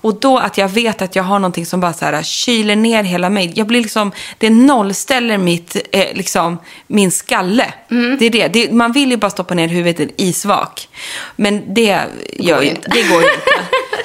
Och 0.00 0.20
då 0.20 0.38
att 0.38 0.58
jag 0.58 0.68
vet 0.68 1.02
att 1.02 1.16
jag 1.16 1.22
har 1.22 1.38
någonting 1.38 1.66
som 1.66 1.80
bara 1.80 1.92
så 1.92 2.04
här 2.04 2.22
kyler 2.22 2.76
ner 2.76 3.02
hela 3.02 3.30
mig. 3.30 3.52
Jag 3.56 3.66
blir 3.66 3.80
liksom, 3.82 4.12
det 4.38 4.50
nollställer 4.50 5.38
mitt, 5.38 5.76
eh, 5.92 6.06
liksom, 6.14 6.58
min 6.86 7.10
skalle. 7.10 7.72
Mm. 7.90 8.16
Det 8.20 8.26
är 8.26 8.30
det. 8.30 8.48
det. 8.48 8.72
Man 8.72 8.92
vill 8.92 9.10
ju 9.10 9.16
bara 9.16 9.30
stoppa 9.30 9.54
ner 9.54 9.68
huvudet 9.68 10.00
i 10.00 10.02
en 10.02 10.10
isvak. 10.16 10.88
Men 11.36 11.74
det 11.74 12.00
gör 12.38 12.62
ju 12.62 12.68
inte. 12.70 12.88
Det 12.90 13.02
går 13.02 13.22
ju 13.22 13.28
inte. 13.28 13.40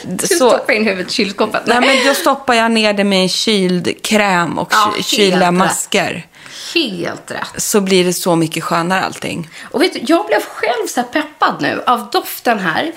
Du 0.06 0.28
Så- 0.28 0.36
stoppar 0.36 0.74
in 0.74 0.86
huvudet 0.86 1.12
i 1.12 1.14
kylskåpet. 1.14 1.62
Nej, 1.66 1.80
men 1.82 2.08
då 2.08 2.14
stoppar 2.14 2.54
jag 2.54 2.72
ner 2.72 2.94
det 2.94 3.04
med 3.04 3.22
en 3.24 3.30
kyld 3.30 3.94
kräm 4.04 4.60
och 4.60 4.68
Ja, 4.72 4.86
ky- 4.86 4.96
helt 4.96 5.06
kylda 5.08 5.48
rätt. 5.48 5.54
masker. 5.54 6.26
Helt 6.74 7.32
rätt. 7.32 7.62
Så 7.62 7.82
blir 7.82 8.06
det 8.06 8.14
så 8.14 8.36
mycket 8.36 8.64
skönare 8.64 9.02
allting. 9.02 9.50
Och 9.72 9.82
vet 9.82 9.94
du, 9.94 10.00
jag 10.08 10.26
blev 10.26 10.42
själv 10.42 10.88
så 10.88 11.04
peppad 11.04 11.62
nu 11.62 11.84
av 11.86 12.10
doften 12.12 12.60
här. 12.60 12.92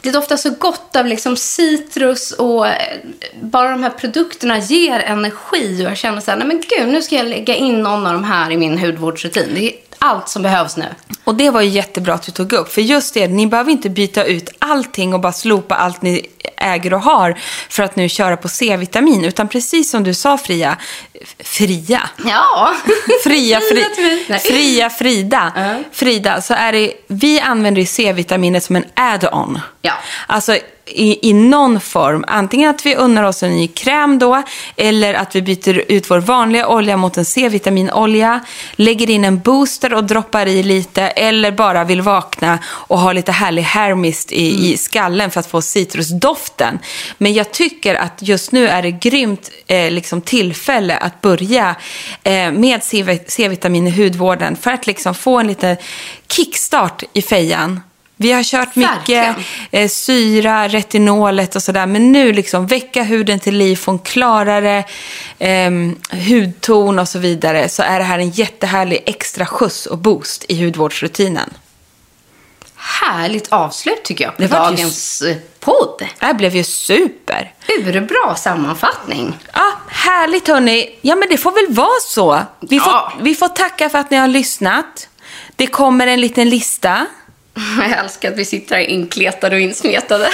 Det 0.00 0.10
doftar 0.10 0.36
så 0.36 0.50
gott 0.50 0.96
av 0.96 1.06
liksom 1.06 1.36
citrus 1.36 2.32
och 2.32 2.66
eh, 2.66 2.98
bara 3.42 3.70
de 3.70 3.82
här 3.82 3.90
produkterna 3.90 4.58
ger 4.58 5.00
energi. 5.00 5.86
Och 5.86 5.90
jag 5.90 5.96
känner 5.96 6.20
så 6.20 6.30
här, 6.30 6.38
nej 6.38 6.46
men 6.46 6.62
gud, 6.78 6.88
nu 6.88 7.02
ska 7.02 7.16
jag 7.16 7.26
lägga 7.26 7.54
in 7.54 7.82
någon 7.82 8.06
av 8.06 8.12
de 8.12 8.24
här 8.24 8.50
i 8.50 8.56
min 8.56 8.78
hudvårdsrutin. 8.78 9.50
Det 9.54 9.68
är 9.68 9.72
allt 9.98 10.28
som 10.28 10.42
behövs 10.42 10.76
nu. 10.76 10.86
Och 11.24 11.34
det 11.34 11.50
var 11.50 11.60
ju 11.60 11.68
jättebra 11.68 12.14
att 12.14 12.22
du 12.22 12.32
tog 12.32 12.52
upp. 12.52 12.72
För 12.72 12.80
just 12.80 13.14
det, 13.14 13.28
ni 13.28 13.46
behöver 13.46 13.70
inte 13.70 13.90
byta 13.90 14.24
ut 14.24 14.50
allting 14.58 15.14
och 15.14 15.20
bara 15.20 15.32
slopa 15.32 15.74
allt 15.74 16.02
ni 16.02 16.26
äger 16.56 16.94
och 16.94 17.00
har 17.02 17.38
för 17.68 17.82
att 17.82 17.96
nu 17.96 18.08
köra 18.08 18.36
på 18.36 18.48
C-vitamin. 18.48 19.24
Utan 19.24 19.48
precis 19.48 19.90
som 19.90 20.04
du 20.04 20.14
sa 20.14 20.38
Fria, 20.38 20.76
Fria, 21.38 22.08
Ja. 22.24 22.74
Fria, 23.24 23.60
fri, 23.60 23.84
Fria 24.38 24.90
Frida. 24.90 25.52
Frida, 25.92 26.42
så 26.42 26.54
är 26.54 26.72
det, 26.72 26.92
vi 27.06 27.40
använder 27.40 27.80
ju 27.80 27.86
C-vitaminet 27.86 28.64
som 28.64 28.76
en 28.76 28.84
add-on. 28.94 29.60
Ja. 29.82 29.92
Alltså 30.26 30.58
i, 30.86 31.30
i 31.30 31.32
någon 31.32 31.80
form. 31.80 32.24
Antingen 32.28 32.70
att 32.70 32.86
vi 32.86 32.94
unnar 32.94 33.22
oss 33.22 33.42
en 33.42 33.56
ny 33.56 33.68
kräm 33.68 34.18
då, 34.18 34.42
eller 34.76 35.14
att 35.14 35.36
vi 35.36 35.42
byter 35.42 35.82
ut 35.88 36.10
vår 36.10 36.18
vanliga 36.18 36.68
olja 36.68 36.96
mot 36.96 37.16
en 37.16 37.24
C-vitaminolja, 37.24 38.40
lägger 38.76 39.10
in 39.10 39.24
en 39.24 39.40
booster 39.40 39.94
och 39.94 40.04
droppar 40.04 40.46
i 40.46 40.62
lite, 40.62 41.02
eller 41.02 41.50
bara 41.50 41.84
vill 41.84 42.00
vakna 42.00 42.58
och 42.66 42.98
ha 42.98 43.12
lite 43.12 43.32
härlig 43.32 43.62
hair 43.62 43.94
mist 43.94 44.32
i, 44.32 44.72
i 44.72 44.76
skallen 44.76 45.30
för 45.30 45.40
att 45.40 45.50
få 45.50 45.62
citrusdoften. 45.62 46.78
Men 47.18 47.34
jag 47.34 47.52
tycker 47.52 47.94
att 47.94 48.18
just 48.22 48.52
nu 48.52 48.68
är 48.68 48.82
det 48.82 48.90
grymt 48.90 49.50
eh, 49.66 49.90
liksom 49.90 50.20
tillfälle 50.20 50.96
att 50.96 51.20
börja 51.20 51.76
eh, 52.22 52.52
med 52.52 52.80
C-vitamin 53.26 53.86
i 53.86 53.90
hudvården 53.90 54.56
för 54.56 54.70
att 54.70 54.86
liksom 54.86 55.14
få 55.14 55.38
en 55.38 55.46
liten 55.46 55.76
kickstart 56.28 57.02
i 57.12 57.22
fejan. 57.22 57.80
Vi 58.18 58.32
har 58.32 58.42
kört 58.42 58.76
mycket 58.76 59.36
eh, 59.70 59.88
syra, 59.88 60.68
retinolet 60.68 61.56
och 61.56 61.62
sådär. 61.62 61.86
Men 61.86 62.12
nu 62.12 62.32
liksom 62.32 62.66
väcka 62.66 63.02
huden 63.02 63.40
till 63.40 63.56
liv, 63.56 63.76
få 63.76 63.90
en 63.90 63.98
klarare 63.98 64.84
eh, 65.38 65.70
hudton 66.28 66.98
och 66.98 67.08
så 67.08 67.18
vidare. 67.18 67.68
Så 67.68 67.82
är 67.82 67.98
det 67.98 68.04
här 68.04 68.18
en 68.18 68.30
jättehärlig 68.30 69.02
extra 69.06 69.46
skjuts 69.46 69.86
och 69.86 69.98
boost 69.98 70.44
i 70.48 70.64
hudvårdsrutinen. 70.64 71.50
Härligt 72.76 73.52
avslut 73.52 74.04
tycker 74.04 74.24
jag 74.24 74.36
på 74.36 74.42
Det 74.42 74.48
var 74.48 74.70
ju 74.70 74.76
dagens 74.76 75.22
eh, 75.22 75.36
podd. 75.60 75.94
Det 76.18 76.26
här 76.26 76.34
blev 76.34 76.56
ju 76.56 76.64
super. 76.64 77.52
Urbra 77.78 78.34
sammanfattning. 78.34 79.36
Ja, 79.52 79.72
härligt 79.88 80.48
hörni. 80.48 80.98
Ja, 81.00 81.16
men 81.16 81.28
det 81.28 81.36
får 81.36 81.52
väl 81.52 81.74
vara 81.74 82.00
så. 82.02 82.40
Vi 82.60 82.80
får, 82.80 82.92
Ja. 82.92 83.12
vi 83.20 83.34
får 83.34 83.48
tacka 83.48 83.88
för 83.88 83.98
att 83.98 84.10
ni 84.10 84.16
har 84.16 84.28
lyssnat. 84.28 85.08
Det 85.56 85.66
kommer 85.66 86.06
en 86.06 86.20
liten 86.20 86.48
lista. 86.48 87.06
Jag 87.78 87.98
älskar 87.98 88.32
att 88.32 88.38
vi 88.38 88.44
sitter 88.44 88.76
här 88.76 88.82
inkletade 88.82 89.56
och 89.56 89.62
insmetade. 89.62 90.28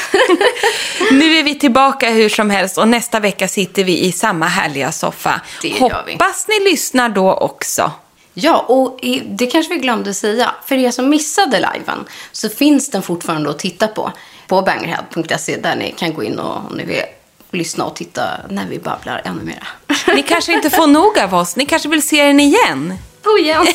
Nu 1.10 1.38
är 1.38 1.42
vi 1.42 1.54
tillbaka 1.54 2.10
hur 2.10 2.28
som 2.28 2.50
helst 2.50 2.78
och 2.78 2.88
nästa 2.88 3.20
vecka 3.20 3.48
sitter 3.48 3.84
vi 3.84 4.04
i 4.04 4.12
samma 4.12 4.46
härliga 4.46 4.92
soffa. 4.92 5.40
Det. 5.62 5.78
Hoppas 5.78 6.48
ni 6.48 6.70
lyssnar 6.70 7.08
då 7.08 7.34
också. 7.34 7.92
Ja, 8.34 8.58
och 8.58 8.98
det 9.24 9.46
kanske 9.46 9.74
vi 9.74 9.80
glömde 9.80 10.14
säga. 10.14 10.54
För 10.66 10.74
er 10.74 10.90
som 10.90 11.08
missade 11.08 11.58
liven 11.74 12.04
så 12.32 12.48
finns 12.48 12.90
den 12.90 13.02
fortfarande 13.02 13.50
att 13.50 13.58
titta 13.58 13.88
på. 13.88 14.12
På 14.46 14.62
bangerhead.se 14.62 15.56
där 15.56 15.76
ni 15.76 15.94
kan 15.98 16.14
gå 16.14 16.22
in 16.22 16.38
och 16.38 16.56
om 16.56 16.76
ni 16.76 16.84
vill 16.84 17.02
lyssna 17.50 17.84
och 17.84 17.96
titta 17.96 18.22
när 18.48 18.66
vi 18.66 18.78
babblar 18.78 19.22
ännu 19.24 19.42
mera. 19.42 19.66
Ni 20.14 20.22
kanske 20.22 20.52
inte 20.52 20.70
får 20.70 20.86
nog 20.86 21.18
av 21.18 21.34
oss. 21.34 21.56
Ni 21.56 21.66
kanske 21.66 21.88
vill 21.88 22.02
se 22.02 22.24
den 22.24 22.40
igen. 22.40 22.98
Oh, 23.24 23.40
igen. 23.44 23.66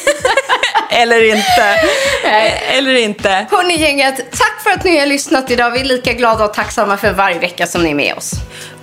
Eller 0.89 1.23
inte. 1.23 1.75
Eller 2.77 2.95
inte. 2.95 3.47
Hörni 3.51 3.77
gänget, 3.77 4.31
tack 4.31 4.63
för 4.63 4.69
att 4.69 4.83
ni 4.83 4.99
har 4.99 5.05
lyssnat 5.05 5.51
idag. 5.51 5.71
Vi 5.71 5.79
är 5.79 5.83
lika 5.85 6.13
glada 6.13 6.45
och 6.45 6.53
tacksamma 6.53 6.97
för 6.97 7.13
varje 7.13 7.39
vecka 7.39 7.67
som 7.67 7.83
ni 7.83 7.91
är 7.91 7.95
med 7.95 8.13
oss. 8.13 8.31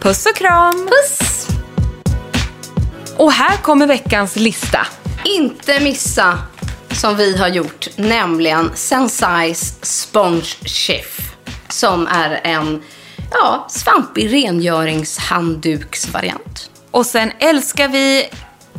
Puss 0.00 0.26
och 0.26 0.36
kram. 0.36 0.88
Puss! 0.88 1.46
Och 3.16 3.32
här 3.32 3.56
kommer 3.56 3.86
veckans 3.86 4.36
lista. 4.36 4.86
Inte 5.24 5.80
missa 5.80 6.38
som 6.90 7.16
vi 7.16 7.36
har 7.36 7.48
gjort, 7.48 7.88
nämligen 7.96 8.70
Sensai's 8.70 9.74
Sponge 9.82 10.46
Chef. 10.64 11.20
Som 11.68 12.06
är 12.06 12.40
en 12.44 12.82
ja, 13.30 13.66
svampig 13.70 14.32
rengöringshandduksvariant. 14.32 16.70
Och 16.90 17.06
sen 17.06 17.32
älskar 17.38 17.88
vi 17.88 18.28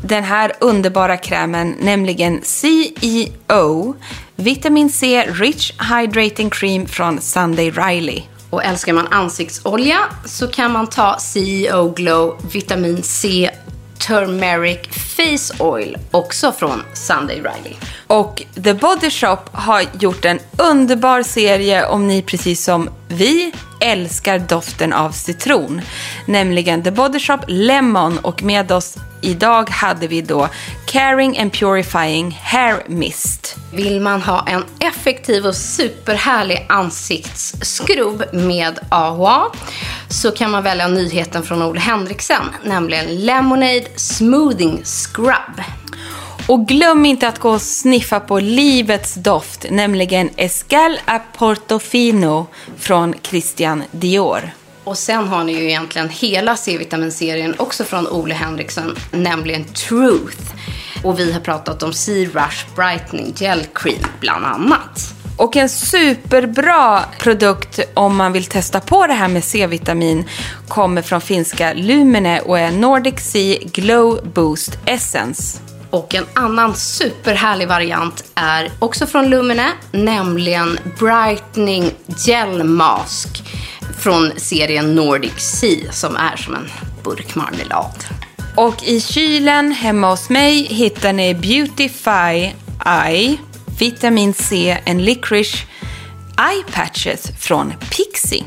den 0.08 0.24
här 0.24 0.51
underbara 0.60 1.18
krämen, 1.18 1.76
nämligen 1.80 2.41
CEO 2.43 3.95
Vitamin 4.36 4.89
C 4.89 5.26
Rich 5.30 5.74
Hydrating 5.80 6.49
Cream 6.49 6.88
från 6.88 7.22
Sunday 7.22 7.72
Riley. 7.72 8.22
Och 8.49 8.64
älskar 8.64 8.93
man 8.93 9.08
ansiktsolja 9.08 9.99
så 10.26 10.47
kan 10.47 10.72
man 10.72 10.88
ta 10.88 11.20
CEO 11.20 11.89
Glow 11.89 12.38
Vitamin 12.53 13.03
C 13.03 13.51
Turmeric 14.08 14.80
Face 14.88 15.64
Oil, 15.64 15.97
också 16.12 16.51
från 16.51 16.82
Sunday 16.93 17.38
Riley. 17.38 17.74
Och 18.08 18.43
The 18.64 18.74
Body 18.74 19.10
Shop 19.10 19.39
har 19.51 19.84
gjort 19.99 20.26
en 20.26 20.39
underbar 20.58 21.24
serie 21.24 21.88
om 21.88 22.08
ni 22.08 22.22
precis 22.22 22.64
som 22.64 22.89
vi 23.08 23.51
älskar 23.80 24.39
doften 24.39 24.93
av 24.93 25.12
citron. 25.12 25.82
Nämligen 26.26 26.84
The 26.84 26.91
Body 26.91 27.20
Shop 27.20 27.39
Lemon 27.47 28.18
och 28.18 28.43
med 28.43 28.72
oss 28.72 28.97
idag 29.26 29.70
hade 29.70 30.08
vi 30.08 30.22
då 30.22 30.50
Caring 30.86 31.40
and 31.40 31.54
Purifying 31.54 32.40
Hair 32.44 32.84
Mist. 32.88 33.56
Vill 33.74 34.02
man 34.02 34.22
ha 34.22 34.48
en 34.48 34.64
effektiv 34.80 35.46
och 35.46 35.56
superhärlig 35.56 36.66
ansiktsskrubb 36.70 38.24
med 38.34 38.80
AHA 38.90 39.52
så 40.10 40.32
kan 40.32 40.52
man 40.52 40.64
välja 40.64 40.88
nyheten 40.88 41.44
från 41.44 41.62
Ole 41.62 41.80
Henriksen, 41.80 42.44
nämligen 42.64 43.26
Lemonade 43.26 43.86
Smoothing 43.96 44.82
Scrub. 44.84 45.62
Och 46.48 46.68
glöm 46.68 47.06
inte 47.06 47.28
att 47.28 47.40
gå 47.40 47.50
och 47.50 47.62
sniffa 47.62 48.20
på 48.20 48.40
livets 48.40 49.14
doft, 49.14 49.66
nämligen 49.70 50.30
Escal 50.36 51.00
a 51.06 51.20
Portofino 51.38 52.48
från 52.78 53.14
Christian 53.22 53.84
Dior. 53.92 54.52
Och 54.86 54.98
sen 54.98 55.28
har 55.28 55.44
ni 55.44 55.54
ju 55.54 55.64
egentligen 55.64 56.10
hela 56.10 56.58
C-vitaminserien 56.58 57.56
också 57.58 57.84
från 57.84 58.08
Ole 58.08 58.34
Henriksen, 58.34 58.96
nämligen 59.12 59.64
Truth. 59.64 60.54
Och 61.04 61.20
vi 61.20 61.32
har 61.32 61.40
pratat 61.40 61.84
om 61.84 61.94
Sea 61.94 62.26
Rush 62.26 62.76
Brightening 62.76 63.34
Gel 63.36 63.66
Cream 63.74 64.06
bland 64.20 64.46
annat. 64.46 65.14
Och 65.38 65.56
en 65.56 65.70
superbra 65.70 67.00
produkt 67.20 67.80
om 67.94 68.16
man 68.16 68.32
vill 68.32 68.46
testa 68.46 68.80
på 68.80 69.08
det 69.08 69.14
här 69.14 69.28
med 69.28 69.44
C-vitamin 69.44 70.24
kommer 70.68 71.02
från 71.02 71.22
finska 71.22 71.74
Lumene 71.74 72.40
och 72.40 72.60
är 72.60 72.72
Nordic 72.72 73.20
Sea 73.20 73.60
Glow 73.74 74.20
Boost 74.34 74.78
Essence. 74.86 75.60
Och 75.96 76.16
en 76.16 76.26
annan 76.34 76.76
superhärlig 76.76 77.68
variant 77.68 78.24
är 78.36 78.72
också 78.80 79.08
från 79.08 79.30
Lumene, 79.30 79.72
nämligen 79.91 80.80
Brightening 81.00 81.91
Gel 82.26 82.64
Mask 82.64 83.43
från 84.00 84.32
serien 84.38 84.96
Nordic 84.96 85.34
Sea 85.38 85.91
som 85.91 86.16
är 86.16 86.36
som 86.36 86.56
en 86.56 86.68
burkmarmelad. 87.04 88.04
Och 88.56 88.84
i 88.84 89.02
kylen 89.02 89.72
hemma 89.72 90.10
hos 90.10 90.30
mig 90.30 90.64
hittar 90.64 91.14
ni 91.14 91.34
Beautify 91.34 92.54
Eye, 92.86 93.38
Vitamin 93.80 94.34
C 94.34 94.78
and 94.88 95.02
Licorice 95.02 95.58
Eye 96.38 96.64
Patches 96.72 97.32
från 97.39 97.74
Pixie. 97.89 98.43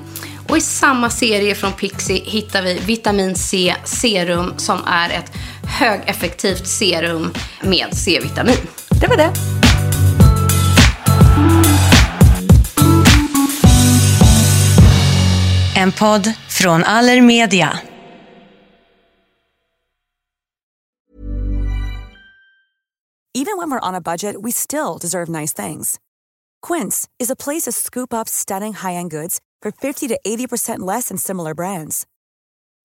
Och 0.49 0.57
i 0.57 0.61
samma 0.61 1.11
serie 1.11 1.55
från 1.55 1.73
Pixie 1.73 2.25
hittar 2.25 2.63
vi 2.63 2.81
Vitamin 2.87 3.35
C 3.35 3.75
Serum 3.85 4.55
som 4.57 4.79
är 4.87 5.11
ett 5.11 5.33
högeffektivt 5.79 6.67
serum 6.67 7.35
med 7.63 7.97
C-vitamin. 7.97 8.57
Det 9.01 9.07
var 9.07 9.17
det. 9.17 9.33
En 15.77 15.93
podd 15.93 16.33
från 16.49 16.85
Allermedia. 16.85 17.79
Even 23.35 23.57
when 23.57 23.71
we're 23.71 23.89
on 23.89 23.95
a 23.95 24.01
budget, 24.01 24.37
we 24.43 24.51
still 24.53 24.99
deserve 25.01 25.29
nice 25.29 25.67
things. 25.67 26.01
Quince 26.67 27.09
is 27.21 27.31
a 27.31 27.37
place 27.37 27.63
to 27.63 27.73
scoop 27.73 28.13
up 28.13 28.29
stunning 28.29 28.75
high-end 28.75 29.11
goods 29.11 29.39
for 29.63 29.71
50 29.71 30.09
to 30.09 30.19
80% 30.27 30.79
less 30.95 31.09
than 31.09 31.19
similar 31.19 31.55
brands. 31.55 32.05